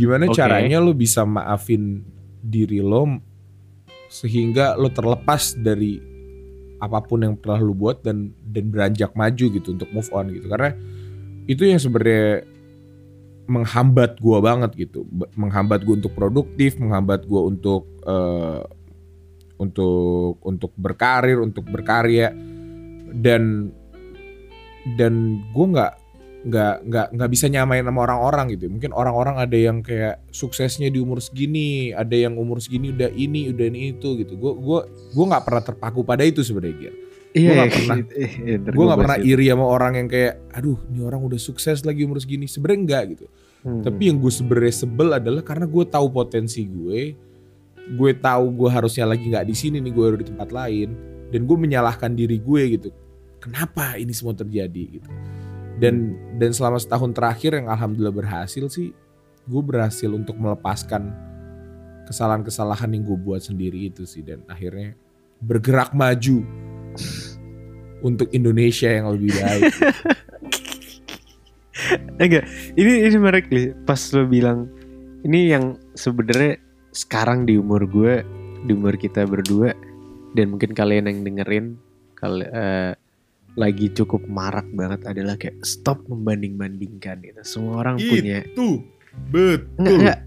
gimana 0.00 0.24
Oke. 0.24 0.40
caranya 0.40 0.80
lo 0.80 0.96
bisa 0.96 1.20
maafin 1.28 2.00
diri 2.40 2.80
lo 2.80 3.20
sehingga 4.08 4.74
lo 4.74 4.88
terlepas 4.88 5.54
dari 5.56 6.00
apa 6.78 7.02
pun 7.02 7.22
yang 7.22 7.34
pernah 7.36 7.60
lo 7.60 7.74
buat 7.74 8.00
dan 8.02 8.32
dan 8.48 8.70
beranjak 8.70 9.12
maju 9.12 9.44
gitu 9.50 9.68
untuk 9.74 9.88
move 9.92 10.10
on 10.14 10.32
gitu. 10.32 10.46
Karena 10.48 10.72
itu 11.48 11.62
yang 11.64 11.80
sebenarnya 11.80 12.44
menghambat 13.48 14.20
gua 14.20 14.38
banget 14.44 14.88
gitu. 14.88 15.04
Ba- 15.08 15.30
menghambat 15.36 15.84
gua 15.84 15.94
untuk 15.98 16.12
produktif 16.16 16.76
menghambat 16.80 17.24
gua 17.28 17.48
untuk 17.48 17.88
eh, 18.04 18.62
untuk 19.58 20.38
untuk 20.44 20.72
berkarir 20.78 21.40
untuk 21.40 21.66
berkarya. 21.68 22.32
Dan 23.08 23.72
dan 24.96 25.42
gua 25.52 25.66
nggak 25.72 25.94
nggak 26.38 26.74
nggak 26.86 27.06
nggak 27.18 27.30
bisa 27.34 27.50
nyamain 27.50 27.82
sama 27.82 28.06
orang-orang 28.06 28.54
gitu 28.54 28.70
mungkin 28.70 28.94
orang-orang 28.94 29.42
ada 29.42 29.58
yang 29.58 29.82
kayak 29.82 30.22
suksesnya 30.30 30.86
di 30.86 31.02
umur 31.02 31.18
segini 31.18 31.90
ada 31.90 32.14
yang 32.14 32.38
umur 32.38 32.62
segini 32.62 32.94
udah 32.94 33.10
ini 33.10 33.50
udah 33.50 33.66
ini 33.66 33.98
itu 33.98 34.14
gitu 34.22 34.38
gue 34.38 34.52
gue 34.54 34.80
gue 35.18 35.24
nggak 35.26 35.42
pernah 35.42 35.62
terpaku 35.66 36.06
pada 36.06 36.22
itu 36.22 36.46
sebenarnya 36.46 36.76
Gir. 36.78 36.94
Iya. 37.34 37.50
nggak 37.52 37.66
iya, 37.68 37.74
pernah. 37.74 37.96
eh, 38.14 38.32
eh, 38.38 38.56
ntar 38.62 38.70
gue 38.72 38.78
gua 38.78 38.86
nggak 38.86 39.00
pernah 39.02 39.18
bahas 39.18 39.26
itu. 39.26 39.34
iri 39.34 39.46
sama 39.50 39.64
orang 39.66 39.92
yang 39.98 40.08
kayak 40.08 40.34
aduh 40.54 40.78
ini 40.88 41.00
orang 41.02 41.20
udah 41.26 41.40
sukses 41.42 41.78
lagi 41.82 42.00
umur 42.06 42.18
segini 42.22 42.46
sebenarnya 42.46 42.80
enggak 42.86 43.04
gitu 43.18 43.26
Hmm. 43.58 43.82
tapi 43.82 44.06
yang 44.06 44.22
gue 44.22 44.30
sebenarnya 44.30 44.86
sebel 44.86 45.18
adalah 45.18 45.42
karena 45.42 45.66
gue 45.66 45.82
tahu 45.82 46.06
potensi 46.14 46.62
gue 46.62 47.18
gue 47.90 48.10
tahu 48.22 48.44
gue 48.54 48.70
harusnya 48.70 49.02
lagi 49.02 49.26
nggak 49.26 49.50
di 49.50 49.54
sini 49.58 49.82
nih 49.82 49.90
gue 49.90 50.04
harus 50.06 50.20
di 50.22 50.30
tempat 50.30 50.54
lain 50.54 50.94
dan 51.34 51.42
gue 51.42 51.56
menyalahkan 51.58 52.14
diri 52.14 52.38
gue 52.38 52.78
gitu 52.78 52.94
kenapa 53.42 53.98
ini 53.98 54.14
semua 54.14 54.38
terjadi 54.38 55.02
gitu 55.02 55.10
dan 55.78 56.18
dan 56.38 56.50
selama 56.50 56.78
setahun 56.78 57.14
terakhir 57.14 57.58
yang 57.58 57.70
alhamdulillah 57.70 58.14
berhasil 58.14 58.66
sih 58.70 58.94
gue 59.48 59.62
berhasil 59.64 60.10
untuk 60.10 60.36
melepaskan 60.36 61.14
kesalahan-kesalahan 62.06 62.92
yang 62.94 63.02
gue 63.06 63.18
buat 63.18 63.40
sendiri 63.40 63.88
itu 63.88 64.04
sih 64.04 64.20
dan 64.20 64.42
akhirnya 64.50 64.98
bergerak 65.38 65.94
maju 65.94 66.42
untuk 68.08 68.28
Indonesia 68.34 68.90
yang 68.90 69.10
lebih 69.14 69.32
baik 69.38 69.72
Enggak, 72.18 72.44
ini 72.74 73.06
ini 73.06 73.16
menarik 73.16 73.46
nih. 73.48 73.70
Pas 73.86 74.10
lo 74.10 74.26
bilang 74.26 74.66
ini 75.22 75.54
yang 75.54 75.78
sebenarnya 75.94 76.58
sekarang 76.90 77.46
di 77.46 77.54
umur 77.54 77.86
gue, 77.86 78.26
di 78.66 78.74
umur 78.74 78.98
kita 78.98 79.22
berdua, 79.24 79.72
dan 80.34 80.50
mungkin 80.50 80.74
kalian 80.74 81.06
yang 81.06 81.18
dengerin, 81.22 81.66
kali 82.18 82.44
eh, 82.50 82.98
lagi 83.58 83.90
cukup 83.90 84.22
marak 84.30 84.64
banget 84.70 85.02
adalah 85.02 85.34
kayak 85.34 85.58
stop 85.66 85.98
membanding-bandingkan 86.06 87.18
gitu. 87.26 87.40
Semua 87.42 87.82
orang 87.82 87.98
punya 87.98 88.46
itu 88.46 88.86
betul 89.34 89.66
enggak, 89.82 89.98
enggak. 89.98 90.18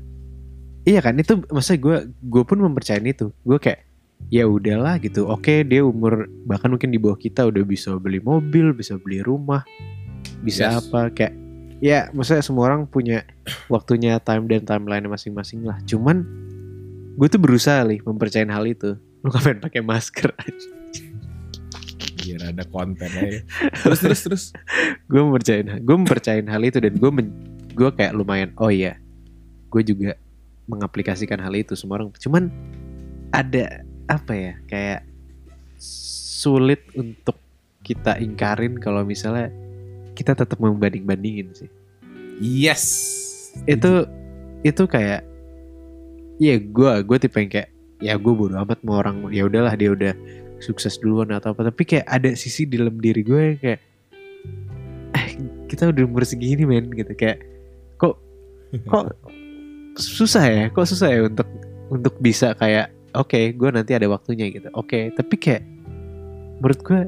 Iya 0.83 0.99
kan 0.99 1.15
itu 1.15 1.33
maksudnya 1.47 1.79
gue 1.79 1.97
gue 2.27 2.43
pun 2.43 2.59
mempercayai 2.59 3.07
itu. 3.07 3.31
Gue 3.47 3.55
kayak 3.55 3.87
ya 4.27 4.43
udahlah 4.45 4.99
gitu. 4.99 5.31
Oke 5.31 5.63
dia 5.63 5.79
umur 5.87 6.27
bahkan 6.43 6.67
mungkin 6.67 6.91
di 6.91 6.99
bawah 6.99 7.15
kita 7.15 7.47
udah 7.47 7.63
bisa 7.63 7.95
beli 7.95 8.19
mobil, 8.19 8.75
bisa 8.75 8.99
beli 8.99 9.23
rumah, 9.23 9.63
bisa 10.43 10.67
Yes. 10.67 10.77
apa 10.83 11.07
kayak 11.15 11.33
ya 11.79 12.11
maksudnya 12.11 12.43
semua 12.43 12.67
orang 12.67 12.83
punya 12.85 13.23
waktunya 13.71 14.19
time 14.19 14.45
dan 14.51 14.67
timeline 14.67 15.07
masing-masing 15.07 15.63
lah. 15.63 15.79
Cuman 15.87 16.27
gue 17.15 17.27
tuh 17.31 17.39
berusaha 17.39 17.87
nih 17.87 18.03
mempercayain 18.03 18.51
hal 18.51 18.67
itu. 18.67 18.99
Lu 19.21 19.29
ngapain 19.31 19.61
pakai 19.61 19.79
masker? 19.85 20.33
Biar 22.21 22.41
ada 22.53 22.63
konten 22.69 23.09
aja. 23.09 23.41
Terus 23.81 23.99
terus 23.99 24.21
terus. 24.21 24.43
Gue 25.09 25.21
mempercayain 25.25 25.81
gue 25.81 25.95
mempercayain 25.97 26.47
hal 26.47 26.61
itu 26.61 26.77
dan 26.77 26.93
gue 26.95 27.11
gue 27.71 27.89
kayak 27.95 28.13
lumayan 28.13 28.51
oh 28.59 28.69
iya 28.69 28.99
gue 29.71 29.81
juga 29.81 30.19
mengaplikasikan 30.69 31.41
hal 31.41 31.53
itu 31.57 31.73
semua 31.73 31.99
orang. 31.99 32.13
Cuman 32.15 32.53
ada 33.31 33.83
apa 34.11 34.33
ya 34.35 34.53
kayak 34.67 35.01
sulit 35.81 36.83
untuk 36.93 37.39
kita 37.81 38.19
ingkarin 38.21 38.77
kalau 38.77 39.01
misalnya 39.01 39.49
kita 40.13 40.37
tetap 40.37 40.59
membanding 40.61 41.07
bandingin 41.07 41.49
sih. 41.55 41.69
Yes. 42.37 42.83
Itu 43.65 44.05
itu 44.61 44.83
kayak 44.85 45.25
ya 46.37 46.55
gue 46.57 46.91
gue 47.05 47.17
tipe 47.21 47.37
yang 47.37 47.51
kayak 47.51 47.69
ya 48.01 48.13
gue 48.17 48.33
bodo 48.33 48.57
amat 48.57 48.81
mau 48.81 48.97
orang 48.97 49.29
ya 49.29 49.45
udahlah 49.45 49.77
dia 49.77 49.93
udah 49.93 50.13
sukses 50.61 50.95
duluan 51.01 51.33
atau 51.33 51.51
apa. 51.51 51.67
Tapi 51.73 51.83
kayak 51.83 52.05
ada 52.07 52.29
sisi 52.37 52.69
di 52.69 52.77
dalam 52.77 52.95
diri 53.01 53.21
gue 53.25 53.41
yang 53.41 53.59
kayak 53.59 53.79
eh 55.11 55.29
kita 55.67 55.91
udah 55.91 56.03
umur 56.07 56.23
segini 56.23 56.63
men 56.63 56.87
gitu. 56.93 57.11
Kayak 57.17 57.43
kok 57.97 58.15
kok 58.87 59.17
susah 59.97 60.45
ya? 60.47 60.63
Kok 60.71 60.87
susah 60.87 61.09
ya 61.11 61.19
untuk 61.27 61.49
untuk 61.91 62.15
bisa 62.23 62.55
kayak 62.55 62.93
oke 63.17 63.57
gue 63.57 63.69
nanti 63.73 63.91
ada 63.97 64.07
waktunya 64.07 64.47
gitu. 64.53 64.69
Oke 64.77 65.11
tapi 65.17 65.35
kayak 65.35 65.65
menurut 66.61 66.79
gue 66.85 67.01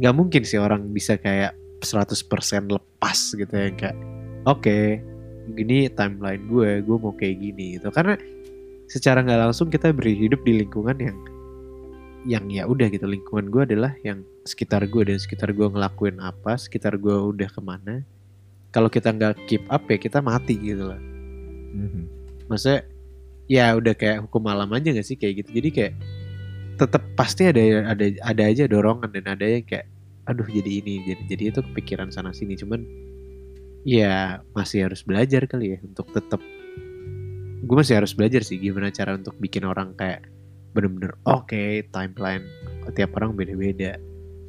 nggak 0.00 0.14
mungkin 0.16 0.42
sih 0.42 0.58
orang 0.58 0.88
bisa 0.90 1.20
kayak 1.20 1.52
100% 1.84 2.24
lepas 2.72 3.18
gitu 3.36 3.52
ya 3.52 3.68
kayak 3.76 3.96
oke 4.48 4.78
gini 5.58 5.90
timeline 5.90 6.46
gue 6.46 6.80
gue 6.80 6.96
mau 6.96 7.12
kayak 7.14 7.36
gini 7.38 7.78
gitu. 7.78 7.92
Karena 7.94 8.16
secara 8.90 9.24
nggak 9.24 9.40
langsung 9.48 9.72
kita 9.72 9.88
berhidup 9.94 10.40
di 10.44 10.64
lingkungan 10.64 10.96
yang 10.98 11.16
yang 12.22 12.46
ya 12.50 12.70
udah 12.70 12.86
gitu 12.86 13.06
lingkungan 13.06 13.50
gue 13.50 13.62
adalah 13.74 13.92
yang 14.06 14.22
sekitar 14.46 14.86
gue 14.86 15.02
dan 15.06 15.18
sekitar 15.18 15.50
gue 15.50 15.66
ngelakuin 15.66 16.22
apa 16.22 16.54
sekitar 16.54 16.94
gue 16.98 17.14
udah 17.14 17.50
ke 17.50 17.60
mana. 17.62 18.06
Kalau 18.72 18.88
kita 18.88 19.12
nggak 19.12 19.46
keep 19.50 19.62
up 19.68 19.84
ya 19.90 19.98
kita 19.98 20.22
mati 20.22 20.56
gitu 20.58 20.90
lah. 20.90 21.00
Mhm. 21.72 22.20
maksudnya 22.52 22.84
ya 23.48 23.72
udah 23.72 23.96
kayak 23.96 24.28
hukum 24.28 24.44
alam 24.44 24.68
aja 24.76 24.92
gak 24.92 25.06
sih 25.08 25.16
kayak 25.16 25.44
gitu. 25.44 25.56
Jadi 25.62 25.68
kayak 25.72 25.94
tetap 26.76 27.02
pasti 27.16 27.48
ada 27.48 27.60
ada 27.88 28.06
ada 28.20 28.42
aja 28.44 28.64
dorongan 28.68 29.08
dan 29.08 29.24
ada 29.32 29.44
yang 29.44 29.64
kayak 29.64 29.88
aduh 30.28 30.46
jadi 30.46 30.84
ini 30.84 31.02
jadi 31.08 31.22
jadi 31.26 31.42
itu 31.52 31.60
kepikiran 31.64 32.12
sana 32.12 32.30
sini. 32.36 32.54
Cuman 32.60 32.84
ya 33.82 34.44
masih 34.54 34.86
harus 34.86 35.02
belajar 35.02 35.48
kali 35.50 35.74
ya 35.74 35.78
untuk 35.82 36.12
tetap 36.14 36.38
gue 37.62 37.76
masih 37.78 37.98
harus 37.98 38.14
belajar 38.14 38.42
sih 38.42 38.58
gimana 38.58 38.90
cara 38.90 39.14
untuk 39.14 39.34
bikin 39.38 39.66
orang 39.66 39.94
kayak 39.94 40.26
bener-bener 40.72 41.12
oke 41.28 41.86
timeline 41.92 42.44
tiap 42.96 43.14
orang 43.20 43.36
beda-beda. 43.36 43.96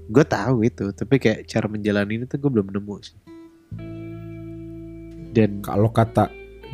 Gue 0.09 0.25
tahu 0.27 0.67
itu 0.67 0.91
tapi 0.95 1.19
kayak 1.19 1.47
cara 1.47 1.67
menjalani 1.69 2.23
itu 2.23 2.35
gue 2.35 2.51
belum 2.51 2.71
nemu 2.71 2.95
sih. 3.03 3.17
Dan 5.33 5.65
kalau 5.65 5.89
kata 5.89 6.29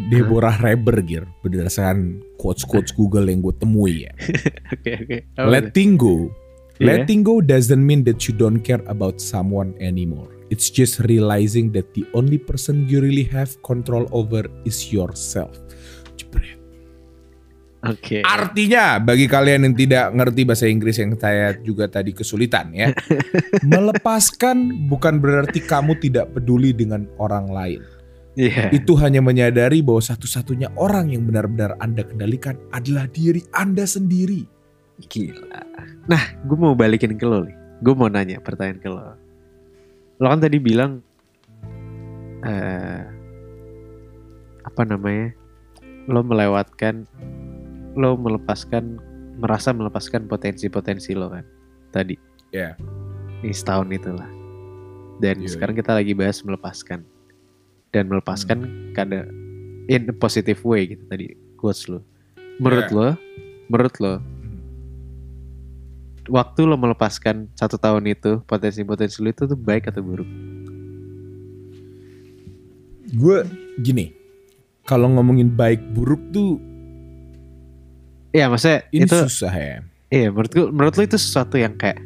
Deborah 0.07 0.55
Reber 0.63 1.03
Gir 1.03 1.27
berdasarkan 1.43 2.23
quotes 2.39 2.63
quotes 2.63 2.95
Google 2.95 3.27
yang 3.27 3.43
gue 3.43 3.55
temui 3.59 4.07
ya. 4.07 4.13
Oke 4.73 4.91
Apa 5.35 5.43
tuh? 5.43 5.47
letting 5.51 5.99
go. 5.99 6.31
Iya. 6.79 7.03
letting 7.03 7.27
go 7.27 7.43
doesn't 7.43 7.83
mean 7.83 8.07
that 8.07 8.23
you 8.23 8.31
don't 8.31 8.63
care 8.63 8.79
about 8.87 9.19
someone 9.19 9.75
anymore. 9.83 10.31
It's 10.47 10.71
just 10.71 11.03
realizing 11.05 11.75
that 11.75 11.91
the 11.93 12.07
only 12.15 12.39
person 12.39 12.87
you 12.87 13.03
really 13.03 13.27
have 13.29 13.53
control 13.61 14.07
over 14.15 14.47
is 14.63 14.89
yourself. 14.89 15.53
Oke 17.83 18.23
Artinya 18.25 18.99
bagi 18.99 19.25
kalian 19.29 19.69
yang 19.69 19.75
tidak 19.75 20.05
ngerti 20.11 20.41
bahasa 20.43 20.65
Inggris 20.67 20.99
yang 20.99 21.15
saya 21.15 21.55
juga 21.59 21.87
tadi 21.87 22.11
kesulitan 22.11 22.71
ya. 22.75 22.91
melepaskan 23.71 24.89
bukan 24.91 25.19
berarti 25.23 25.63
kamu 25.63 25.95
tidak 26.03 26.31
peduli 26.35 26.75
dengan 26.75 27.07
orang 27.19 27.47
lain. 27.47 27.81
Iya. 28.39 28.71
Itu 28.71 28.95
hanya 29.03 29.19
menyadari 29.19 29.83
bahwa 29.83 29.99
satu-satunya 29.99 30.71
orang 30.79 31.11
yang 31.11 31.27
benar-benar 31.27 31.75
Anda 31.83 32.07
kendalikan 32.07 32.55
adalah 32.71 33.09
diri 33.11 33.43
Anda 33.51 33.83
sendiri. 33.83 34.47
Gila. 35.11 35.63
Nah, 36.07 36.23
gue 36.47 36.57
mau 36.59 36.71
balikin 36.71 37.19
ke 37.19 37.27
lo 37.27 37.43
nih. 37.43 37.55
Gue 37.83 37.95
mau 37.95 38.07
nanya 38.07 38.39
pertanyaan 38.39 38.79
ke 38.79 38.89
lo. 38.91 39.15
Lo 40.19 40.25
kan 40.31 40.39
tadi 40.39 40.59
bilang 40.59 41.03
eh 42.43 43.03
apa 44.63 44.81
namanya? 44.87 45.35
Lo 46.07 46.23
melewatkan, 46.23 47.03
lo 47.95 48.17
melepaskan, 48.19 48.99
merasa 49.39 49.73
melepaskan 49.73 50.27
potensi-potensi 50.27 51.15
lo 51.15 51.31
kan 51.31 51.45
tadi. 51.89 52.15
Iya. 52.53 52.77
Ini 53.45 53.53
setahun 53.55 53.89
itulah. 53.93 54.29
Dan 55.19 55.43
Iya, 55.43 55.49
sekarang 55.55 55.75
kita 55.75 55.95
lagi 55.95 56.13
bahas 56.15 56.41
melepaskan. 56.43 57.03
Dan 57.89 58.11
melepaskan 58.11 58.91
kada 58.93 59.25
in 59.89 60.05
a 60.05 60.15
positive 60.15 60.61
way 60.61 60.93
gitu 60.93 61.03
tadi 61.09 61.33
quotes 61.57 61.89
lo. 61.89 62.05
Menurut 62.61 62.87
Iya. 62.91 62.95
lo, 62.95 63.07
menurut 63.71 63.95
lo, 63.97 64.13
waktu 66.29 66.61
lo 66.69 66.77
melepaskan 66.77 67.49
satu 67.57 67.81
tahun 67.81 68.05
itu 68.13 68.45
potensi-potensi 68.45 69.17
lo 69.23 69.33
itu 69.33 69.43
tuh 69.49 69.57
baik 69.57 69.89
atau 69.89 70.05
buruk? 70.05 70.29
Gue 73.09 73.41
gini, 73.81 74.13
kalau 74.85 75.09
ngomongin 75.09 75.49
baik 75.49 75.81
buruk 75.97 76.21
tuh 76.29 76.61
Iya 78.29 78.45
maksudnya 78.47 78.85
ini 78.89 79.05
itu 79.05 79.15
susah 79.25 79.53
ya. 79.53 79.77
iya 80.07 80.27
menurut 80.29 80.51
gue 80.51 80.65
menurut 80.69 80.93
lo 80.93 81.03
itu 81.03 81.17
sesuatu 81.17 81.55
yang 81.55 81.73
kayak 81.73 81.97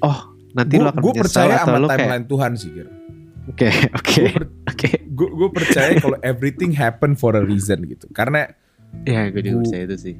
oh 0.00 0.18
nanti 0.52 0.76
lo 0.76 0.88
akan 0.88 1.00
Gue 1.00 1.12
percaya 1.16 1.60
sama 1.60 1.76
lo 1.76 1.88
kayak 1.88 2.00
timeline 2.00 2.26
Tuhan 2.26 2.52
sih, 2.54 2.70
Gir. 2.70 2.88
oke 3.44 3.68
oke 3.92 4.22
oke 4.68 4.88
Gue 5.14 5.28
gue 5.30 5.48
percaya 5.50 5.90
kalau 5.96 6.18
everything 6.20 6.72
happen 6.72 7.12
for 7.12 7.32
a 7.32 7.42
reason 7.42 7.84
gitu. 7.84 8.08
Karena 8.10 8.48
ya 9.02 9.28
gue 9.28 9.40
juga 9.40 9.54
Gua- 9.54 9.62
percaya 9.64 9.82
itu 9.84 9.96
sih 9.98 10.16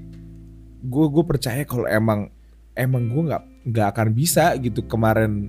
gue 0.85 1.07
gue 1.09 1.25
percaya 1.25 1.63
kalau 1.65 1.87
emang 1.87 2.29
emang 2.75 3.09
gue 3.09 3.23
nggak 3.33 3.43
nggak 3.65 3.89
akan 3.89 4.09
bisa 4.13 4.53
gitu 4.61 4.85
kemarin 4.85 5.49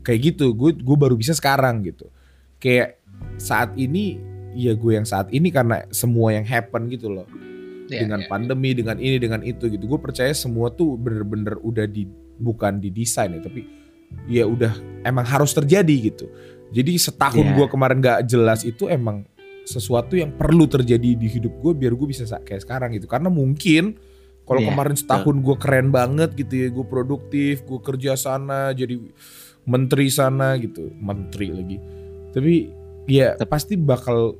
kayak 0.00 0.32
gitu 0.32 0.56
gue 0.56 0.72
gue 0.72 0.96
baru 0.96 1.12
bisa 1.12 1.36
sekarang 1.36 1.84
gitu 1.84 2.08
kayak 2.56 2.96
saat 3.36 3.76
ini 3.76 4.16
ya 4.56 4.72
gue 4.72 4.92
yang 4.94 5.04
saat 5.04 5.28
ini 5.28 5.52
karena 5.52 5.84
semua 5.92 6.32
yang 6.32 6.48
happen 6.48 6.88
gitu 6.88 7.12
loh 7.12 7.28
Iya, 7.88 8.06
dengan 8.06 8.20
iya. 8.22 8.28
pandemi 8.28 8.70
dengan 8.74 8.96
ini 8.98 9.16
dengan 9.16 9.40
itu 9.40 9.66
gitu. 9.66 9.86
Gue 9.86 10.00
percaya 10.00 10.30
semua 10.32 10.70
tuh 10.70 10.94
bener-bener 10.94 11.56
udah 11.60 11.86
di 11.86 12.04
bukan 12.36 12.78
didesain 12.78 13.32
ya 13.32 13.40
tapi 13.40 13.64
ya 14.26 14.44
udah 14.44 14.74
emang 15.02 15.24
harus 15.24 15.50
terjadi 15.50 15.94
gitu. 16.12 16.26
Jadi 16.70 16.98
setahun 16.98 17.46
Iya. 17.46 17.54
gue 17.54 17.66
kemarin 17.70 17.98
nggak 18.02 18.20
jelas 18.26 18.62
itu 18.62 18.86
emang 18.86 19.22
sesuatu 19.66 20.14
yang 20.14 20.30
perlu 20.30 20.66
terjadi 20.66 21.14
di 21.14 21.26
hidup 21.26 21.58
gue 21.58 21.72
biar 21.74 21.94
gue 21.94 22.06
bisa 22.06 22.22
sa- 22.22 22.42
kayak 22.42 22.62
sekarang 22.62 22.94
gitu. 22.94 23.06
Karena 23.06 23.26
mungkin 23.26 23.98
kalau 24.46 24.62
Iya, 24.62 24.70
kemarin 24.70 24.94
setahun 24.94 25.36
gue 25.42 25.56
keren 25.58 25.90
banget 25.90 26.30
gitu 26.34 26.54
ya 26.54 26.68
gue 26.70 26.86
produktif 26.86 27.66
gue 27.66 27.80
kerja 27.82 28.14
sana 28.14 28.70
jadi 28.70 28.94
menteri 29.66 30.06
sana 30.06 30.54
gitu 30.58 30.94
menteri 30.94 31.50
lagi. 31.50 31.76
Tapi 32.30 32.54
ya 33.06 33.34
Tep- 33.34 33.50
pasti 33.50 33.74
bakal 33.74 34.38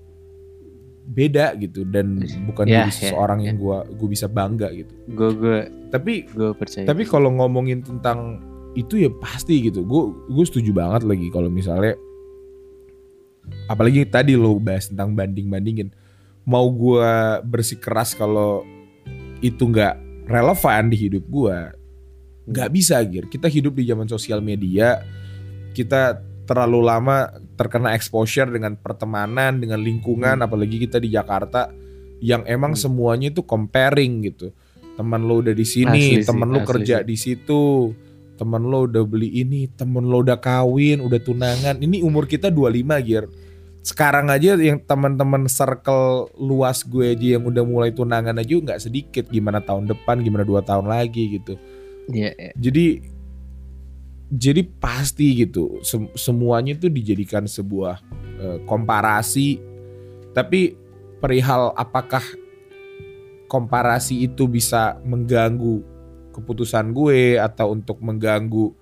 beda 1.07 1.55
gitu 1.63 1.87
dan 1.87 2.19
bukan 2.51 2.67
Ya, 2.67 2.83
jadi 2.83 2.91
ya, 2.91 2.95
seseorang 2.95 3.39
ya. 3.43 3.55
yang 3.55 3.57
gue 3.63 3.79
gue 3.95 4.09
bisa 4.11 4.27
bangga 4.27 4.69
gitu. 4.75 4.93
Gue 5.15 5.31
gue 5.39 5.59
tapi 5.95 6.27
gue 6.27 6.51
percaya 6.59 6.83
tapi 6.83 7.07
kalau 7.07 7.31
ngomongin 7.31 7.81
tentang 7.87 8.43
itu 8.75 9.07
ya 9.07 9.11
pasti 9.23 9.71
gitu. 9.71 9.87
Gue 9.87 10.11
gue 10.27 10.45
setuju 10.45 10.75
banget 10.75 11.07
lagi 11.07 11.31
kalau 11.31 11.47
misalnya 11.47 11.95
apalagi 13.71 14.03
tadi 14.11 14.35
lo 14.35 14.59
bahas 14.59 14.91
tentang 14.91 15.15
banding 15.15 15.47
bandingin 15.47 15.89
mau 16.43 16.67
gue 16.67 17.11
bersikeras 17.47 18.15
kalau 18.19 18.67
itu 19.39 19.63
nggak 19.63 20.27
relevan 20.27 20.91
di 20.91 20.97
hidup 20.99 21.25
gue 21.31 21.57
nggak 22.51 22.71
bisa 22.75 22.99
gir. 23.07 23.31
Kita 23.31 23.47
hidup 23.47 23.79
di 23.79 23.87
zaman 23.87 24.11
sosial 24.11 24.43
media 24.43 25.03
kita 25.75 26.19
terlalu 26.47 26.81
lama 26.81 27.29
terkena 27.59 27.93
exposure 27.93 28.47
dengan 28.47 28.79
pertemanan 28.79 29.59
dengan 29.59 29.83
lingkungan 29.83 30.39
apalagi 30.41 30.79
kita 30.79 30.97
di 30.97 31.11
Jakarta 31.11 31.69
yang 32.23 32.47
emang 32.47 32.73
Hmm. 32.73 32.81
semuanya 32.81 33.29
itu 33.29 33.43
comparing 33.43 34.25
gitu 34.25 34.55
teman 34.97 35.21
lo 35.21 35.45
udah 35.45 35.53
di 35.53 35.67
sini 35.67 36.25
teman 36.25 36.49
lo 36.49 36.65
kerja 36.65 37.03
sih. 37.03 37.07
di 37.07 37.17
situ 37.19 37.93
temen 38.37 38.65
lo 38.65 38.89
udah 38.89 39.05
beli 39.05 39.45
ini 39.45 39.69
temen 39.69 40.07
lo 40.07 40.25
udah 40.25 40.41
kawin 40.41 41.05
udah 41.05 41.21
tunangan 41.21 41.77
ini 41.79 42.01
umur 42.01 42.25
kita 42.25 42.49
25 42.49 42.97
gir 43.05 43.29
sekarang 43.81 44.33
aja 44.33 44.57
yang 44.57 44.83
teman-teman 44.83 45.47
circle 45.47 46.33
luas 46.35 46.83
gue 46.83 47.13
aja 47.13 47.39
yang 47.39 47.45
udah 47.45 47.63
mulai 47.63 47.93
tunangan 47.93 48.35
aja 48.35 48.57
nggak 48.57 48.81
sedikit 48.81 49.29
gimana 49.29 49.61
tahun 49.61 49.87
depan 49.87 50.25
gimana 50.25 50.43
dua 50.43 50.61
tahun 50.61 50.89
lagi 50.89 51.39
gitu 51.39 51.55
Iya, 52.07 52.31
iya. 52.39 52.53
jadi 52.55 53.03
jadi 54.27 54.67
pasti 54.83 55.47
gitu 55.47 55.79
sem- 55.87 56.11
semuanya 56.19 56.75
itu 56.75 56.91
dijadikan 56.91 57.47
sebuah 57.47 58.03
eh, 58.43 58.59
komparasi. 58.67 59.63
Tapi 60.35 60.77
perihal 61.23 61.73
apakah 61.73 62.23
komparasi 63.47 64.27
itu 64.27 64.51
bisa 64.51 64.99
mengganggu 65.07 65.81
keputusan 66.35 66.93
gue 66.93 67.41
atau 67.41 67.73
untuk 67.73 68.03
mengganggu 68.05 68.75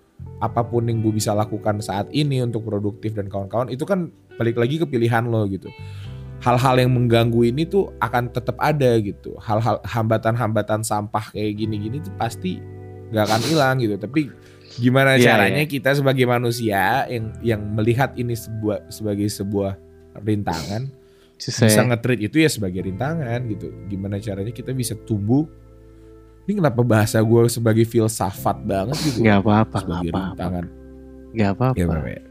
apa 0.42 0.66
pun 0.66 0.88
yang 0.88 0.98
gue 0.98 1.14
bisa 1.14 1.30
lakukan 1.36 1.78
saat 1.78 2.10
ini 2.10 2.42
untuk 2.42 2.66
produktif 2.66 3.14
dan 3.14 3.30
kawan-kawan 3.30 3.70
itu 3.70 3.86
kan 3.86 4.10
balik 4.34 4.58
lagi 4.58 4.82
ke 4.82 4.86
pilihan 4.88 5.22
lo 5.30 5.46
gitu. 5.46 5.70
Hal-hal 6.42 6.76
yang 6.76 6.92
mengganggu 6.92 7.54
ini 7.54 7.64
tuh 7.64 7.94
akan 8.02 8.28
tetap 8.34 8.58
ada 8.58 8.98
gitu. 9.00 9.38
Hal-hal 9.38 9.80
hambatan-hambatan 9.86 10.82
sampah 10.82 11.30
kayak 11.32 11.56
gini-gini 11.56 12.02
tuh 12.02 12.12
pasti 12.18 12.58
nggak 13.14 13.24
akan 13.30 13.42
hilang 13.46 13.76
gitu. 13.80 13.94
Tapi 13.96 14.28
gimana 14.80 15.14
Iya, 15.14 15.24
caranya 15.34 15.62
iya. 15.62 15.70
kita 15.70 15.90
sebagai 15.94 16.26
manusia 16.26 17.06
yang 17.06 17.30
yang 17.44 17.62
melihat 17.74 18.14
ini 18.18 18.34
sebuah 18.34 18.90
sebagai 18.90 19.26
sebuah 19.30 19.78
rintangan 20.22 21.04
Susah 21.34 21.66
bisa 21.66 21.82
nge-treat 21.82 22.20
itu 22.30 22.36
ya 22.38 22.48
sebagai 22.48 22.86
rintangan 22.86 23.42
gitu. 23.50 23.74
Gimana 23.90 24.22
caranya 24.22 24.54
kita 24.54 24.70
bisa 24.70 24.94
tumbuh? 25.02 25.44
Ini 26.46 26.60
kenapa 26.60 26.84
bahasa 26.84 27.18
gue 27.18 27.40
sebagai 27.50 27.84
filsafat 27.88 28.62
banget 28.62 28.96
gitu? 29.02 29.24
Nggak 29.24 29.42
apa-apa 29.42 29.76
sebagai 29.82 30.10
apa-apa. 30.14 30.30
rintangan. 30.30 30.64
Nggak 31.34 31.50
apa-apa. 31.58 31.80
Ya, 31.80 31.86
ya. 32.14 32.22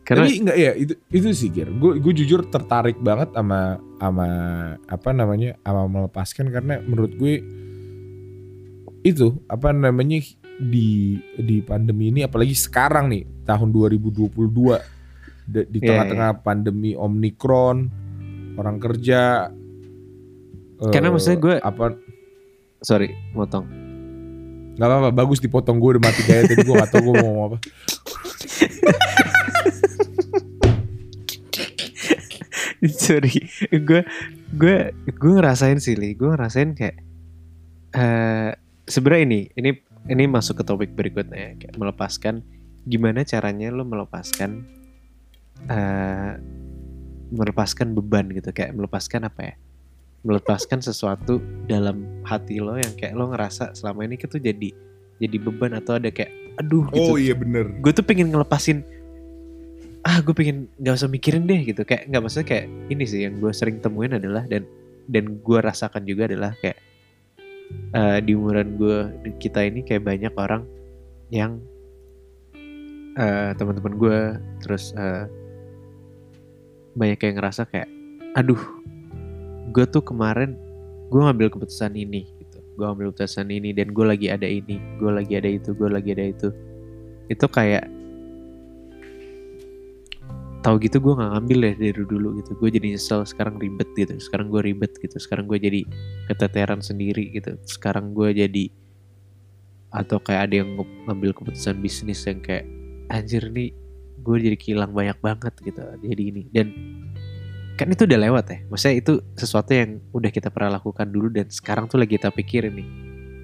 karena 0.00 0.26
tapi 0.26 0.34
enggak 0.42 0.58
ya 0.58 0.72
itu 0.74 0.94
itu 1.14 1.28
sih 1.30 1.48
Gir. 1.54 1.68
Gue 1.78 2.02
gue 2.02 2.12
jujur 2.24 2.42
tertarik 2.50 2.98
banget 2.98 3.30
sama 3.30 3.78
sama 4.02 4.28
apa 4.90 5.10
namanya 5.14 5.54
sama 5.62 5.86
melepaskan 5.86 6.50
karena 6.50 6.82
menurut 6.82 7.14
gue 7.14 7.34
itu 9.06 9.38
apa 9.46 9.70
namanya 9.70 10.18
di 10.60 11.16
di 11.40 11.64
pandemi 11.64 12.12
ini 12.12 12.20
apalagi 12.20 12.52
sekarang 12.52 13.08
nih 13.08 13.24
tahun 13.48 13.72
2022 13.72 14.28
di, 15.48 15.60
di 15.66 15.78
Iya, 15.80 15.86
tengah-tengah 15.88 16.30
pandemi 16.44 16.92
omikron 16.92 17.88
orang 18.54 18.76
kerja 18.76 19.48
Karena 20.80 21.08
eh, 21.08 21.12
maksudnya 21.12 21.38
gue- 21.38 21.60
apa? 21.60 21.92
Sorry 22.80 23.12
motong. 23.32 23.68
Nggak 24.76 24.88
apa-apa 24.88 25.10
bagus 25.12 25.36
dipotong 25.36 25.76
gue 25.76 25.96
udah 25.96 26.02
mati 26.02 26.24
kayak 26.24 26.48
tadi 26.48 26.64
gue 26.64 26.72
gak 26.72 26.88
tau 26.88 27.04
gue 27.04 27.12
mau 27.12 27.24
ngomong 27.28 27.46
apa. 27.52 27.58
Sorry 32.88 33.44
gue 33.68 34.00
gue 34.56 34.76
gue 34.96 35.32
ngerasain 35.36 35.76
sih 35.78 35.96
li. 35.96 36.16
Gue 36.16 36.32
ngerasain 36.32 36.72
kayak 36.72 36.96
eh 37.92 38.50
sebenarnya 38.86 39.22
ini 39.28 39.40
ini 39.52 39.70
ini 40.08 40.24
masuk 40.24 40.62
ke 40.62 40.64
topik 40.64 40.94
berikutnya 40.96 41.36
ya, 41.36 41.50
kayak 41.60 41.74
melepaskan 41.76 42.40
gimana 42.88 43.26
caranya 43.28 43.68
lo 43.68 43.84
melepaskan 43.84 44.64
eh 45.68 46.40
melepaskan 47.30 47.92
beban 47.94 48.32
gitu 48.32 48.50
kayak 48.50 48.72
melepaskan 48.72 49.28
apa 49.28 49.52
ya? 49.52 49.54
Melepaskan 50.20 50.80
sesuatu 50.84 51.40
dalam 51.68 52.04
hati 52.24 52.60
lo 52.60 52.76
yang 52.76 52.92
kayak 52.96 53.16
lo 53.16 53.28
ngerasa 53.32 53.76
selama 53.76 54.04
ini 54.08 54.16
itu 54.16 54.40
jadi 54.40 54.68
jadi 55.20 55.36
beban 55.36 55.76
atau 55.76 56.00
ada 56.00 56.08
kayak 56.08 56.32
aduh 56.58 56.88
gitu. 56.92 57.12
Oh 57.12 57.16
iya 57.20 57.36
bener. 57.36 57.68
Gue 57.80 57.92
tuh 57.92 58.04
pengen 58.04 58.32
ngelepasin. 58.32 58.82
Ah 60.00 60.24
gue 60.24 60.32
pengen 60.32 60.68
nggak 60.80 60.96
usah 60.96 61.08
mikirin 61.12 61.44
deh 61.44 61.60
gitu. 61.60 61.84
Kayak 61.84 62.08
nggak 62.08 62.20
maksudnya 62.24 62.48
kayak 62.48 62.66
ini 62.88 63.04
sih 63.04 63.20
yang 63.28 63.36
gue 63.36 63.52
sering 63.52 63.78
temuin 63.84 64.16
adalah 64.16 64.48
dan 64.48 64.64
dan 65.08 65.38
gue 65.40 65.58
rasakan 65.60 66.02
juga 66.08 66.24
adalah 66.28 66.56
kayak 66.64 66.80
eh, 67.94 68.18
di 68.22 68.32
umuran 68.34 68.76
gue 68.78 68.98
kita 69.42 69.66
ini 69.66 69.82
kayak 69.82 70.06
banyak 70.06 70.32
orang 70.36 70.62
yang 71.30 71.58
eh, 73.18 73.50
teman-teman 73.58 73.94
gue 73.98 74.18
terus 74.62 74.94
eh, 74.94 75.26
banyak 76.94 77.18
yang 77.22 77.34
ngerasa 77.38 77.66
kayak 77.70 77.88
aduh 78.34 78.60
gue 79.70 79.84
tuh 79.86 80.02
kemarin 80.02 80.58
gue 81.10 81.20
ngambil 81.20 81.50
keputusan 81.50 81.94
ini 81.98 82.26
gitu. 82.38 82.62
Gue 82.78 82.86
ngambil 82.86 83.10
keputusan 83.12 83.50
ini 83.50 83.74
dan 83.74 83.90
gue 83.90 84.06
lagi 84.06 84.30
ada 84.30 84.46
ini 84.46 84.78
gue 85.02 85.10
lagi 85.10 85.34
ada 85.34 85.50
itu 85.50 85.74
gue 85.74 85.88
lagi 85.90 86.14
ada 86.14 86.24
itu. 86.30 86.48
Itu 87.26 87.46
kayak 87.50 87.86
tahu 90.60 90.76
gitu 90.84 91.00
gue 91.00 91.12
nggak 91.16 91.30
ngambil 91.36 91.58
ya 91.64 91.72
dari 91.76 92.02
dulu 92.04 92.28
gitu. 92.36 92.52
Gue 92.60 92.68
jadi 92.68 92.92
nyesel 92.92 93.24
sekarang 93.24 93.56
ribet 93.56 93.88
gitu. 93.96 94.12
Sekarang 94.20 94.52
gue 94.52 94.60
ribet 94.60 94.92
gitu. 95.00 95.16
Sekarang 95.16 95.48
gue 95.48 95.56
jadi 95.56 95.80
keteteran 96.28 96.84
sendiri 96.84 97.32
gitu. 97.32 97.56
Sekarang 97.64 98.12
gue 98.12 98.28
jadi 98.32 98.64
atau 99.90 100.22
kayak 100.22 100.42
ada 100.50 100.54
yang 100.62 100.78
ngambil 101.08 101.34
keputusan 101.34 101.82
bisnis 101.82 102.22
yang 102.22 102.38
kayak 102.38 102.62
anjir 103.10 103.42
nih 103.50 103.74
gue 104.20 104.36
jadi 104.36 104.56
kilang 104.60 104.92
banyak 104.92 105.16
banget 105.18 105.54
gitu. 105.64 105.80
Jadi 105.80 106.22
ini 106.22 106.42
dan 106.52 106.68
kan 107.74 107.88
itu 107.88 108.04
udah 108.04 108.20
lewat 108.20 108.44
ya. 108.52 108.58
Maksudnya 108.68 108.96
itu 109.00 109.12
sesuatu 109.34 109.72
yang 109.72 109.98
udah 110.12 110.28
kita 110.28 110.52
pernah 110.52 110.76
lakukan 110.76 111.08
dulu 111.08 111.32
dan 111.32 111.48
sekarang 111.48 111.88
tuh 111.88 111.96
lagi 111.96 112.20
kita 112.20 112.28
pikirin 112.28 112.76
nih. 112.76 112.88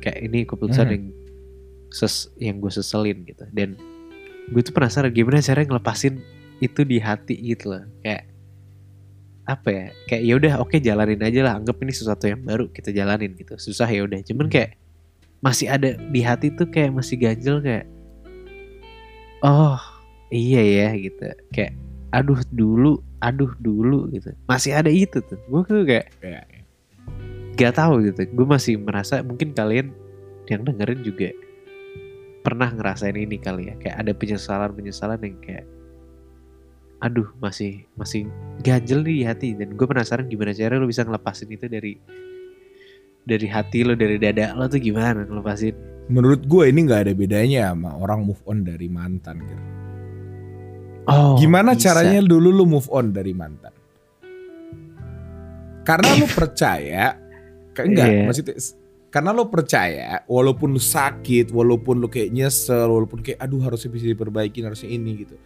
Kayak 0.04 0.18
ini 0.20 0.38
keputusan 0.44 0.86
Mhm. 0.86 0.92
yang 0.92 1.04
ses 1.88 2.28
yang 2.36 2.60
gue 2.60 2.68
seselin 2.68 3.24
gitu. 3.24 3.48
Dan 3.50 3.80
gue 4.52 4.60
tuh 4.60 4.76
penasaran 4.76 5.10
gimana 5.10 5.40
cara 5.40 5.64
ngelepasin 5.64 6.20
itu 6.60 6.80
di 6.82 6.96
hati 7.00 7.36
gitu 7.36 7.76
loh. 7.76 7.84
Kayak 8.00 8.24
apa 9.46 9.68
ya? 9.70 9.86
Kayak 10.10 10.22
ya 10.22 10.32
udah 10.36 10.52
oke 10.64 10.76
jalanin 10.80 11.22
aja 11.22 11.40
lah. 11.46 11.54
Anggap 11.60 11.76
ini 11.82 11.92
sesuatu 11.92 12.24
yang 12.26 12.42
baru 12.42 12.68
kita 12.72 12.90
jalanin 12.90 13.36
gitu. 13.36 13.54
Susah 13.60 13.86
ya 13.86 14.04
udah. 14.04 14.20
Cuman 14.24 14.48
kayak 14.50 14.76
masih 15.44 15.68
ada 15.68 15.94
di 15.94 16.20
hati 16.24 16.50
tuh 16.56 16.66
kayak 16.66 16.96
masih 16.96 17.20
ganjel 17.20 17.60
kayak 17.60 17.86
oh 19.44 19.78
iya 20.32 20.62
ya 20.64 20.88
gitu. 20.96 21.22
Kayak 21.52 21.76
aduh 22.10 22.40
dulu 22.50 22.98
aduh 23.20 23.52
dulu 23.60 24.08
gitu. 24.12 24.32
Masih 24.48 24.72
ada 24.74 24.88
itu 24.88 25.20
tuh. 25.22 25.38
Gue 25.48 25.62
tuh 25.68 25.84
kayak 25.84 26.08
Kayak, 26.18 26.44
gak 27.56 27.74
tahu 27.76 28.04
gitu. 28.08 28.20
Gue 28.32 28.46
masih 28.48 28.80
merasa 28.80 29.20
mungkin 29.24 29.52
kalian 29.52 29.92
yang 30.46 30.62
dengerin 30.62 31.02
juga 31.02 31.30
pernah 32.46 32.70
ngerasain 32.70 33.16
ini 33.16 33.36
kali 33.42 33.70
ya. 33.70 33.74
Kayak 33.78 33.96
ada 34.06 34.12
penyesalan 34.14 34.70
penyesalan 34.74 35.18
yang 35.22 35.36
kayak 35.42 35.66
aduh 36.96 37.28
masih 37.38 37.84
masih 37.94 38.24
ganjel 38.64 39.04
nih 39.04 39.20
di 39.20 39.24
hati 39.28 39.48
dan 39.52 39.76
gue 39.76 39.86
penasaran 39.86 40.24
gimana 40.26 40.56
cara 40.56 40.80
lo 40.80 40.88
bisa 40.88 41.04
ngelepasin 41.04 41.48
itu 41.52 41.68
dari 41.68 41.92
dari 43.22 43.46
hati 43.46 43.84
lo 43.84 43.92
dari 43.92 44.16
dada 44.16 44.56
lo 44.56 44.64
tuh 44.64 44.80
gimana 44.80 45.28
ngelepasin 45.28 45.76
menurut 46.08 46.46
gue 46.48 46.64
ini 46.72 46.88
nggak 46.88 47.00
ada 47.04 47.12
bedanya 47.12 47.60
sama 47.74 47.98
orang 48.00 48.24
move 48.24 48.40
on 48.46 48.64
dari 48.64 48.86
mantan 48.88 49.42
gitu. 49.42 49.64
oh 51.10 51.34
Gimana 51.36 51.74
bisa. 51.76 51.92
caranya 51.92 52.22
dulu 52.24 52.48
lu 52.50 52.64
move 52.64 52.88
on 52.88 53.10
dari 53.12 53.34
mantan? 53.34 53.74
Karena 55.86 56.18
lu 56.18 56.26
percaya, 56.26 57.14
enggak, 57.78 58.08
Iya. 58.10 58.22
maksudnya 58.26 58.54
karena 59.06 59.30
lu 59.30 59.46
percaya, 59.46 60.26
walaupun 60.26 60.74
lu 60.74 60.82
sakit, 60.82 61.54
walaupun 61.54 62.02
lu 62.02 62.10
kayak 62.10 62.34
nyesel, 62.34 62.90
walaupun 62.90 63.22
kayak 63.22 63.38
aduh 63.38 63.62
harusnya 63.62 63.94
bisa 63.94 64.10
diperbaiki, 64.10 64.66
harusnya 64.66 64.90
ini 64.90 65.22
gitu. 65.22 65.38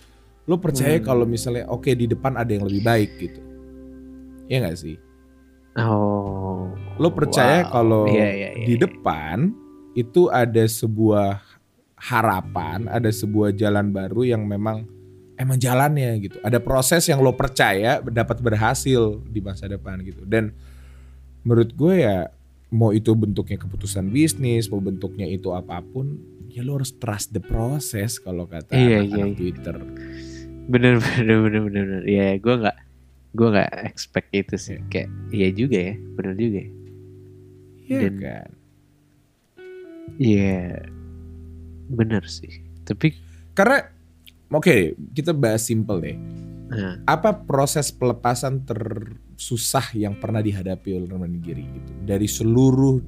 Lu 0.51 0.59
percaya 0.59 0.99
Hmm. 0.99 1.07
kalau 1.07 1.25
misalnya 1.25 1.71
oke 1.71 1.95
di 1.95 2.11
depan 2.11 2.35
ada 2.35 2.51
yang 2.51 2.67
lebih 2.67 2.83
baik 2.83 3.11
gitu. 3.23 3.41
Iya 4.51 4.67
gak 4.67 4.79
sih? 4.83 4.99
oh 5.79 6.75
Lu 6.99 7.09
percaya 7.15 7.63
wow. 7.65 7.71
kalau 7.71 8.05
Iya, 8.11 8.29
iya, 8.35 8.49
iya, 8.59 8.67
di 8.67 8.75
iya. 8.75 8.83
depan 8.83 9.55
itu 9.95 10.27
ada 10.27 10.67
sebuah 10.67 11.39
harapan, 11.97 12.91
ada 12.91 13.09
sebuah 13.09 13.55
jalan 13.55 13.95
baru 13.95 14.27
yang 14.27 14.43
memang 14.43 14.85
emang 15.39 15.57
jalannya 15.57 16.19
gitu. 16.21 16.37
Ada 16.43 16.59
proses 16.61 17.07
yang 17.07 17.23
lo 17.23 17.33
percaya 17.33 18.03
dapat 18.03 18.43
berhasil 18.43 19.23
di 19.25 19.41
masa 19.41 19.71
depan 19.71 20.03
gitu. 20.03 20.27
Dan 20.27 20.53
menurut 21.41 21.73
gue 21.73 22.05
ya 22.05 22.29
mau 22.69 22.93
itu 22.93 23.15
bentuknya 23.17 23.57
keputusan 23.57 24.11
bisnis, 24.11 24.69
mau 24.69 24.83
bentuknya 24.83 25.25
itu 25.25 25.51
apa 25.51 25.81
pun, 25.81 26.21
ya 26.51 26.61
lo 26.61 26.77
harus 26.77 26.93
trust 26.99 27.33
the 27.33 27.41
process 27.41 28.21
kalau 28.21 28.45
kata 28.45 28.75
Iya, 28.77 29.07
anak-anak 29.07 29.31
iya. 29.33 29.39
Twitter. 29.39 29.77
Bener 30.69 31.01
bener 31.01 31.37
bener 31.41 31.61
bener 31.65 31.85
bener. 31.89 32.03
Ya 32.05 32.37
gue 32.37 32.55
nggak 32.61 32.79
gue 33.31 33.49
nggak 33.49 33.71
expect 33.87 34.29
itu 34.35 34.55
sih. 34.59 34.79
Kayak 34.91 35.09
iya 35.31 35.49
juga 35.55 35.79
ya 35.79 35.95
bener 36.19 36.35
juga 36.35 36.59
ya. 36.61 36.71
Iya 37.91 37.99
Dan- 38.07 38.21
kan? 38.21 38.49
iya 40.19 40.83
bener 41.91 42.27
sih. 42.27 42.51
Tapi 42.85 43.15
Karena 43.51 43.83
oke, 44.49 44.95
kita 45.13 45.35
bahas 45.35 45.67
simple 45.67 45.99
deh. 46.01 46.17
nah, 46.71 47.03
apa 47.03 47.35
proses 47.35 47.91
pelepasan 47.91 48.63
tersusah 48.63 49.91
yang 49.93 50.15
pernah 50.15 50.39
dihadapi 50.39 50.95
oleh 50.95 51.11
Roman 51.11 51.35
Giri 51.43 51.67
gitu? 51.67 51.93
Dari 52.07 52.31
seluruh 52.31 53.03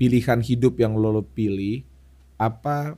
pilihan 0.00 0.40
hidup 0.40 0.80
yang 0.80 0.96
lo 0.96 1.20
pilih 1.20 1.84
apa 2.40 2.96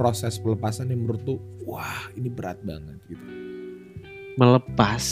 proses 0.00 0.40
pelepasan 0.40 0.88
yang 0.88 1.04
menurut 1.04 1.20
lo 1.28 1.36
wah 1.68 2.08
ini 2.16 2.32
berat 2.32 2.56
banget 2.64 2.96
gitu. 3.12 3.26
Melepas. 4.40 5.04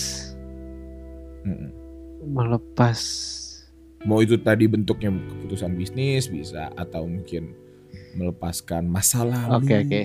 Mm-mm. 1.44 1.70
melepas. 2.24 2.98
Mau 4.08 4.24
itu 4.24 4.40
tadi 4.40 4.64
bentuknya 4.64 5.12
keputusan 5.12 5.76
bisnis 5.76 6.32
bisa 6.32 6.72
atau 6.74 7.04
mungkin 7.04 7.52
melepaskan 8.16 8.88
masa 8.88 9.28
lalu 9.28 9.60
oke 9.60 9.74
oke. 9.84 10.04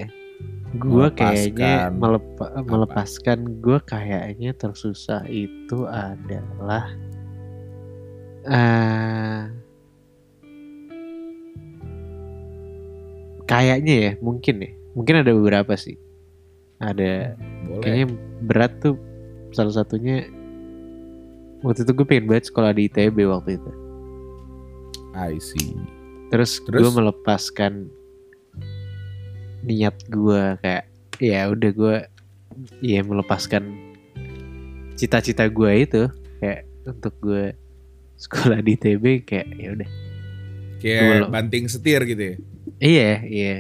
Gue 0.74 1.08
kayaknya 1.16 1.94
Melepaskan. 1.94 2.02
melepa, 2.02 2.46
melepaskan 2.68 3.40
gue 3.64 3.80
kayaknya 3.88 4.52
tersusah 4.58 5.24
itu 5.32 5.88
adalah 5.88 6.92
eh 8.44 9.63
kayaknya 13.48 13.96
ya 13.96 14.12
mungkin 14.20 14.56
ya. 14.64 14.72
Mungkin 14.94 15.26
ada 15.26 15.32
beberapa 15.34 15.74
sih. 15.74 15.98
Ada 16.78 17.34
boleh. 17.66 17.82
kayaknya 17.82 18.08
berat 18.46 18.74
tuh 18.84 19.00
salah 19.56 19.74
satunya 19.74 20.28
waktu 21.64 21.88
itu 21.88 21.92
gue 21.96 22.06
pengen 22.06 22.28
banget 22.28 22.52
sekolah 22.52 22.76
di 22.76 22.92
ITB 22.92 23.24
waktu 23.26 23.58
itu. 23.58 23.72
I 25.14 25.38
see. 25.40 25.78
Terus, 26.34 26.60
Terus? 26.66 26.82
gue 26.82 26.92
melepaskan 26.92 27.88
niat 29.64 29.96
gue 30.12 30.44
kayak 30.60 30.86
ya 31.24 31.48
udah 31.48 31.72
gue 31.72 31.96
ya 32.84 33.00
melepaskan 33.06 33.64
cita-cita 35.00 35.48
gue 35.48 35.72
itu 35.78 36.04
kayak 36.44 36.68
untuk 36.84 37.14
gue 37.24 37.56
sekolah 38.20 38.60
di 38.60 38.76
ITB 38.76 39.24
kayak 39.24 39.48
ya 39.56 39.70
udah. 39.78 39.90
Kayak 40.84 41.32
banting 41.32 41.72
setir 41.72 42.04
gitu 42.04 42.36
ya 42.36 42.38
iya 42.84 43.24
iya. 43.24 43.56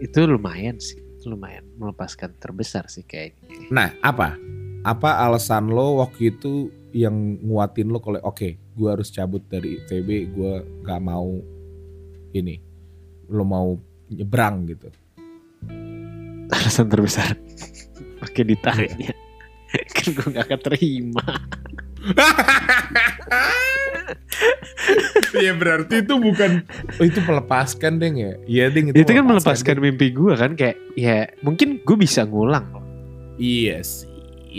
Itu 0.00 0.24
lumayan 0.24 0.80
sih 0.80 0.96
itu 1.20 1.28
lumayan 1.28 1.68
melepaskan 1.76 2.32
terbesar 2.40 2.88
sih 2.88 3.04
kayaknya 3.04 3.68
Nah, 3.68 3.92
apa? 4.00 4.40
Apa 4.80 5.20
alasan 5.28 5.68
lo 5.68 6.00
waktu 6.00 6.32
itu 6.32 6.72
yang 6.96 7.36
nguatin 7.44 7.92
lo 7.92 8.00
kalau 8.00 8.16
oke, 8.24 8.56
gue 8.56 8.88
harus 8.88 9.12
cabut 9.12 9.44
dari 9.44 9.76
ITB, 9.84 10.32
gue 10.32 10.52
gak 10.80 11.04
mau 11.04 11.36
ini, 12.32 12.56
lo 13.28 13.44
mau 13.44 13.76
nyebrang 14.08 14.64
gitu. 14.72 14.88
alasan 16.50 16.88
terbesar. 16.88 17.36
Pakai 18.24 18.42
ditanya. 18.48 19.12
Kan 19.94 20.08
gue 20.16 20.28
gak 20.34 20.48
keterima 20.50 21.22
Iya 25.30 25.54
berarti 25.54 26.02
itu 26.02 26.14
bukan, 26.18 26.66
oh 26.98 27.04
itu 27.06 27.20
melepaskan 27.22 28.02
deng 28.02 28.18
ya? 28.18 28.34
Iya 28.44 28.64
deng 28.74 28.90
itu, 28.90 29.06
kan 29.06 29.24
melepaskan 29.24 29.76
mimpi 29.78 30.10
gue 30.10 30.34
kan 30.34 30.58
kayak 30.58 30.76
ya 30.98 31.30
mungkin 31.46 31.78
gue 31.82 31.96
bisa 31.96 32.26
ngulang 32.26 32.66
loh. 32.74 32.84
Iya 33.38 33.80
sih. 33.80 34.08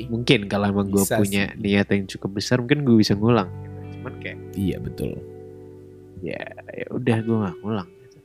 mungkin 0.07 0.47
kalau 0.47 0.71
emang 0.71 0.87
gue 0.87 1.03
punya 1.03 1.51
sih. 1.51 1.59
niat 1.59 1.91
yang 1.91 2.07
cukup 2.07 2.39
besar 2.39 2.63
mungkin 2.63 2.87
gue 2.87 2.95
bisa 2.95 3.11
ngulang 3.11 3.51
gitu. 3.51 3.99
cuman 3.99 4.13
kayak 4.23 4.39
Iya 4.55 4.77
betul. 4.79 5.11
ya 6.23 6.39
ya 6.71 6.85
udah 6.95 7.17
gue 7.19 7.37
gak 7.43 7.57
ngulang 7.59 7.89
gitu. 7.91 8.17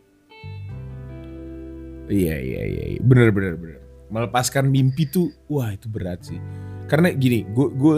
Iya 2.07 2.37
iya 2.39 2.63
iya, 2.71 2.85
iya. 2.95 3.01
bener 3.03 3.35
bener 3.35 3.59
bener. 3.59 3.83
Melepaskan 4.07 4.71
mimpi 4.71 5.11
tuh, 5.11 5.35
wah 5.51 5.75
itu 5.75 5.91
berat 5.91 6.23
sih. 6.23 6.39
Karena 6.87 7.11
gini, 7.11 7.43
gue 7.51 7.67
gue 7.75 7.97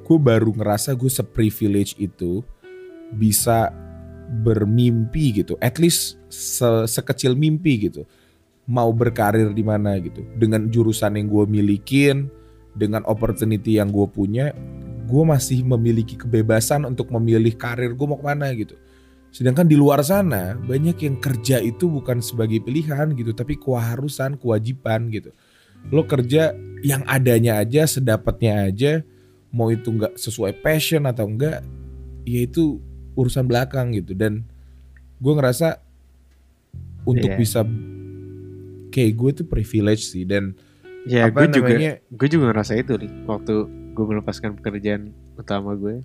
gue 0.00 0.18
baru 0.18 0.50
ngerasa 0.56 0.96
gue 0.96 1.12
seprivilege 1.12 1.94
itu 2.00 2.40
bisa 3.14 3.74
bermimpi 4.46 5.42
gitu, 5.42 5.58
at 5.58 5.82
least 5.82 6.18
se- 6.30 6.86
sekecil 6.86 7.34
mimpi 7.34 7.90
gitu. 7.90 8.06
Mau 8.70 8.94
berkarir 8.94 9.50
di 9.50 9.66
mana 9.66 9.98
gitu, 9.98 10.22
dengan 10.38 10.70
jurusan 10.70 11.18
yang 11.18 11.26
gue 11.26 11.44
milikin, 11.50 12.30
dengan 12.78 13.02
opportunity 13.10 13.82
yang 13.82 13.90
gue 13.90 14.06
punya, 14.06 14.54
gue 15.10 15.22
masih 15.26 15.66
memiliki 15.66 16.14
kebebasan 16.14 16.86
untuk 16.86 17.10
memilih 17.10 17.58
karir 17.58 17.98
gue 17.98 18.06
mau 18.06 18.18
ke 18.18 18.26
mana 18.30 18.54
gitu. 18.54 18.78
Sedangkan 19.34 19.66
di 19.66 19.74
luar 19.74 20.02
sana 20.02 20.58
banyak 20.58 21.06
yang 21.06 21.16
kerja 21.18 21.58
itu 21.62 21.90
bukan 21.90 22.22
sebagai 22.22 22.62
pilihan 22.62 23.14
gitu, 23.14 23.34
tapi 23.34 23.58
keharusan, 23.58 24.38
kewajiban 24.38 25.10
gitu. 25.10 25.34
Lo 25.90 26.06
kerja 26.06 26.54
yang 26.86 27.02
adanya 27.10 27.58
aja, 27.62 27.86
sedapatnya 27.90 28.70
aja, 28.70 28.92
mau 29.50 29.70
itu 29.70 29.90
nggak 29.90 30.14
sesuai 30.14 30.62
passion 30.62 31.06
atau 31.06 31.26
enggak, 31.26 31.62
ya 32.26 32.46
itu 32.46 32.78
urusan 33.12 33.44
belakang 33.44 33.92
gitu. 33.92 34.12
Dan 34.12 34.44
gue 35.16 35.32
ngerasa 35.32 35.78
untuk 37.02 37.28
Iya. 37.28 37.36
bisa 37.36 37.60
kayak 38.90 39.12
gue 39.14 39.30
tuh 39.32 39.46
privilege 39.46 40.04
sih 40.06 40.24
dan 40.24 40.52
ya 41.06 41.26
apa 41.26 41.46
gue 41.46 41.56
juga 41.56 41.74
gue 41.96 42.28
juga 42.28 42.44
ngerasa 42.50 42.74
itu 42.74 42.98
nih 42.98 43.08
waktu 43.24 43.54
gue 43.94 44.04
melepaskan 44.04 44.52
pekerjaan 44.52 45.14
utama 45.34 45.72
gue 45.72 46.02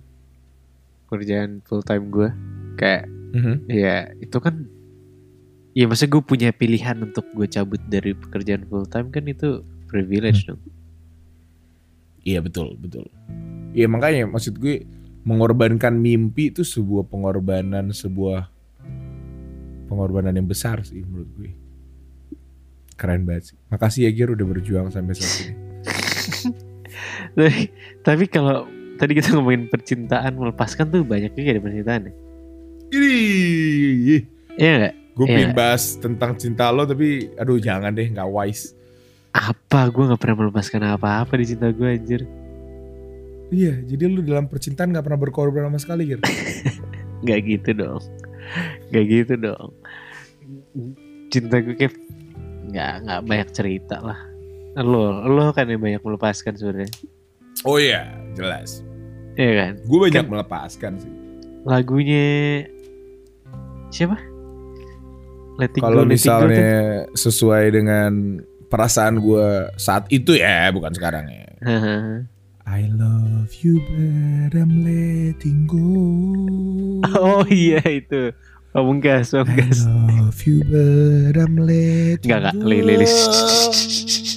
pekerjaan 1.04 1.60
full 1.62 1.82
time 1.82 2.08
gue 2.08 2.28
kayak 2.74 3.04
Mhm. 3.34 3.68
ya 3.68 4.08
itu 4.16 4.38
kan 4.38 4.64
ya 5.72 5.84
masa 5.84 6.06
gue 6.06 6.22
punya 6.22 6.48
pilihan 6.48 6.96
untuk 7.02 7.26
gue 7.30 7.44
cabut 7.44 7.82
dari 7.84 8.14
pekerjaan 8.14 8.64
full 8.64 8.86
time 8.86 9.10
kan 9.10 9.26
itu 9.26 9.60
privilege 9.86 10.46
dong 10.46 10.62
Iya 12.22 12.42
betul 12.42 12.74
betul. 12.76 13.06
Iya 13.70 13.86
makanya 13.86 14.26
maksud 14.26 14.56
gue 14.56 14.82
mengorbankan 15.26 15.92
mimpi 15.92 16.54
itu 16.54 16.62
sebuah 16.62 17.10
pengorbanan 17.10 17.90
sebuah 17.90 18.46
pengorbanan 19.86 20.32
yang 20.32 20.46
besar 20.46 20.82
sih 20.82 21.02
menurut 21.02 21.30
gue. 21.34 21.50
Keren 22.94 23.26
banget 23.26 23.52
sih. 23.52 23.56
Makasih 23.68 24.08
ya 24.08 24.10
Gir 24.14 24.32
udah 24.32 24.46
berjuang 24.46 24.88
sampai 24.88 25.12
saat 25.12 25.34
ini. 25.44 25.52
tapi, 27.36 27.68
tapi 28.00 28.24
kalau 28.26 28.64
tadi 28.96 29.12
kita 29.12 29.36
ngomongin 29.36 29.68
percintaan 29.68 30.32
melepaskan 30.32 30.88
tuh 30.88 31.04
banyak 31.04 31.34
juga 31.36 31.52
di 31.52 31.60
percintaan 31.60 32.02
ya 32.08 32.12
Iya 34.56 34.72
nggak 34.80 34.94
gue 35.12 35.24
Iya. 35.26 35.32
pengen 35.36 35.52
bahas 35.52 35.96
tentang 35.96 36.32
cinta 36.36 36.68
lo 36.68 36.84
tapi 36.84 37.28
aduh 37.36 37.56
jangan 37.56 37.92
deh 37.92 38.08
nggak 38.08 38.28
wise. 38.28 38.72
apa 39.32 39.92
gue 39.92 40.08
nggak 40.08 40.16
pernah 40.16 40.36
melepaskan 40.40 40.82
apa-apa 40.96 41.36
di 41.36 41.44
cinta 41.44 41.68
gue 41.68 41.84
anjir 41.84 42.24
Iya, 43.46 43.78
jadi 43.80 44.04
lu 44.06 44.20
dalam 44.20 44.46
percintaan 44.46 44.90
nggak 44.90 45.02
pernah 45.02 45.20
berkorban 45.20 45.66
sama 45.66 45.78
sekali 45.78 46.02
Gir. 46.04 46.20
nggak 47.22 47.40
gitu 47.42 47.70
dong 47.72 48.02
nggak 48.88 49.04
gitu 49.04 49.34
dong 49.36 49.70
cinta 51.28 51.58
gue 51.58 51.74
kayak 51.74 51.96
nggak 52.66 52.92
nggak 53.02 53.20
banyak 53.24 53.48
cerita 53.50 53.96
lah 53.98 54.18
lo 54.76 55.24
lo 55.24 55.50
kan 55.50 55.64
yang 55.64 55.80
banyak 55.80 55.98
melepaskan 56.00 56.54
sebenarnya 56.54 56.92
Oh 57.64 57.80
iya, 57.80 58.04
jelas. 58.36 58.84
Iya 59.32 59.52
kan 59.56 59.72
Gue 59.82 59.98
banyak 60.02 60.22
Kan- 60.22 60.30
melepaskan 60.30 60.92
sih. 61.00 61.12
lagunya 61.64 62.62
siapa 63.88 64.20
Kalau 65.56 65.64
It 65.64 65.80
Go 65.80 66.04
misalnya 66.04 66.76
sesuai 67.10 67.64
dengan 67.72 68.12
perasaan 68.68 69.16
gue 69.16 69.46
saat 69.74 70.04
itu 70.10 70.36
ya, 70.36 70.68
bukan 70.68 70.92
sekarang 70.92 71.24
ya. 71.26 71.48
I 72.66 72.90
love 72.90 73.54
you 73.62 73.78
but 73.94 74.58
I'm 74.58 74.82
letting 74.82 75.70
go. 75.70 75.86
oh 77.14 77.46
iya 77.46 77.78
itu 77.86 78.34
Pamungkas 78.74 79.30
I 79.32 79.46
Pamungkas 79.46 79.86
love 79.86 80.40
you 80.44 80.66
but 80.66 81.38
I'm 81.38 81.54
letting 81.62 82.26
Enggak 82.26 82.40
enggak 82.50 82.56
go. 82.58 82.66
li, 82.66 82.78
li, 82.82 82.94
li. 83.00 83.06
Shh, 83.06 83.30
shh, 83.30 83.86
shh, 83.86 84.06
shh. 84.10 84.36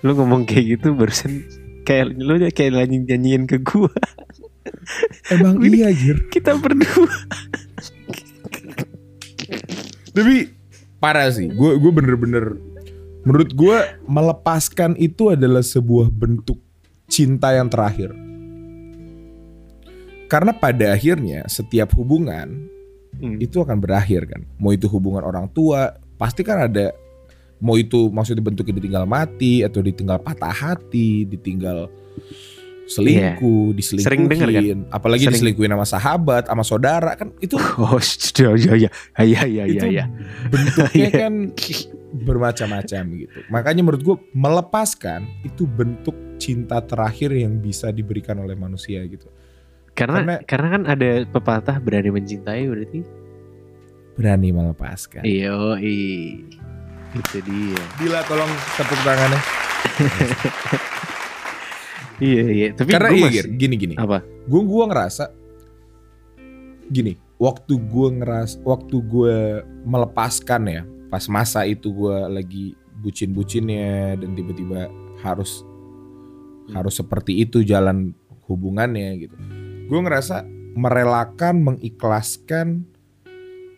Lu 0.00 0.16
ngomong 0.16 0.48
kayak 0.48 0.80
gitu 0.80 0.96
barusan 0.96 1.44
kayak 1.84 2.16
lu 2.16 2.40
kayak 2.48 2.72
nyanyi 2.72 2.96
nyanyiin 3.04 3.44
ke 3.44 3.60
gua. 3.60 3.92
Emang 5.28 5.60
Ini- 5.60 5.84
iya 5.84 5.90
Gir. 5.92 6.32
Kita 6.32 6.56
berdua. 6.56 7.12
Tapi 10.10 10.48
parah 10.96 11.28
sih. 11.28 11.52
Gue 11.52 11.76
gue 11.76 11.92
bener-bener 11.92 12.56
menurut 13.22 13.52
gue 13.52 13.76
melepaskan 14.08 14.96
itu 14.96 15.28
adalah 15.28 15.60
sebuah 15.60 16.08
bentuk 16.08 16.56
cinta 17.10 17.52
yang 17.52 17.66
terakhir. 17.68 18.14
Karena 20.30 20.54
pada 20.54 20.94
akhirnya 20.94 21.44
setiap 21.50 21.90
hubungan 21.98 22.70
Hmm. 23.20 23.36
itu 23.36 23.60
akan 23.60 23.76
berakhir 23.82 24.24
kan. 24.24 24.46
Mau 24.56 24.72
itu 24.72 24.88
hubungan 24.88 25.20
orang 25.20 25.50
tua, 25.52 25.92
pasti 26.16 26.40
kan 26.40 26.70
ada 26.70 26.96
mau 27.60 27.76
itu 27.76 28.08
maksudnya 28.08 28.40
bentuknya 28.40 28.80
ditinggal 28.80 29.04
mati 29.04 29.60
atau 29.60 29.84
ditinggal 29.84 30.16
patah 30.24 30.54
hati, 30.54 31.28
ditinggal 31.28 31.92
selingkuh, 32.90 33.70
diselingkuhin, 33.72 34.02
Sering 34.02 34.22
denger 34.26 34.48
kan? 34.50 34.78
apalagi 34.90 35.22
Sering. 35.24 35.34
diselingkuhin 35.38 35.70
sama 35.70 35.86
sahabat, 35.86 36.42
sama 36.44 36.64
saudara 36.66 37.14
kan 37.14 37.30
itu 37.38 37.54
Oh, 37.78 37.96
shh, 37.96 38.34
ya 38.36 38.50
ya 38.52 38.74
ya 38.76 38.90
ya 39.16 39.42
ya 39.46 39.64
itu 39.64 39.86
ya. 39.88 40.02
ya. 40.02 40.04
bentuknya 40.50 41.06
Iya. 41.06 41.10
kan 41.16 41.34
bermacam-macam 42.10 43.02
gitu. 43.16 43.38
Makanya 43.48 43.80
menurut 43.80 44.02
gue 44.02 44.16
melepaskan 44.32 45.22
itu 45.40 45.62
bentuk 45.64 46.12
cinta 46.36 46.82
terakhir 46.82 47.30
yang 47.30 47.56
bisa 47.56 47.88
diberikan 47.88 48.34
oleh 48.36 48.54
manusia 48.54 48.98
gitu. 49.06 49.30
Karena 49.92 50.18
Karena- 50.18 50.42
karena 50.42 50.68
kan 50.68 50.82
ada 50.88 51.08
pepatah 51.24 51.76
berani 51.78 52.10
mencintai 52.10 52.66
berarti. 52.66 53.00
Berani 54.18 54.50
melepaskan. 54.50 55.22
Iya, 55.22 55.78
i. 55.78 55.96
Itu 57.10 57.38
dia. 57.42 57.82
Gila 57.96 58.20
tolong 58.24 58.50
tepuk 58.74 59.00
tangannya. 59.02 59.40
Iya, 62.20 62.44
iya. 62.52 62.68
Tapi 62.76 62.90
Karena 62.92 63.10
iya 63.10 63.24
masih- 63.26 63.36
Gir, 63.42 63.46
gini 63.56 63.74
gini. 63.80 63.94
apa? 63.96 64.20
Gue 64.44 64.62
gua 64.62 64.84
ngerasa 64.92 65.32
gini, 66.90 67.16
waktu 67.38 67.74
gue 67.78 68.08
ngeras 68.20 68.58
waktu 68.60 68.96
gue 69.00 69.36
melepaskan 69.86 70.62
ya, 70.68 70.82
pas 71.08 71.24
masa 71.30 71.62
itu 71.64 71.88
gue 71.90 72.16
lagi 72.28 72.74
bucin-bucinnya 73.00 74.18
dan 74.20 74.36
tiba-tiba 74.36 74.90
harus 75.22 75.64
harus 76.70 76.94
seperti 76.98 77.40
itu 77.42 77.62
jalan 77.64 78.12
hubungannya 78.46 79.16
gitu. 79.22 79.34
Gue 79.88 79.98
ngerasa 80.02 80.44
merelakan, 80.74 81.62
mengikhlaskan, 81.66 82.84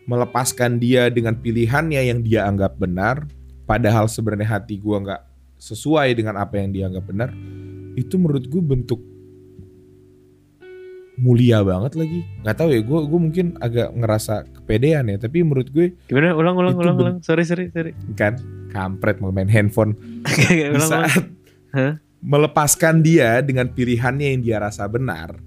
melepaskan 0.05 0.77
dia 0.77 1.07
dengan 1.09 1.37
pilihannya 1.37 2.01
yang 2.03 2.19
dia 2.21 2.45
anggap 2.45 2.77
benar, 2.77 3.25
padahal 3.65 4.09
sebenarnya 4.09 4.59
hati 4.59 4.77
gue 4.77 4.93
nggak 4.93 5.21
sesuai 5.57 6.11
dengan 6.13 6.35
apa 6.37 6.59
yang 6.59 6.69
dia 6.75 6.85
anggap 6.91 7.05
benar, 7.07 7.29
itu 7.93 8.15
menurut 8.15 8.45
gue 8.45 8.59
bentuk 8.59 8.99
mulia 11.15 11.61
banget 11.61 11.93
lagi. 11.93 12.25
Nggak 12.41 12.57
tahu 12.57 12.69
ya, 12.69 12.81
gue 12.81 12.99
gue 13.05 13.19
mungkin 13.21 13.45
agak 13.57 13.93
ngerasa 13.93 14.33
kepedean 14.51 15.05
ya, 15.07 15.17
tapi 15.17 15.45
menurut 15.45 15.69
gue 15.69 15.93
Gimana? 16.05 16.33
Ulang 16.33 16.57
ulang 16.57 16.73
ulang 16.73 16.95
ulang. 16.97 17.17
Sorry 17.21 17.45
sorry 17.45 17.69
sorry. 17.69 17.93
kan 18.17 18.41
kampret 18.69 19.21
mau 19.21 19.29
main 19.29 19.45
handphone 19.45 19.93
di 20.49 20.81
saat 20.81 21.21
Hah? 21.69 22.01
melepaskan 22.19 23.05
dia 23.05 23.37
dengan 23.39 23.69
pilihannya 23.69 24.33
yang 24.33 24.41
dia 24.41 24.57
rasa 24.57 24.87
benar 24.87 25.37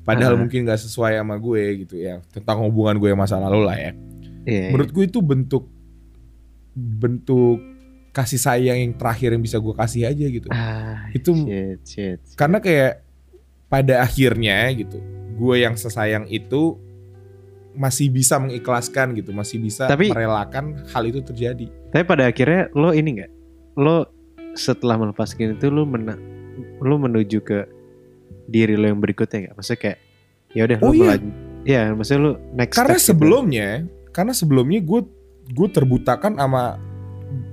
padahal 0.00 0.32
Ah. 0.32 0.40
mungkin 0.40 0.64
gak 0.64 0.80
sesuai 0.80 1.12
sama 1.14 1.36
gue 1.36 1.84
gitu 1.84 2.00
ya 2.00 2.24
tentang 2.30 2.64
hubungan 2.64 2.96
gue 2.96 3.12
yang 3.12 3.20
masa 3.20 3.36
lalu 3.36 3.60
lah 3.60 3.76
ya 3.76 3.92
Iya. 4.40 4.72
menurut 4.72 4.90
gue 4.90 5.04
itu 5.04 5.20
bentuk 5.20 5.68
bentuk 6.72 7.60
kasih 8.10 8.36
sayang 8.36 8.78
yang 8.78 8.92
terakhir 8.92 9.32
yang 9.32 9.40
bisa 9.40 9.56
gue 9.56 9.70
kasih 9.72 10.02
aja 10.04 10.26
gitu 10.26 10.48
Ah, 10.50 11.06
Itu- 11.10 11.46
shit, 11.46 11.80
shit. 11.84 12.18
karena 12.34 12.58
kayak 12.58 13.06
pada 13.66 14.02
akhirnya 14.02 14.66
gitu 14.74 14.98
gue 15.34 15.54
yang 15.56 15.74
sesayang 15.74 16.26
itu 16.26 16.74
masih 17.70 18.10
bisa 18.10 18.34
mengikhlaskan 18.36 19.14
gitu 19.14 19.30
masih 19.30 19.62
bisa 19.62 19.86
Tapi- 19.86 20.10
merelakan 20.10 20.82
hal 20.90 21.02
itu 21.06 21.22
terjadi 21.22 21.70
Tapi 21.90 22.02
pada 22.02 22.26
akhirnya 22.26 22.66
lo 22.72 22.90
ini 22.90 23.18
nggak? 23.18 23.30
Lo 23.74 24.06
setelah 24.52 24.94
melepaskan 24.96 25.54
itu 25.54 25.70
lo 25.70 25.82
mena 25.82 26.18
lo 26.78 26.98
menuju 26.98 27.38
ke 27.40 27.66
diri 28.46 28.74
lo 28.74 28.86
yang 28.86 28.98
berikutnya 28.98 29.46
nggak? 29.46 29.54
Maksudnya 29.54 29.80
kayak 29.80 29.98
ya 30.50 30.62
udah 30.66 30.78
lo 30.78 30.84
Oh, 30.84 30.90
iya. 30.90 31.02
melanjut. 31.04 31.34
Iya, 31.60 31.82
maksudnya 31.94 32.20
lo 32.20 32.32
next 32.52 32.74
karena 32.74 32.90
step 32.90 32.98
gitu. 32.98 33.08
sebelumnya 33.14 33.68
karena 34.10 34.32
sebelumnya 34.32 34.80
gue 34.80 35.00
gue 35.48 35.68
terbutakan 35.70 36.32
sama 36.36 36.78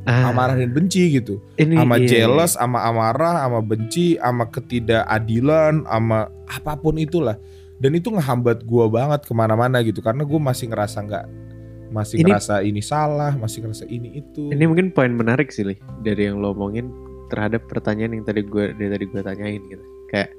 Ah, 0.07 0.31
amarah 0.31 0.55
dan 0.55 0.71
benci 0.71 1.19
gitu. 1.19 1.43
Ini, 1.59 1.77
sama 1.83 1.99
iya, 1.99 2.07
jealous 2.07 2.55
sama 2.55 2.79
amarah 2.87 3.45
sama 3.45 3.59
benci 3.59 4.15
sama 4.17 4.47
ketidakadilan 4.49 5.83
sama 5.85 6.31
apa 6.47 6.73
pun 6.79 6.95
itulah. 6.97 7.35
Dan 7.77 7.93
itu 7.93 8.09
ngehambat 8.09 8.65
gue 8.65 8.85
banget 8.89 9.21
ke 9.27 9.33
mana-mana 9.37 9.83
gitu 9.85 10.01
karena 10.01 10.25
gue 10.25 10.39
masih 10.41 10.73
ngerasa 10.73 10.97
nggak 11.05 11.25
masih 11.93 12.17
Ini- 12.19 12.33
ngerasa 12.33 12.55
ini 12.65 12.81
salah 12.81 13.37
masih 13.37 13.67
ngerasa 13.67 13.85
ini 13.85 14.23
itu. 14.23 14.49
Ini 14.49 14.63
mungkin 14.65 14.89
poin 14.95 15.13
menarik 15.13 15.53
sih, 15.53 15.61
Li, 15.61 15.77
dari 16.01 16.25
yang 16.25 16.41
lo 16.41 16.57
omongin 16.57 16.89
terhadap 17.29 17.67
pertanyaan 17.69 18.17
yang 18.17 18.25
tadi 18.25 18.41
gue 18.47 18.73
dari 18.73 18.89
tadi 18.89 19.05
gue 19.05 19.21
tanyain 19.21 19.61
gitu. 19.61 19.83
Kayak 20.09 20.31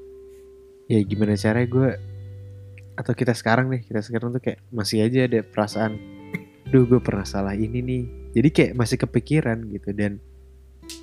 ya 0.88 0.98
gimana 1.04 1.36
caranya 1.36 1.68
gue 1.68 1.88
atau 2.98 3.12
kita 3.14 3.30
sekarang 3.36 3.70
nih, 3.70 3.86
kita 3.86 4.02
sekarang 4.02 4.34
tuh 4.34 4.42
kayak 4.42 4.58
masih 4.74 5.06
aja 5.06 5.30
ada 5.30 5.46
perasaan 5.46 6.17
duh 6.68 6.84
gue 6.84 7.00
pernah 7.00 7.24
salah 7.24 7.56
ini 7.56 7.80
nih. 7.80 8.02
Jadi 8.36 8.48
kayak 8.52 8.72
masih 8.76 8.96
kepikiran 9.00 9.58
gitu 9.72 9.90
dan 9.96 10.20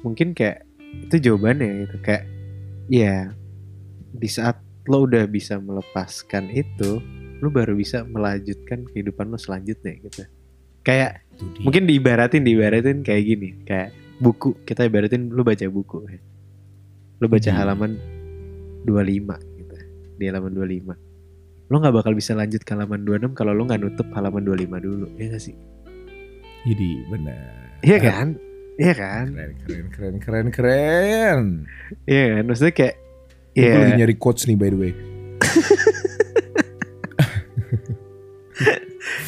mungkin 0.05 0.33
kayak 0.33 0.65
itu 1.09 1.29
jawabannya 1.29 1.89
gitu 1.89 1.97
kayak 2.01 2.23
ya 2.87 3.33
di 4.15 4.29
saat 4.29 4.61
lo 4.85 5.09
udah 5.09 5.25
bisa 5.25 5.57
melepaskan 5.57 6.53
itu, 6.53 7.01
lo 7.41 7.49
baru 7.49 7.73
bisa 7.73 8.05
melanjutkan 8.05 8.85
kehidupan 8.93 9.33
lo 9.33 9.37
selanjutnya 9.41 9.97
gitu. 10.05 10.23
Kayak 10.85 11.25
mungkin 11.65 11.89
diibaratin 11.89 12.45
diibaratin 12.45 13.03
kayak 13.03 13.23
gini 13.25 13.49
kayak 13.67 13.91
buku 14.23 14.55
kita 14.63 14.87
ibaratin 14.87 15.27
lu 15.33 15.43
baca 15.43 15.65
buku 15.67 16.07
ya. 16.07 16.19
lu 17.19 17.27
baca 17.31 17.47
Hmm. 17.51 17.59
halaman 17.59 17.91
25 18.87 19.35
gitu 19.59 19.75
di 20.19 20.23
halaman 20.27 20.51
25 20.51 20.95
lu 21.65 21.81
nggak 21.81 21.95
bakal 21.97 22.13
bisa 22.13 22.37
lanjut 22.37 22.61
ke 22.61 22.71
halaman 22.77 23.01
26 23.01 23.33
kalau 23.33 23.51
lu 23.57 23.65
nggak 23.65 23.81
nutup 23.81 24.07
halaman 24.13 24.45
25 24.45 24.85
dulu 24.85 25.07
ya 25.17 25.33
gak 25.33 25.41
sih? 25.41 25.55
Jadi 26.65 26.89
benar. 27.09 27.81
Iya 27.81 27.97
kan? 28.01 28.27
Iya 28.75 28.93
kan? 28.93 29.25
Keren 29.65 29.87
keren 29.93 30.15
keren 30.21 30.47
keren 30.53 31.39
iya 32.05 32.37
kan? 32.37 32.43
Maksudnya 32.45 32.73
kayak 32.73 32.95
gue 33.55 33.65
lagi 33.65 33.91
Iya, 33.95 33.99
nyari 34.03 34.15
quotes 34.19 34.45
nih 34.45 34.57
by 34.59 34.69
the 34.69 34.77
way. 34.77 34.93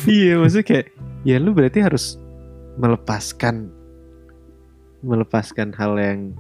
Iya 0.08 0.40
maksudnya 0.40 0.64
kayak 0.64 0.88
ya 1.28 1.36
lu 1.36 1.52
berarti 1.52 1.84
harus 1.84 2.16
melepaskan 2.80 3.68
melepaskan 5.04 5.76
hal 5.76 6.00
yang 6.00 6.32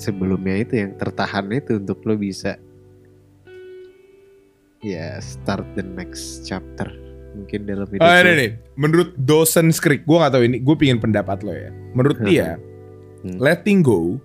sebelumnya 0.00 0.64
itu 0.64 0.80
yang 0.80 0.96
tertahan 0.96 1.52
itu 1.52 1.76
untuk 1.76 2.00
lo 2.08 2.16
bisa 2.16 2.56
ya 4.82 5.22
start 5.22 5.62
the 5.78 5.86
next 5.86 6.42
chapter 6.42 6.90
mungkin 7.32 7.64
dalam 7.64 7.88
hidup 7.88 8.04
Oh 8.04 8.12
ini 8.20 8.32
nih, 8.36 8.50
menurut 8.76 9.16
dosen 9.16 9.72
skrip, 9.72 10.04
gue 10.04 10.16
gak 10.20 10.36
tahu 10.36 10.44
ini, 10.44 10.60
gue 10.60 10.76
pingin 10.76 11.00
pendapat 11.00 11.40
lo 11.40 11.54
ya. 11.56 11.72
Menurut 11.96 12.20
Hmm. 12.20 12.28
dia, 12.28 12.48
Hmm. 13.24 13.40
letting 13.40 13.80
go 13.80 14.20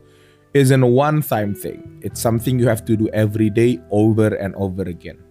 isn't 0.52 0.84
a 0.84 0.90
one-time 0.90 1.56
thing. 1.56 1.80
It's 2.04 2.20
something 2.20 2.60
you 2.60 2.68
have 2.68 2.84
to 2.90 3.00
do 3.00 3.08
every 3.16 3.48
day, 3.48 3.80
over 3.94 4.36
and 4.36 4.52
over 4.60 4.84
again. 4.84 5.22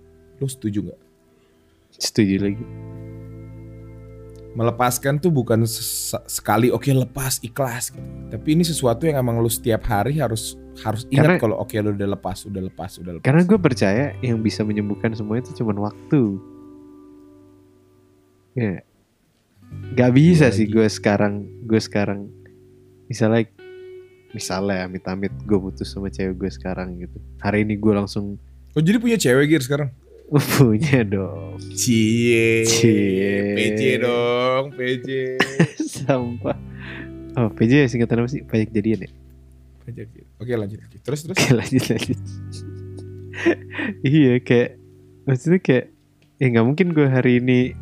Lo 0.41 0.49
setuju 0.49 0.89
nggak? 0.89 1.01
setuju 1.97 2.35
lagi 2.45 2.65
Melepaskan 4.57 5.21
tuh 5.21 5.29
bukan 5.29 5.69
sekali 6.25 6.73
oke 6.73 6.89
lepas 6.89 7.45
ikhlas 7.45 7.93
gitu. 7.93 8.01
Tapi 8.33 8.57
ini 8.57 8.65
sesuatu 8.65 9.05
yang 9.05 9.21
emang 9.21 9.37
lo 9.37 9.47
setiap 9.47 9.85
hari 9.85 10.17
harus 10.17 10.57
harus 10.81 11.05
ingat 11.09 11.37
Karena- 11.37 11.41
kalau 11.41 11.57
oke 11.61 11.77
lo 11.77 11.93
udah 11.93 12.09
lepas, 12.17 12.45
udah 12.45 12.63
lepas, 12.65 12.97
udah 12.97 13.13
lepas. 13.17 13.25
karena 13.25 13.45
gue 13.45 13.59
percaya 13.59 14.05
yang 14.21 14.41
bisa 14.41 14.61
menyembuhkan 14.61 15.13
semua 15.13 15.37
itu 15.37 15.53
cuma 15.53 15.77
waktu 15.77 16.41
ya 18.53 18.81
nggak 19.93 20.13
bisa 20.13 20.49
Iya 20.49 20.57
sih 20.57 20.67
gue 20.69 20.87
sekarang 20.87 21.45
gue 21.65 21.77
sekarang 21.77 22.29
misalnya 23.09 23.45
misalnya 24.33 24.85
amit-amit 24.85 25.33
gue 25.45 25.59
putus 25.59 25.91
sama 25.91 26.09
cewek 26.09 26.37
gue 26.39 26.51
sekarang 26.53 26.97
gitu 26.97 27.19
hari 27.41 27.65
ini 27.65 27.77
gue 27.77 27.93
langsung 27.93 28.37
Oh 28.73 28.85
jadi 28.85 29.01
punya 29.01 29.17
cewek 29.17 29.49
Gir 29.49 29.65
sekarang? 29.65 29.89
Punya 30.31 31.07
dong 31.07 31.59
Cie. 31.77 32.67
Cie. 32.67 33.55
PJ 33.55 34.03
dong, 34.03 34.75
PJ. 34.75 35.39
sampah 36.07 36.59
oh 37.37 37.49
PJ 37.53 37.87
singkatan 37.93 38.25
apa 38.25 38.29
sih 38.31 38.43
pajak 38.43 38.71
jadian 38.75 39.07
ya 39.07 39.11
Pajak. 39.87 40.11
Oke 40.43 40.51
lanjut 40.59 40.83
lagi. 40.83 40.99
Terus 40.99 41.21
terus. 41.23 41.39
Oke 41.39 41.55
lanjut 41.55 41.85
lanjut 41.95 42.19
iya 44.03 44.43
kayak 44.43 44.81
maksudnya 45.29 45.61
kayak 45.63 45.87
ya 46.43 46.47
nggak 46.53 46.67
mungkin 46.67 46.87
gue 46.93 47.07
hari 47.07 47.39
ini 47.39 47.73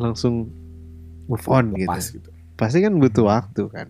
langsung 0.00 0.50
move 1.28 1.46
on 1.48 1.72
lepas 1.76 2.12
gitu 2.12 2.18
gitu. 2.18 2.30
pasti 2.58 2.78
kan 2.82 2.96
butuh 2.98 3.24
waktu 3.28 3.62
kan 3.70 3.88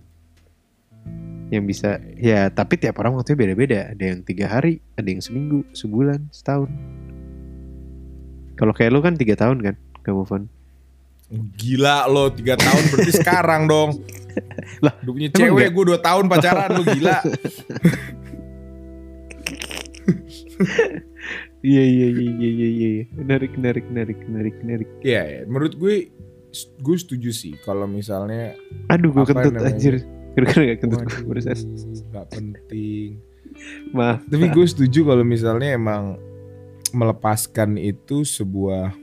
yang 1.53 1.69
bisa 1.69 2.01
ya 2.17 2.49
tapi 2.49 2.81
tiap 2.81 2.97
orang 3.03 3.19
waktunya 3.19 3.39
beda-beda 3.39 3.79
ada 3.93 4.05
yang 4.05 4.25
tiga 4.25 4.49
hari 4.49 4.81
ada 4.97 5.09
yang 5.09 5.21
seminggu 5.21 5.65
sebulan 5.77 6.33
setahun 6.33 6.71
kalau 8.63 8.71
kayak 8.71 8.95
lu 8.95 9.03
kan 9.03 9.19
tiga 9.19 9.35
tahun 9.35 9.59
kan 9.59 9.75
gak 10.07 10.15
move 10.15 10.31
on 10.31 10.47
Gila 11.33 12.13
lo 12.13 12.29
3 12.29 12.45
tahun 12.45 12.83
berarti 12.93 13.13
sekarang 13.25 13.65
dong. 13.65 14.05
Lah, 14.85 14.93
Udah 15.01 15.13
punya 15.17 15.29
cewek 15.33 15.73
gue 15.73 15.85
2 15.97 16.05
tahun 16.05 16.29
pacaran 16.29 16.77
lo 16.77 16.85
gila. 16.85 17.25
iya 21.63 21.83
iya 21.83 22.07
iya 22.11 22.31
iya 22.37 22.51
iya 22.51 22.69
iya 22.69 22.89
menarik 23.15 23.53
menarik 23.55 23.85
menarik 23.89 24.19
menarik 24.27 24.55
menarik 24.61 24.89
Iya, 25.01 25.23
ya, 25.23 25.41
menurut 25.47 25.75
gue 25.79 25.95
gue 26.85 26.97
setuju 26.99 27.31
sih 27.33 27.55
kalau 27.65 27.89
misalnya 27.89 28.53
aduh 28.93 29.09
gue 29.09 29.25
kentut 29.25 29.57
namanya? 29.57 29.73
anjir 29.73 30.05
kira-kira 30.37 30.63
gak 30.75 30.81
kentut 30.85 31.01
barusan 31.25 31.57
nggak 32.13 32.27
penting. 32.29 33.11
maaf 33.97 34.21
Tapi 34.29 34.47
gue 34.53 34.67
setuju 34.69 35.01
kalau 35.07 35.25
misalnya 35.25 35.77
emang 35.77 36.19
melepaskan 36.93 37.77
itu 37.81 38.25
sebuah 38.25 38.95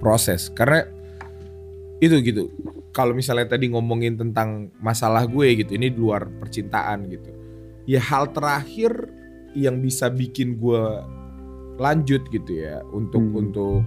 proses 0.00 0.48
karena 0.52 0.86
itu 1.98 2.14
gitu. 2.22 2.50
Kalau 2.94 3.14
misalnya 3.14 3.54
tadi 3.54 3.70
ngomongin 3.70 4.18
tentang 4.18 4.74
masalah 4.82 5.26
gue 5.26 5.62
gitu, 5.62 5.78
ini 5.78 5.92
di 5.92 5.98
luar 5.98 6.26
percintaan 6.26 7.06
gitu. 7.10 7.30
Ya 7.86 8.02
hal 8.02 8.30
terakhir 8.34 9.10
yang 9.54 9.78
bisa 9.82 10.10
bikin 10.10 10.58
gue 10.58 10.82
lanjut 11.78 12.26
gitu 12.28 12.52
ya 12.58 12.82
untuk 12.90 13.22
Hmm. 13.22 13.38
untuk 13.38 13.80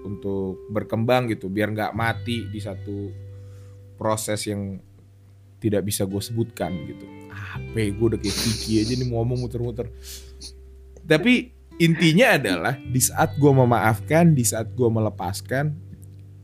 untuk 0.00 0.66
berkembang 0.72 1.28
gitu 1.28 1.52
biar 1.52 1.70
nggak 1.70 1.92
mati 1.92 2.48
di 2.48 2.58
satu 2.58 3.12
proses 4.00 4.48
yang 4.48 4.80
tidak 5.60 5.84
bisa 5.84 6.08
gue 6.08 6.18
sebutkan 6.18 6.72
gitu. 6.88 7.04
Apa 7.30 7.76
ya, 7.76 7.92
gue 7.92 8.06
udah 8.16 8.20
kayak 8.20 8.32
Kiki 8.32 8.80
aja 8.80 8.92
nih 8.96 9.08
ngomong 9.12 9.44
muter-muter. 9.44 9.92
Tapi 11.04 11.52
intinya 11.80 12.36
adalah 12.36 12.74
di 12.76 13.00
saat 13.00 13.34
gue 13.40 13.52
memaafkan, 13.52 14.36
di 14.36 14.44
saat 14.44 14.68
gue 14.76 14.86
melepaskan, 14.86 15.72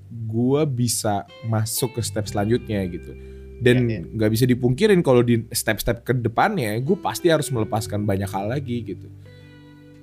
gue 0.09 0.63
bisa 0.67 1.29
masuk 1.45 1.97
ke 1.97 2.01
step 2.03 2.25
selanjutnya 2.25 2.81
gitu. 2.89 3.13
Dan 3.57 3.89
Iya, 3.89 4.05
iya. 4.05 4.05
nggak 4.05 4.31
bisa 4.33 4.45
dipungkirin 4.45 5.01
kalau 5.01 5.25
di 5.25 5.41
step-step 5.49 6.05
ke 6.05 6.13
depannya, 6.13 6.77
gue 6.81 6.97
pasti 7.01 7.33
harus 7.33 7.49
melepaskan 7.49 8.05
banyak 8.05 8.29
hal 8.29 8.53
lagi 8.53 8.85
gitu. 8.85 9.09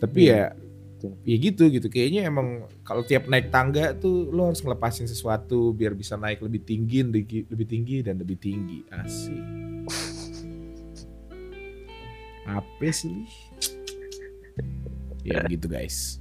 Tapi 0.01 0.25
Iya, 0.25 0.57
ya, 1.01 1.09
ya 1.21 1.35
gitu 1.37 1.69
gitu. 1.69 1.85
Kayaknya 1.85 2.33
emang 2.33 2.65
kalau 2.81 3.05
tiap 3.05 3.29
naik 3.29 3.53
tangga 3.53 3.93
tuh 3.93 4.33
lo 4.33 4.49
harus 4.49 4.61
ngelepasin 4.65 5.05
sesuatu 5.05 5.69
biar 5.69 5.93
bisa 5.93 6.17
naik 6.17 6.41
lebih 6.41 6.65
tinggi, 6.65 7.05
lebih 7.05 7.45
lebih 7.49 7.67
tinggi 7.69 7.97
dan 8.01 8.17
lebih 8.17 8.37
tinggi. 8.41 8.89
Asik. 8.89 9.37
Apa 12.57 12.89
sih? 12.89 13.29
Ya 15.23 15.43
gitu 15.47 15.71
guys. 15.71 16.19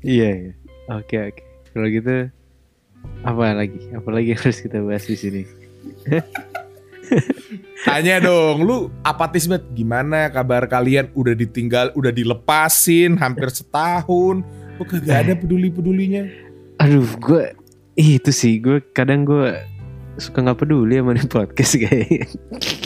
Iya, 0.00 0.30
iya. 0.30 0.52
Oke, 0.94 1.16
oke. 1.18 1.42
Kalau 1.74 1.88
gitu 1.90 2.30
apa 3.24 3.44
lagi? 3.52 3.80
Apa 3.92 4.08
lagi 4.14 4.32
yang 4.32 4.40
harus 4.40 4.58
kita 4.62 4.78
bahas 4.80 5.04
di 5.04 5.16
sini? 5.18 5.42
Tanya 7.84 8.16
dong, 8.22 8.64
lu 8.64 8.88
apatis 9.04 9.44
banget. 9.44 9.68
Gimana 9.76 10.32
kabar 10.32 10.64
kalian? 10.64 11.12
Udah 11.12 11.36
ditinggal, 11.36 11.92
udah 11.92 12.12
dilepasin 12.14 13.20
hampir 13.20 13.52
setahun. 13.52 14.40
Kok 14.80 14.86
kagak 14.88 15.28
ada 15.28 15.32
peduli-pedulinya? 15.36 16.24
Aduh, 16.80 17.06
gue 17.20 17.54
itu 17.94 18.30
sih 18.34 18.58
gue 18.58 18.82
kadang 18.90 19.22
gue 19.22 19.54
suka 20.18 20.42
nggak 20.42 20.66
peduli 20.66 20.98
sama 20.98 21.14
podcast 21.28 21.74
kayaknya. 21.78 22.26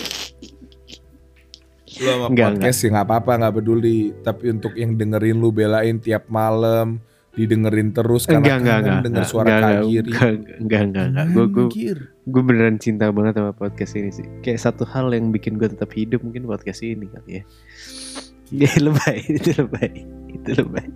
Lu 1.96 2.06
sama 2.06 2.26
Enggak, 2.28 2.48
podcast 2.54 2.78
ya 2.78 2.88
nggak 2.90 3.06
apa-apa, 3.06 3.32
nggak 3.38 3.54
peduli. 3.54 3.98
Tapi 4.18 4.44
untuk 4.48 4.72
yang 4.74 4.92
dengerin 4.94 5.36
lu 5.36 5.48
belain 5.48 5.96
tiap 5.98 6.28
malam, 6.28 7.00
didengerin 7.32 7.90
terus 7.90 8.26
karena 8.26 8.44
Enggak, 8.44 8.56
enggak, 8.58 8.76
enggak. 8.78 8.96
denger 9.00 9.14
enggak, 9.14 9.30
suara 9.30 9.48
enggak, 9.48 9.62
Kak 9.62 9.82
Giri. 9.84 10.10
Enggak, 10.10 10.28
enggak, 10.58 10.82
enggak, 10.82 11.04
enggak. 11.06 11.26
Gue 11.30 11.46
gue 11.48 11.66
gue 12.28 12.42
beneran 12.42 12.76
cinta 12.76 13.04
banget 13.08 13.34
sama 13.36 13.52
podcast 13.52 13.92
ini 13.94 14.10
sih. 14.10 14.26
Kayak 14.42 14.60
satu 14.60 14.84
hal 14.84 15.08
yang 15.10 15.30
bikin 15.30 15.56
gue 15.56 15.68
tetap 15.68 15.88
hidup 15.90 16.20
mungkin 16.20 16.44
podcast 16.44 16.82
ini 16.82 17.06
kali 17.08 17.40
ya. 17.40 17.42
Ya 18.48 18.72
lebay, 18.84 19.18
itu 19.24 19.50
lebay, 19.54 19.92
itu 20.28 20.50
lebay. 20.54 20.86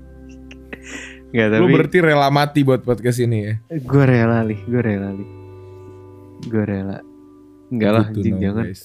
Enggak 1.32 1.46
Lu 1.48 1.54
tapi 1.54 1.72
berarti 1.72 1.98
rela 2.00 2.28
mati 2.28 2.60
buat 2.60 2.84
podcast 2.84 3.16
ini 3.18 3.38
ya? 3.40 3.54
gue 3.70 4.04
rela 4.04 4.44
nih, 4.44 4.60
gue 4.68 4.82
rela 4.82 5.08
nih. 5.12 5.28
Gue 6.42 6.64
rela. 6.66 6.98
Enggak 7.70 7.90
lah, 7.94 8.04
Gitu 8.08 8.18
anjing 8.18 8.34
dong, 8.34 8.42
jangan. 8.42 8.64
guys. 8.68 8.82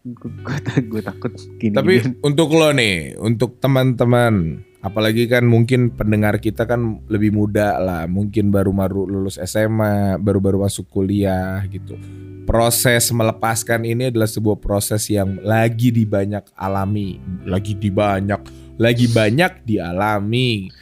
Gue 0.00 1.02
takut 1.04 1.32
gini. 1.60 1.76
Tapi 1.76 2.20
untuk 2.24 2.56
lo 2.56 2.72
nih, 2.72 3.20
untuk 3.20 3.60
teman-teman, 3.60 4.64
apalagi 4.80 5.28
kan 5.28 5.44
mungkin 5.44 5.92
pendengar 5.92 6.40
kita 6.40 6.64
kan 6.64 7.04
lebih 7.12 7.36
muda 7.36 7.76
lah, 7.76 8.08
mungkin 8.08 8.48
baru-baru 8.48 9.04
lulus 9.04 9.36
SMA, 9.44 10.16
baru-baru 10.16 10.64
masuk 10.64 10.88
kuliah 10.88 11.60
gitu. 11.68 12.00
Proses 12.48 13.12
melepaskan 13.12 13.84
ini 13.84 14.08
adalah 14.08 14.26
sebuah 14.26 14.56
proses 14.56 15.04
yang 15.12 15.36
lagi 15.44 15.92
dibanyak 15.92 16.48
alami, 16.56 17.20
lagi 17.44 17.76
dibanyak, 17.76 18.40
lagi 18.80 19.04
banyak 19.04 19.68
dialami 19.68 20.72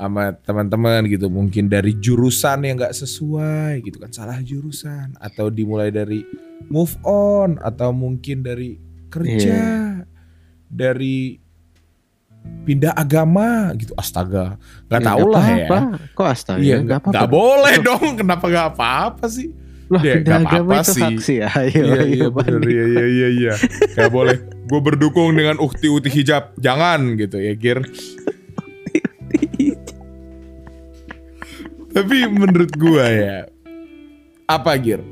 sama 0.00 0.32
teman-teman 0.40 1.04
gitu. 1.04 1.28
Mungkin 1.28 1.68
dari 1.68 1.92
jurusan 1.92 2.64
yang 2.64 2.80
nggak 2.80 2.96
sesuai 2.96 3.84
gitu 3.84 4.00
kan, 4.00 4.08
salah 4.08 4.40
jurusan. 4.40 5.12
Atau 5.20 5.52
dimulai 5.52 5.92
dari 5.92 6.24
move 6.72 6.96
on. 7.04 7.60
Atau 7.60 7.92
mungkin 7.92 8.40
dari 8.40 8.80
kerja. 9.12 10.00
Dari 10.72 11.36
pindah 12.64 12.96
agama 12.96 13.76
gitu. 13.76 13.92
Astaga. 13.92 14.56
Nggak 14.88 15.02
tahu 15.04 15.26
lah 15.28 15.46
ya. 15.52 15.68
Kok 16.16 16.26
astaga? 16.26 16.60
iya 16.64 16.80
nggak 16.80 17.12
nggak 17.12 17.28
boleh 17.28 17.74
dong. 17.84 18.08
Kenapa 18.24 18.44
nggak 18.48 18.66
apa-apa 18.72 19.28
sih? 19.28 19.52
Lah 19.90 20.00
Ya, 20.06 20.22
pindah 20.22 20.38
agama 20.46 20.80
apa-apa 20.80 20.86
itu 20.86 21.20
sih. 21.20 21.36
sih. 21.36 21.38
Ayo, 21.60 21.82
iya 21.82 21.82
ayo, 21.82 22.06
iya 22.08 22.26
bener. 22.30 22.56
banding. 22.62 22.72
iya 22.72 22.84
iya 22.88 23.04
iya 23.04 23.28
iya. 23.28 23.52
Nggak 23.98 24.10
boleh. 24.14 24.36
Gue 24.70 24.80
berdukung 24.80 25.34
dengan 25.36 25.58
ukti-ukti 25.60 26.08
hijab. 26.08 26.54
Jangan 26.56 27.18
gitu 27.18 27.36
ya 27.36 27.52
Gir 27.58 27.82
tapi 31.94 32.26
menurut 32.30 32.72
gua 32.78 33.06
ya 33.08 33.38
apa 34.46 34.74
Gir 34.78 35.02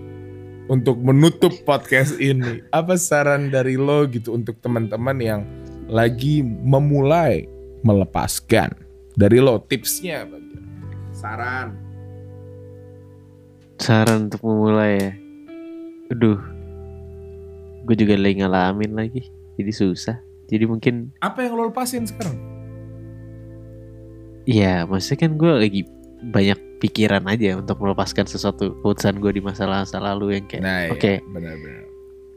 untuk 0.68 1.01
menutup 1.01 1.53
podcast 1.64 2.18
ini 2.20 2.61
apa 2.74 2.99
saran 3.01 3.49
dari 3.49 3.80
lo 3.80 4.05
gitu 4.11 4.36
untuk 4.36 4.61
teman-teman 4.61 5.16
yang 5.18 5.40
lagi 5.88 6.44
memulai 6.44 7.49
melepaskan 7.82 8.74
dari 9.16 9.40
lo 9.40 9.62
tipsnya 9.64 10.28
apa 10.28 10.36
Gir? 10.38 10.62
saran 11.14 11.68
saran 13.78 14.26
untuk 14.26 14.42
memulai 14.42 14.92
ya. 14.99 15.12
Aduh. 16.11 16.40
Gue 17.86 17.94
juga 17.96 18.18
lagi 18.18 18.42
ngalamin 18.42 18.92
lagi. 18.92 19.22
Jadi 19.57 19.72
susah. 19.72 20.18
Jadi 20.51 20.64
mungkin 20.66 21.14
Apa 21.22 21.46
yang 21.46 21.57
lo 21.57 21.70
lepasin 21.70 22.05
sekarang? 22.05 22.36
ya 24.49 24.88
maksudnya 24.88 25.28
kan 25.28 25.32
gue 25.36 25.53
lagi 25.61 25.80
banyak 26.18 26.58
pikiran 26.78 27.22
aja 27.26 27.58
untuk 27.58 27.78
melepaskan 27.82 28.26
sesuatu 28.26 28.74
keputusan 28.78 29.18
gue 29.18 29.38
di 29.38 29.42
masa-masa 29.42 29.98
lalu 29.98 30.38
yang 30.38 30.44
kayak 30.46 30.62
Nah, 30.62 30.80
iya, 30.86 30.90
oke 30.94 31.12
benar-benar. 31.30 31.84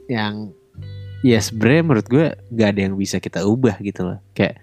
yang 0.09 0.33
ya 1.21 1.37
sebenarnya 1.37 1.83
menurut 1.85 2.07
gue 2.09 2.25
gak 2.53 2.69
ada 2.73 2.81
yang 2.89 2.95
bisa 2.97 3.17
kita 3.21 3.45
ubah 3.45 3.77
gitu 3.81 4.01
loh. 4.05 4.19
Kayak 4.33 4.57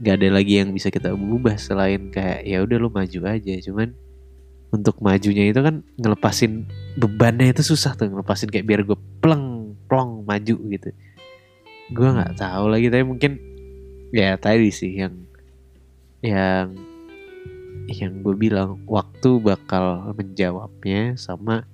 gak 0.00 0.14
ada 0.20 0.28
lagi 0.32 0.60
yang 0.60 0.72
bisa 0.72 0.88
kita 0.88 1.12
ubah 1.12 1.56
selain 1.60 2.08
kayak 2.08 2.44
ya 2.44 2.64
udah 2.64 2.76
lu 2.80 2.88
maju 2.88 3.20
aja. 3.28 3.54
Cuman 3.60 3.92
untuk 4.74 4.98
majunya 4.98 5.46
itu 5.48 5.60
kan 5.62 5.86
ngelepasin 6.00 6.66
bebannya 6.98 7.54
itu 7.54 7.62
susah 7.62 7.94
tuh 7.94 8.10
ngelepasin 8.10 8.50
kayak 8.50 8.66
biar 8.66 8.80
gue 8.82 8.98
pleng 9.22 9.76
plong 9.86 10.24
maju 10.26 10.56
gitu. 10.72 10.90
Gue 11.92 12.08
nggak 12.10 12.40
tahu 12.40 12.72
lagi 12.72 12.88
tapi 12.88 13.04
mungkin 13.04 13.38
ya 14.10 14.34
tadi 14.40 14.72
sih 14.72 14.98
yang 14.98 15.14
yang 16.24 16.74
yang 17.88 18.24
gue 18.24 18.34
bilang 18.36 18.80
waktu 18.88 19.40
bakal 19.40 20.14
menjawabnya 20.16 21.16
sama 21.20 21.68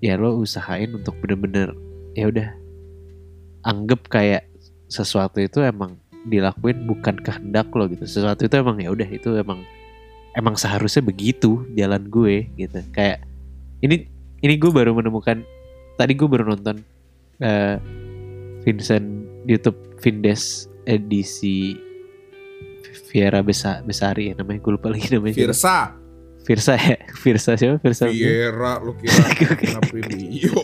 ya 0.00 0.16
lo 0.16 0.40
usahain 0.40 0.90
untuk 0.96 1.14
bener-bener 1.20 1.76
ya 2.16 2.28
udah 2.32 2.48
anggap 3.62 4.08
kayak 4.08 4.48
sesuatu 4.88 5.40
itu 5.40 5.62
emang 5.62 5.96
dilakuin 6.26 6.86
bukan 6.86 7.18
kehendak 7.18 7.70
lo 7.74 7.88
gitu. 7.90 8.04
Sesuatu 8.06 8.46
itu 8.46 8.54
emang 8.54 8.78
ya 8.78 8.90
udah 8.90 9.08
itu 9.08 9.34
emang 9.38 9.62
emang 10.38 10.54
seharusnya 10.54 11.02
begitu 11.02 11.66
jalan 11.74 12.06
gue 12.08 12.46
gitu. 12.58 12.78
Kayak 12.94 13.24
ini 13.82 14.06
ini 14.42 14.54
gue 14.58 14.70
baru 14.70 14.94
menemukan 14.94 15.42
tadi 15.96 16.12
gue 16.14 16.28
baru 16.28 16.54
nonton 16.54 16.82
eh, 17.42 17.76
Vincent 18.62 19.06
YouTube 19.46 19.78
Vindes 19.98 20.70
edisi 20.86 21.78
Viera 23.12 23.44
Besa, 23.44 23.84
Besari 23.84 24.32
ya 24.32 24.34
namanya 24.40 24.64
gue 24.64 24.72
lupa 24.72 24.88
lagi 24.88 25.12
namanya. 25.12 25.36
Virsa. 25.36 26.00
Virsa 26.42 26.74
ya 26.74 26.98
Virsa 27.22 27.54
siapa 27.54 27.78
Virsa 27.78 28.10
Viera 28.10 28.80
lu 28.82 28.96
kira? 28.98 29.14
Yo. 30.32 30.58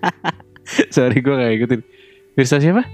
sorry 0.94 1.20
gue 1.20 1.34
gak 1.34 1.52
ikutin 1.60 1.80
Virsa 2.32 2.56
siapa 2.62 2.86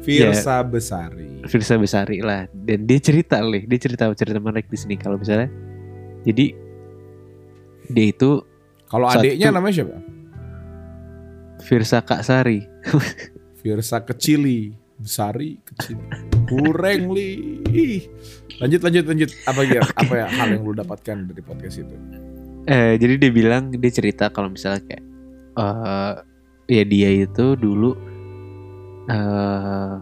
Virsa 0.00 0.62
Besari. 0.64 1.42
Virsa 1.44 1.74
Besari 1.76 2.22
lah 2.24 2.48
dan 2.54 2.86
dia 2.86 2.96
cerita 3.02 3.42
nih 3.44 3.66
dia 3.68 3.78
cerita 3.82 4.08
cerita 4.14 4.38
menarik 4.40 4.70
di 4.70 4.78
sini 4.78 4.94
kalau 4.96 5.18
misalnya 5.20 5.50
jadi 6.22 6.54
dia 7.92 8.06
itu 8.08 8.40
Kalau 8.88 9.10
adiknya 9.10 9.50
namanya 9.50 9.82
siapa? 9.82 9.98
Virsa 11.66 11.98
Kak 12.00 12.22
Sari 12.24 12.62
Virsa 13.62 14.02
Kecili. 14.02 14.74
Besari 15.00 15.60
kecil. 15.64 15.96
Kurang 16.50 17.14
li. 17.14 18.04
Lanjut 18.60 18.80
lanjut 18.84 19.04
lanjut. 19.08 19.30
Apa 19.48 19.60
ya? 19.64 19.80
Apa 19.96 20.14
ya 20.14 20.26
hal 20.28 20.48
yang 20.58 20.62
lu 20.66 20.74
dapatkan 20.76 21.30
dari 21.30 21.42
podcast 21.44 21.80
itu? 21.80 21.96
eh, 22.66 22.94
jadi 22.98 23.18
dia 23.18 23.30
bilang 23.34 23.74
dia 23.74 23.92
cerita 23.92 24.30
kalau 24.30 24.52
misalnya 24.52 24.82
kayak 24.86 25.04
eh 25.52 26.14
ya 26.70 26.82
dia 26.86 27.08
itu 27.26 27.58
dulu 27.58 27.96
eh 29.10 29.94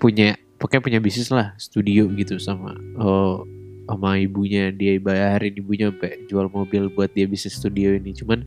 punya 0.00 0.36
pokoknya 0.56 0.82
punya 0.82 1.00
bisnis 1.00 1.28
lah 1.28 1.52
studio 1.60 2.08
gitu 2.16 2.40
sama 2.40 2.72
oh 2.96 3.44
sama 3.86 4.18
ibunya 4.18 4.74
dia 4.74 4.98
bayarin 4.98 5.54
ibunya 5.54 5.92
sampai 5.92 6.26
jual 6.26 6.50
mobil 6.50 6.90
buat 6.90 7.12
dia 7.12 7.28
bisnis 7.28 7.54
studio 7.60 7.94
ini 7.94 8.16
cuman 8.16 8.42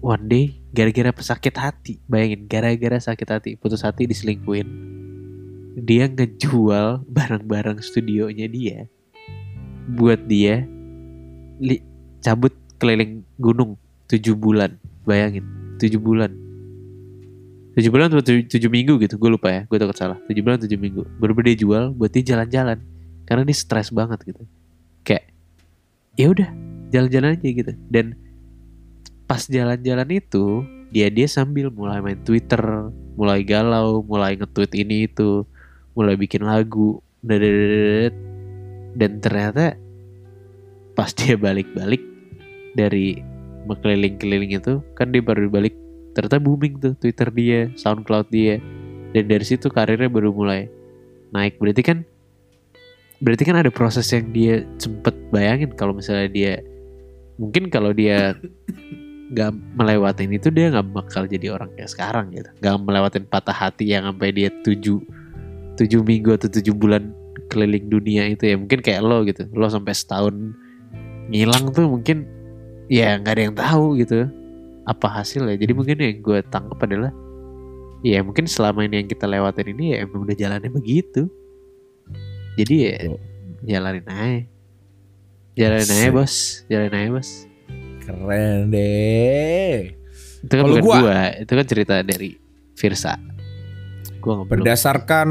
one 0.00 0.24
day 0.30 0.44
gara-gara 0.70 1.10
pesakit 1.10 1.54
hati. 1.58 1.98
Bayangin 2.06 2.46
gara-gara 2.46 2.98
sakit 3.00 3.28
hati 3.28 3.50
putus 3.58 3.82
hati 3.82 4.06
diselingkuin 4.06 4.88
dia 5.78 6.10
ngejual 6.10 7.06
barang-barang 7.06 7.78
studionya 7.82 8.50
dia. 8.50 8.78
Buat 9.94 10.26
dia 10.26 10.66
li- 11.62 11.84
cabut 12.20 12.52
keliling 12.82 13.22
gunung 13.38 13.78
tujuh 14.10 14.34
bulan. 14.34 14.76
Bayangin 15.06 15.46
tujuh 15.78 16.02
bulan. 16.02 16.34
Tujuh 17.78 17.94
bulan 17.94 18.10
atau 18.10 18.18
tujuh, 18.26 18.66
minggu 18.66 18.98
gitu 18.98 19.14
gue 19.14 19.30
lupa 19.30 19.54
ya 19.54 19.62
gue 19.70 19.78
takut 19.78 19.94
salah. 19.94 20.18
Tujuh 20.26 20.42
bulan 20.42 20.58
tujuh 20.58 20.78
minggu. 20.78 21.06
Baru 21.22 21.32
dia 21.38 21.54
jual 21.54 21.94
buat 21.94 22.10
dia 22.10 22.34
jalan-jalan. 22.34 22.82
Karena 23.22 23.46
dia 23.46 23.56
stres 23.56 23.94
banget 23.94 24.18
gitu. 24.26 24.42
Kayak 25.06 25.30
ya 26.18 26.26
udah 26.32 26.48
jalan-jalan 26.90 27.38
aja 27.38 27.48
gitu. 27.48 27.72
Dan 27.86 28.18
pas 29.28 29.44
jalan-jalan 29.44 30.08
itu 30.08 30.64
dia 30.88 31.12
dia 31.12 31.28
sambil 31.28 31.68
mulai 31.68 32.00
main 32.00 32.16
Twitter 32.24 32.88
mulai 33.12 33.44
galau 33.44 34.00
mulai 34.00 34.40
nge-tweet 34.40 34.72
ini 34.80 35.04
itu 35.04 35.44
mulai 35.92 36.16
bikin 36.16 36.48
lagu 36.48 37.04
dadadadadad. 37.20 38.14
dan 38.96 39.10
ternyata 39.20 39.66
pas 40.96 41.12
dia 41.12 41.36
balik-balik 41.36 42.00
dari 42.72 43.20
keliling-keliling 43.68 44.56
itu 44.56 44.80
kan 44.96 45.12
dia 45.12 45.20
baru 45.20 45.52
balik 45.52 45.76
ternyata 46.16 46.40
booming 46.40 46.80
tuh 46.80 46.96
Twitter 46.96 47.28
dia, 47.28 47.68
SoundCloud 47.76 48.32
dia 48.32 48.56
dan 49.12 49.24
dari 49.28 49.44
situ 49.44 49.68
karirnya 49.68 50.08
baru 50.08 50.32
mulai 50.32 50.72
naik 51.36 51.60
berarti 51.60 51.84
kan 51.84 51.98
berarti 53.20 53.44
kan 53.44 53.60
ada 53.60 53.68
proses 53.68 54.08
yang 54.08 54.32
dia 54.32 54.64
sempet 54.80 55.12
bayangin 55.28 55.68
kalau 55.76 55.92
misalnya 55.92 56.32
dia 56.32 56.52
mungkin 57.36 57.68
kalau 57.68 57.92
dia 57.92 58.32
nggak 59.28 59.52
melewatin 59.76 60.32
itu 60.32 60.48
dia 60.48 60.72
nggak 60.72 60.88
bakal 60.92 61.28
jadi 61.28 61.52
orang 61.52 61.68
kayak 61.76 61.90
sekarang 61.92 62.32
gitu. 62.32 62.48
Nggak 62.64 62.76
melewatin 62.80 63.24
patah 63.28 63.52
hati 63.52 63.92
yang 63.92 64.08
sampai 64.08 64.32
dia 64.32 64.48
tujuh 64.64 65.04
tujuh 65.76 66.00
minggu 66.02 66.34
atau 66.40 66.48
tujuh 66.48 66.72
bulan 66.72 67.12
keliling 67.52 67.92
dunia 67.92 68.24
itu 68.32 68.48
ya. 68.48 68.56
Mungkin 68.56 68.80
kayak 68.80 69.04
lo 69.04 69.24
gitu. 69.28 69.44
Lo 69.52 69.68
sampai 69.68 69.92
setahun 69.92 70.56
ngilang 71.28 71.72
tuh 71.76 71.84
mungkin 71.88 72.24
ya 72.88 73.20
nggak 73.20 73.34
ada 73.36 73.42
yang 73.42 73.56
tahu 73.56 74.00
gitu. 74.00 74.28
Apa 74.88 75.20
hasilnya? 75.20 75.60
Jadi 75.60 75.72
mungkin 75.76 75.96
yang 76.00 76.16
gue 76.24 76.38
tangkap 76.48 76.80
adalah 76.88 77.12
ya 78.00 78.24
mungkin 78.24 78.48
selama 78.48 78.86
ini 78.88 79.04
yang 79.04 79.08
kita 79.10 79.28
lewatin 79.28 79.74
ini 79.76 79.92
ya 79.92 80.08
emang 80.08 80.24
udah 80.24 80.36
jalannya 80.36 80.72
begitu. 80.72 81.28
Jadi 82.56 82.74
ya 82.88 82.96
jalanin 83.68 84.08
aja. 84.08 84.40
Jalanin 85.52 85.96
aja 86.00 86.10
bos. 86.16 86.64
Jalanin 86.72 86.96
aja 86.96 87.10
bos 87.12 87.47
Keren 88.08 88.72
deh. 88.72 89.92
itu 90.38 90.54
kan 90.54 90.64
bukan 90.64 90.80
gua- 90.80 91.02
gua 91.04 91.20
itu 91.36 91.52
kan 91.52 91.66
cerita 91.66 91.94
dari 92.00 92.40
Virsa 92.72 93.20
gua 94.18 94.42
belum 94.42 94.64
Berdasarkan 94.64 95.28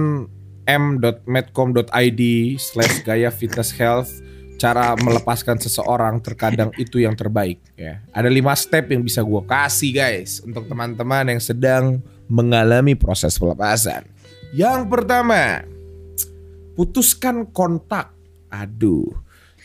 m.medcom.id 0.67 2.21
slash 2.59 3.01
gaya 3.01 3.31
fitness 3.31 3.71
health 3.73 4.11
cara 4.57 4.97
melepaskan 4.97 5.57
seseorang 5.57 6.17
terkadang 6.19 6.73
itu 6.75 6.97
yang 6.99 7.13
terbaik 7.13 7.61
ya. 7.77 8.01
Ada 8.09 8.27
lima 8.27 8.51
step 8.53 8.89
yang 8.89 9.01
bisa 9.01 9.21
gue 9.21 9.41
kasih 9.45 9.93
guys 9.93 10.41
untuk 10.41 10.65
teman-teman 10.65 11.29
yang 11.29 11.41
sedang 11.41 12.01
mengalami 12.25 12.97
proses 12.97 13.37
pelepasan. 13.37 14.03
Yang 14.51 14.89
pertama, 14.89 15.61
putuskan 16.73 17.45
kontak. 17.47 18.11
Aduh, 18.49 19.11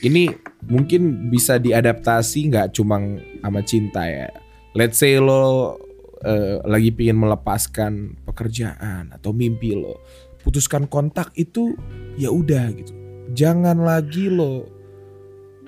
ini 0.03 0.35
mungkin 0.67 1.31
bisa 1.31 1.63
diadaptasi 1.63 2.51
nggak 2.51 2.75
cuma 2.75 2.99
sama 3.43 3.61
cinta 3.63 4.03
ya. 4.03 4.29
Let's 4.75 4.99
say 4.99 5.17
lo 5.23 5.79
eh, 6.27 6.59
lagi 6.67 6.91
pingin 6.91 7.19
melepaskan 7.23 8.19
pekerjaan 8.27 9.15
atau 9.15 9.31
mimpi 9.31 9.79
lo, 9.79 10.03
putuskan 10.43 10.91
kontak 10.91 11.31
itu 11.39 11.79
ya 12.19 12.35
udah 12.35 12.75
gitu. 12.75 12.93
Jangan 13.33 13.79
lagi 13.79 14.27
lo 14.27 14.67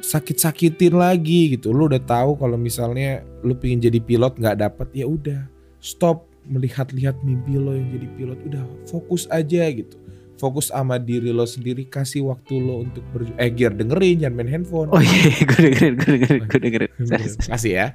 sakit-sakitin 0.03 0.99
lagi 0.99 1.55
gitu. 1.57 1.70
Lo 1.70 1.87
udah 1.87 2.03
tahu 2.03 2.35
kalau 2.37 2.59
misalnya 2.59 3.22
lo 3.47 3.55
pingin 3.55 3.87
jadi 3.87 4.03
pilot 4.03 4.37
nggak 4.37 4.59
dapet 4.61 4.89
ya 4.93 5.07
udah 5.07 5.47
stop 5.78 6.26
melihat-lihat 6.45 7.16
mimpi 7.22 7.57
lo 7.57 7.72
yang 7.72 7.89
jadi 7.95 8.09
pilot. 8.18 8.39
Udah 8.51 8.64
fokus 8.91 9.30
aja 9.30 9.62
gitu. 9.70 10.03
Fokus 10.45 10.68
sama 10.68 11.01
diri 11.01 11.32
lo 11.32 11.49
sendiri, 11.49 11.88
kasih 11.88 12.28
waktu 12.28 12.61
lo 12.61 12.84
untuk 12.84 13.01
ber 13.11 13.24
eh 13.40 13.49
Gear 13.49 13.72
dengerin 13.72 14.20
jangan 14.20 14.36
main 14.36 14.51
handphone. 14.53 14.92
oh 14.92 15.01
iya 15.01 15.40
gue 15.40 15.61
dengerin 15.64 15.95
gue 15.97 16.11
dengerin 16.20 16.42
gue 16.45 16.61
dengerin 16.61 16.90
Sorry, 17.01 17.24
sorry. 17.32 17.49
Kasih 17.49 17.72
ya. 17.72 17.86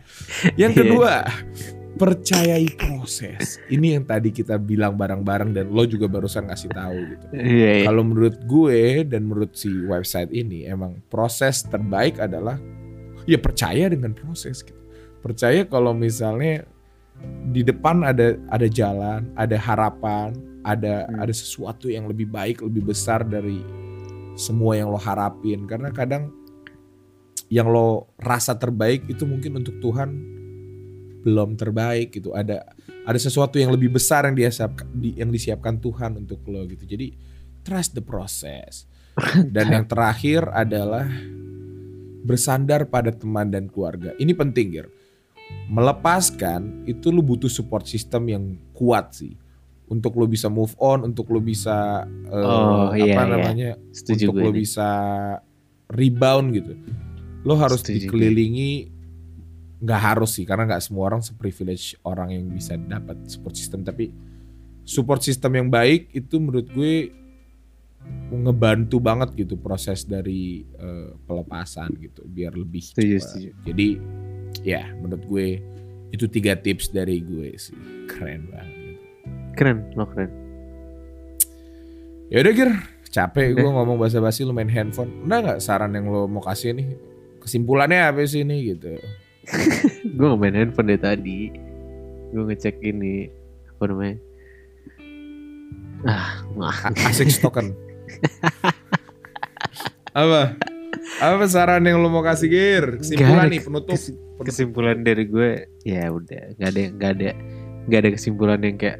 Yang 0.58 0.72
Iya. 0.74 0.80
kedua, 0.82 1.14
percayai 1.96 2.68
proses. 2.74 3.60
Ini 3.68 4.00
yang 4.00 4.06
tadi 4.06 4.32
kita 4.32 4.56
bilang 4.56 4.96
bareng-bareng 4.96 5.52
dan 5.52 5.70
lo 5.70 5.84
juga 5.84 6.08
barusan 6.08 6.48
ngasih 6.48 6.72
tahu 6.72 6.98
gitu. 7.06 7.26
iya 7.36 7.72
iya 7.82 7.86
Kalau 7.86 8.02
menurut 8.02 8.36
gue 8.46 8.82
dan 9.04 9.22
menurut 9.26 9.52
si 9.54 9.70
website 9.86 10.32
ini 10.32 10.64
emang 10.66 11.04
proses 11.08 11.62
terbaik 11.62 12.18
adalah 12.18 12.58
ya 13.26 13.38
percaya 13.38 13.86
dengan 13.86 14.16
proses 14.16 14.64
gitu. 14.64 14.80
Percaya 15.20 15.68
kalau 15.68 15.92
misalnya 15.92 16.64
di 17.52 17.62
depan 17.62 18.02
ada 18.02 18.40
ada 18.48 18.66
jalan, 18.66 19.28
ada 19.36 19.60
harapan, 19.60 20.32
ada 20.70 21.10
Hmm. 21.10 21.26
ada 21.26 21.34
sesuatu 21.34 21.90
yang 21.90 22.06
lebih 22.06 22.30
baik, 22.30 22.62
lebih 22.62 22.94
besar 22.94 23.26
dari 23.26 23.66
semua 24.38 24.78
yang 24.78 24.94
lo 24.94 25.00
harapin. 25.02 25.66
Karena 25.66 25.90
kadang 25.90 26.30
yang 27.50 27.66
lo 27.68 28.14
rasa 28.22 28.54
terbaik 28.54 29.10
itu 29.10 29.26
mungkin 29.26 29.58
untuk 29.58 29.82
Tuhan 29.82 30.10
belum 31.26 31.58
terbaik 31.58 32.14
gitu. 32.22 32.32
Ada 32.38 32.64
ada 33.04 33.20
sesuatu 33.20 33.58
yang 33.58 33.74
lebih 33.74 33.90
besar 33.98 34.30
yang 34.30 34.38
disiapkan 34.38 34.88
yang 35.02 35.34
disiapkan 35.34 35.82
Tuhan 35.82 36.22
untuk 36.22 36.46
lo 36.46 36.64
gitu. 36.70 36.86
Jadi 36.86 37.18
trust 37.66 37.98
the 37.98 38.04
process. 38.06 38.86
Dan 39.56 39.74
yang 39.74 39.86
terakhir 39.90 40.48
adalah 40.54 41.10
bersandar 42.24 42.88
pada 42.88 43.12
teman 43.12 43.48
dan 43.52 43.68
keluarga. 43.68 44.16
Ini 44.16 44.32
penting, 44.36 44.68
Gir. 44.76 44.88
Melepaskan 45.72 46.86
itu 46.86 47.10
lo 47.10 47.26
butuh 47.26 47.50
support 47.50 47.90
system 47.90 48.30
yang 48.30 48.44
kuat 48.76 49.18
sih. 49.18 49.34
Untuk 49.90 50.14
lo 50.16 50.30
bisa 50.30 50.48
move 50.54 50.78
on, 50.78 51.02
untuk 51.02 51.34
lo 51.34 51.42
bisa 51.42 52.06
eh, 52.06 52.46
Oh, 52.46 52.94
iya, 52.94 53.18
apa 53.18 53.24
iya. 53.26 53.32
namanya? 53.34 53.70
Setuju 53.90 54.30
untuk 54.30 54.38
lo 54.46 54.50
ini. 54.54 54.62
bisa 54.62 54.90
rebound 55.90 56.48
gitu. 56.54 56.74
Lo 57.42 57.58
harus 57.58 57.82
Setuju 57.82 58.06
dikelilingi 58.06 58.72
nggak 59.80 60.02
harus 60.14 60.36
sih 60.36 60.44
karena 60.44 60.68
nggak 60.68 60.84
semua 60.84 61.08
orang 61.08 61.24
seprivilege 61.24 61.96
orang 62.04 62.36
yang 62.36 62.46
bisa 62.52 62.76
dapat 62.76 63.16
support 63.32 63.56
system 63.56 63.80
tapi 63.80 64.12
support 64.84 65.24
system 65.24 65.56
yang 65.56 65.72
baik 65.72 66.12
itu 66.12 66.36
menurut 66.36 66.68
gue 66.68 67.16
ngebantu 68.28 69.00
banget 69.00 69.32
gitu 69.40 69.56
proses 69.56 70.04
dari 70.04 70.68
eh, 70.68 71.16
pelepasan 71.24 71.96
gitu 71.96 72.28
biar 72.28 72.60
lebih 72.60 72.84
Setuju, 72.92 73.16
setuju. 73.24 73.50
jadi 73.64 73.88
ya 74.68 74.84
menurut 75.00 75.24
gue 75.26 75.48
itu 76.12 76.26
tiga 76.28 76.60
tips 76.60 76.92
dari 76.92 77.24
gue 77.24 77.56
sih 77.56 77.78
keren 78.12 78.52
banget. 78.52 78.79
Keren, 79.60 79.92
lo 80.00 80.08
keren. 80.08 80.32
ya 82.32 82.40
udah 82.40 82.54
Gir. 82.56 82.72
Capek 83.10 83.58
gue 83.58 83.66
ngomong 83.68 84.00
bahasa 84.00 84.24
basi 84.24 84.48
lu 84.48 84.56
main 84.56 84.70
handphone. 84.72 85.12
Udah 85.28 85.44
nggak 85.44 85.60
saran 85.60 85.92
yang 85.98 86.08
lo 86.08 86.30
mau 86.32 86.40
kasih 86.40 86.78
nih 86.78 86.96
kesimpulannya 87.44 88.06
apa 88.06 88.22
sih 88.24 88.46
ini 88.46 88.72
gitu? 88.72 88.94
Gue 90.16 90.26
nggak 90.30 90.40
main 90.40 90.56
handphone 90.56 90.94
dari 90.94 91.02
tadi. 91.02 91.40
Gue 92.30 92.44
ngecek 92.54 92.78
ini 92.86 93.26
apa 93.66 93.84
namanya? 93.90 94.16
Ah, 96.06 96.46
asik 97.10 97.28
stoken 97.34 97.74
apa? 100.14 100.56
Apa 101.20 101.46
saran 101.50 101.86
yang 101.86 102.00
lo 102.00 102.08
mau 102.14 102.22
kasih 102.22 102.48
Gir? 102.50 102.86
Kesimpulan 103.02 103.50
ada 103.50 103.52
nih 103.52 103.62
penutup. 103.66 103.98
Kes- 103.98 104.16
kesimpulan 104.46 105.02
dari 105.02 105.26
gue 105.26 105.66
ya 105.84 106.08
udah. 106.14 106.56
Nggak 106.56 106.70
ada 106.70 106.82
nggak 106.94 107.12
ada 107.18 107.30
nggak 107.90 108.00
ada 108.06 108.10
kesimpulan 108.14 108.60
yang 108.62 108.78
kayak 108.78 108.98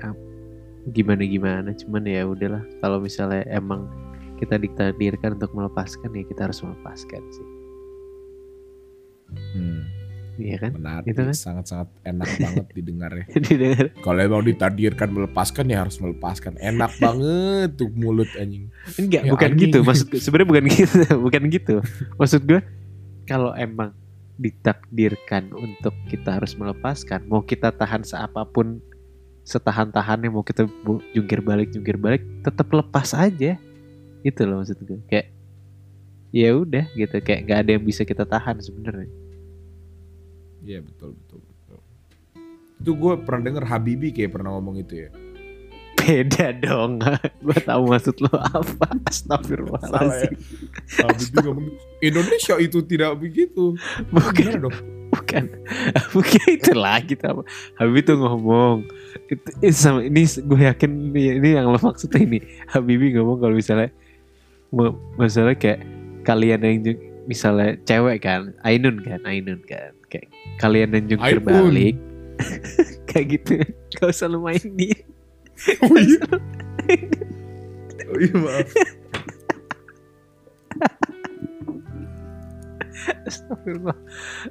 gimana 0.90 1.24
gimana 1.24 1.70
cuman 1.74 2.04
ya 2.04 2.24
udahlah. 2.24 2.64
Kalau 2.80 2.98
misalnya 3.00 3.44
emang 3.48 3.86
kita 4.38 4.56
ditakdirkan 4.56 5.36
untuk 5.36 5.52
melepaskan 5.52 6.10
ya 6.12 6.24
kita 6.24 6.48
harus 6.48 6.60
melepaskan 6.62 7.22
sih. 7.30 7.48
Hmm, 9.30 9.86
iya 10.36 10.58
kan? 10.58 10.72
Menarik 10.74 11.06
Gitu 11.06 11.22
kan? 11.22 11.36
sangat-sangat 11.36 11.88
enak 12.02 12.30
banget 12.40 12.66
didengar 12.78 13.12
ya. 13.14 13.26
Jadi 13.30 13.52
dengar 13.56 13.86
kalau 14.02 14.20
emang 14.20 14.42
ditakdirkan 14.42 15.10
melepaskan 15.12 15.66
ya 15.70 15.86
harus 15.86 15.98
melepaskan. 16.02 16.58
Enak 16.58 16.92
banget 17.04 17.78
tuh 17.78 17.90
mulut 17.94 18.30
anjing. 18.36 18.72
Enggak 18.98 19.22
Ya, 19.24 19.32
bukan 19.32 19.50
anjing. 19.54 19.70
gitu. 19.70 19.80
Maksud 19.84 20.08
sebenarnya 20.18 20.50
bukan 20.50 20.64
gitu. 20.74 21.00
Bukan 21.20 21.42
gitu. 21.52 21.76
Maksud 22.18 22.42
gue 22.46 22.60
kalau 23.26 23.54
emang 23.54 23.94
ditakdirkan 24.40 25.52
untuk 25.52 25.92
kita 26.08 26.40
harus 26.40 26.56
melepaskan 26.56 27.28
mau 27.28 27.44
kita 27.44 27.70
tahan 27.70 28.02
seapapun 28.02 28.80
setahan-tahannya 29.50 30.30
mau 30.30 30.46
kita 30.46 30.70
jungkir 31.18 31.42
balik 31.42 31.74
jungkir 31.74 31.98
balik 31.98 32.22
tetap 32.46 32.70
lepas 32.70 33.18
aja. 33.18 33.58
Itu 34.22 34.46
loh 34.46 34.62
maksud 34.62 34.78
gue. 34.86 35.02
Kayak 35.10 35.34
ya 36.30 36.54
udah 36.54 36.86
gitu. 36.94 37.18
Kayak 37.26 37.42
gak 37.50 37.60
ada 37.66 37.70
yang 37.74 37.84
bisa 37.84 38.06
kita 38.06 38.30
tahan 38.30 38.62
sebenarnya. 38.62 39.10
Iya 40.62 40.86
betul 40.86 41.18
betul 41.18 41.42
betul. 41.42 41.80
Itu 42.78 42.92
gue 42.94 43.14
pernah 43.26 43.42
denger 43.50 43.66
Habibi 43.66 44.14
kayak 44.14 44.38
pernah 44.38 44.54
ngomong 44.54 44.86
itu 44.86 45.10
ya. 45.10 45.10
Beda 46.00 46.56
dong. 46.56 47.04
Gue 47.44 47.60
tahu 47.60 47.92
maksud 47.92 48.18
lo 48.24 48.32
apa. 48.40 48.88
Astagfirullahaladzim. 49.04 50.32
Habibi 50.96 51.38
ngomong 51.44 51.68
Indonesia 52.00 52.56
itu 52.56 52.80
tidak 52.88 53.20
begitu. 53.20 53.76
Bukan. 54.10 54.64
Dong 54.64 54.99
bukan 55.38 55.46
bukan 56.18 56.46
itu 56.50 56.74
lagi 56.74 57.14
apa 57.22 57.46
Habibie 57.78 58.02
tuh 58.02 58.18
ngomong 58.18 58.90
itu, 59.30 59.50
itu 59.62 59.78
sama 59.78 60.02
ini 60.02 60.26
gue 60.26 60.60
yakin 60.66 60.92
ini, 61.14 61.22
ini 61.38 61.50
yang 61.54 61.70
lo 61.70 61.78
maksud 61.78 62.10
ini. 62.18 62.42
Habibie 62.74 63.14
ngomong 63.14 63.38
kalau 63.38 63.54
misalnya 63.54 63.94
masalah 65.18 65.54
kayak 65.54 65.86
kalian 66.26 66.62
yang 66.66 66.98
misalnya 67.30 67.78
cewek 67.86 68.26
kan 68.26 68.54
Ainun 68.66 69.02
kan 69.06 69.22
Ainun 69.26 69.62
kan 69.66 69.94
kayak 70.10 70.34
kalian 70.58 70.94
yang 70.98 71.06
jungkir 71.16 71.40
balik. 71.42 71.96
Kayak 73.10 73.26
gitu. 73.36 73.52
Gak 74.00 74.16
usah 74.16 74.32
lu 74.32 74.40
mainin 74.40 74.96
oh 75.68 75.98
iya. 76.00 76.24
Oh 78.10 78.18
iya 78.18 78.34
maaf 78.34 78.70
Astagfirullah 83.28 83.98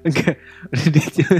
enggak 0.04 0.36
udah 0.72 1.06
dia 1.14 1.30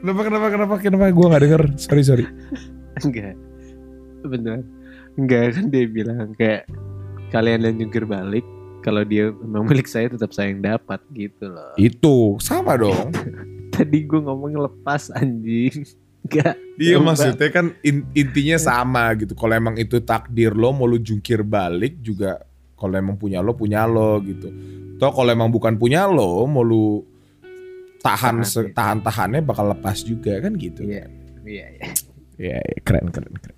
kenapa 0.00 0.20
kenapa 0.22 0.46
kenapa 0.52 0.74
kenapa 0.78 1.04
gue 1.10 1.26
gak 1.26 1.42
denger 1.42 1.62
sorry 1.80 2.02
sorry 2.06 2.26
Enggak. 3.04 3.36
Benar. 4.24 4.64
Enggak 5.20 5.60
kan 5.60 5.64
dia 5.68 5.84
bilang 5.84 6.32
kayak 6.32 6.64
kalian 7.28 7.68
yang 7.68 7.76
jungkir 7.84 8.08
balik 8.08 8.46
kalau 8.80 9.04
dia 9.04 9.28
memang 9.36 9.68
milik 9.68 9.84
saya 9.84 10.08
tetap 10.08 10.32
saya 10.32 10.48
yang 10.48 10.64
dapat 10.64 11.02
gitu 11.12 11.50
loh. 11.50 11.74
itu 11.76 12.38
sama 12.40 12.78
dong 12.78 13.10
Tadi 13.76 14.08
gue 14.08 14.20
ngomong 14.24 14.56
lepas 14.56 15.12
anjing. 15.12 15.84
Enggak. 16.26 16.54
Iya 16.76 16.98
maksudnya 16.98 17.48
kan 17.48 17.66
in- 17.80 18.10
intinya 18.12 18.58
sama 18.58 19.14
gitu. 19.14 19.32
Kalau 19.32 19.54
emang 19.54 19.74
itu 19.74 20.02
takdir 20.02 20.52
lo 20.52 20.70
mau 20.70 20.84
lo 20.84 20.98
jungkir 20.98 21.40
balik 21.40 21.98
juga 22.00 22.42
kalau 22.74 22.92
emang 22.92 23.14
punya 23.14 23.38
lo 23.38 23.54
punya 23.54 23.86
lo 23.86 24.18
gitu. 24.20 24.50
Toh 24.96 25.10
kalau 25.10 25.30
emang 25.30 25.48
bukan 25.48 25.78
punya 25.78 26.04
lo 26.04 26.44
mau 26.44 26.60
lo 26.60 27.06
tahan 28.02 28.42
Tahan, 28.42 28.44
se- 28.44 28.66
iya. 28.66 28.74
tahan-tahannya 28.74 29.40
bakal 29.40 29.70
lepas 29.70 30.02
juga 30.02 30.36
kan 30.38 30.52
gitu. 30.54 30.82
Iya. 30.82 31.06
Iya, 31.42 31.66
iya. 31.70 31.86
Iya, 32.36 32.58
iya, 32.58 32.78
keren 32.82 33.08
keren 33.08 33.32
keren. 33.32 33.56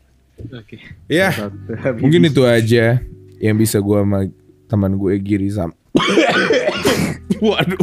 Oke. 0.55 0.77
Ya, 1.09 1.35
Satu. 1.35 1.99
mungkin 1.99 2.23
itu 2.23 2.45
aja 2.45 3.03
yang 3.39 3.57
bisa 3.57 3.81
gua 3.81 4.07
sama 4.07 4.29
teman 4.69 4.95
gue 4.95 5.19
Giri 5.19 5.49
Sam. 5.49 5.75
Waduh. 7.43 7.83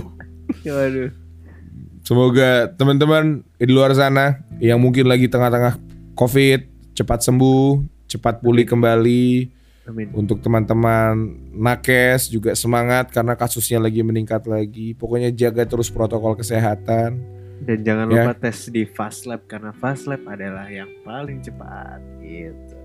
Waduh. 0.63 1.09
Semoga 2.05 2.69
teman-teman 2.77 3.41
di 3.57 3.65
luar 3.73 3.89
sana 3.97 4.37
yang 4.61 4.77
mungkin 4.77 5.09
lagi 5.09 5.25
tengah-tengah 5.25 5.73
COVID 6.13 6.93
cepat 6.93 7.25
sembuh, 7.25 7.81
cepat 8.05 8.45
pulih 8.45 8.61
kembali. 8.69 9.49
Amin. 9.89 10.13
Untuk 10.13 10.37
teman-teman 10.41 11.17
nakes 11.49 12.29
juga 12.29 12.53
semangat 12.53 13.09
karena 13.09 13.33
kasusnya 13.33 13.81
lagi 13.81 14.05
meningkat 14.05 14.45
lagi. 14.45 14.93
Pokoknya 14.93 15.33
jaga 15.33 15.65
terus 15.65 15.89
protokol 15.89 16.37
kesehatan. 16.37 17.17
Dan 17.65 17.81
jangan 17.81 18.05
Ya. 18.13 18.21
lupa 18.29 18.33
tes 18.37 18.69
di 18.69 18.85
Fast 18.85 19.25
Lab 19.25 19.49
karena 19.49 19.73
Fast 19.73 20.05
Lab 20.05 20.21
adalah 20.29 20.69
yang 20.69 20.89
paling 21.01 21.41
cepat 21.41 22.01
gitu. 22.21 22.77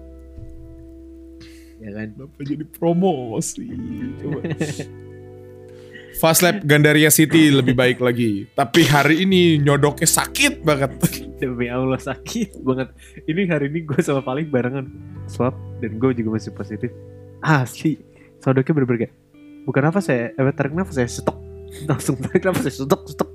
Ya 1.81 1.93
kan? 1.93 2.09
Kenapa 2.17 2.41
jadi 2.41 2.65
promosi? 2.73 3.69
Coba. 4.17 4.41
Fast 6.19 6.43
Lab 6.43 6.67
Gandaria 6.67 7.09
City 7.09 7.49
lebih 7.49 7.73
baik 7.73 8.03
lagi. 8.03 8.51
Tapi 8.51 8.83
hari 8.83 9.23
ini 9.23 9.57
nyodoknya 9.57 10.05
sakit 10.05 10.61
banget. 10.61 10.91
Demi 11.41 11.71
Allah 11.71 11.97
sakit 11.97 12.61
banget. 12.61 12.91
Ini 13.25 13.47
hari 13.47 13.71
ini 13.71 13.85
gue 13.85 14.01
sama 14.01 14.21
paling 14.21 14.49
barengan 14.49 14.91
swab 15.25 15.55
dan 15.79 15.97
gue 15.97 16.11
juga 16.13 16.37
masih 16.37 16.53
positif. 16.53 16.91
Asli, 17.41 17.97
sodoknya 18.37 18.75
bener-bener 18.75 19.09
kayak 19.09 19.15
bukan 19.65 19.83
apa 19.87 20.01
saya, 20.01 20.33
eh, 20.33 20.53
tarik 20.53 20.73
nafas 20.73 20.97
saya 20.97 21.09
stok 21.09 21.37
langsung 21.91 22.19
tarik 22.19 22.43
nafas 22.43 22.69
saya 22.69 22.85
stok 22.85 23.03
stok. 23.09 23.31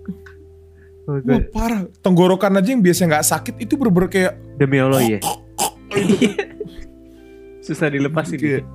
Oh, 1.05 1.17
Wah 1.17 1.21
gue- 1.21 1.49
parah. 1.49 1.81
Tenggorokan 2.01 2.53
aja 2.55 2.69
yang 2.69 2.81
biasanya 2.81 3.17
nggak 3.17 3.27
sakit 3.27 3.55
itu 3.57 3.73
bener-bener 3.73 4.09
kayak 4.09 4.33
demi 4.57 4.77
Allah 4.77 5.01
ya. 5.17 5.19
Susah 7.61 7.89
dilepasin. 7.89 8.37
Kayak- 8.37 8.67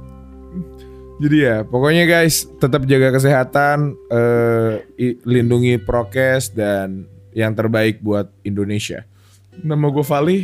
Jadi 1.21 1.37
ya, 1.45 1.69
pokoknya 1.69 2.09
guys, 2.09 2.49
tetap 2.57 2.89
jaga 2.89 3.13
kesehatan, 3.13 3.93
eh, 4.09 4.89
lindungi 5.29 5.77
prokes 5.77 6.49
dan 6.57 7.05
yang 7.37 7.53
terbaik 7.53 8.01
buat 8.01 8.33
Indonesia. 8.41 9.05
Nama 9.61 9.87
gue 9.93 10.05
Vali. 10.05 10.39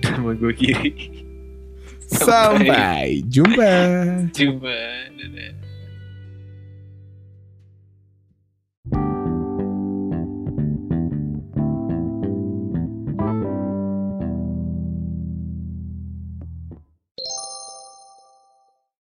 Sama 0.00 0.32
gue 0.32 0.52
kiri. 0.56 0.92
Sampai 2.08 3.20
jumpa. 3.28 3.74
Coba. 4.32 4.78
Dadah. 5.20 5.55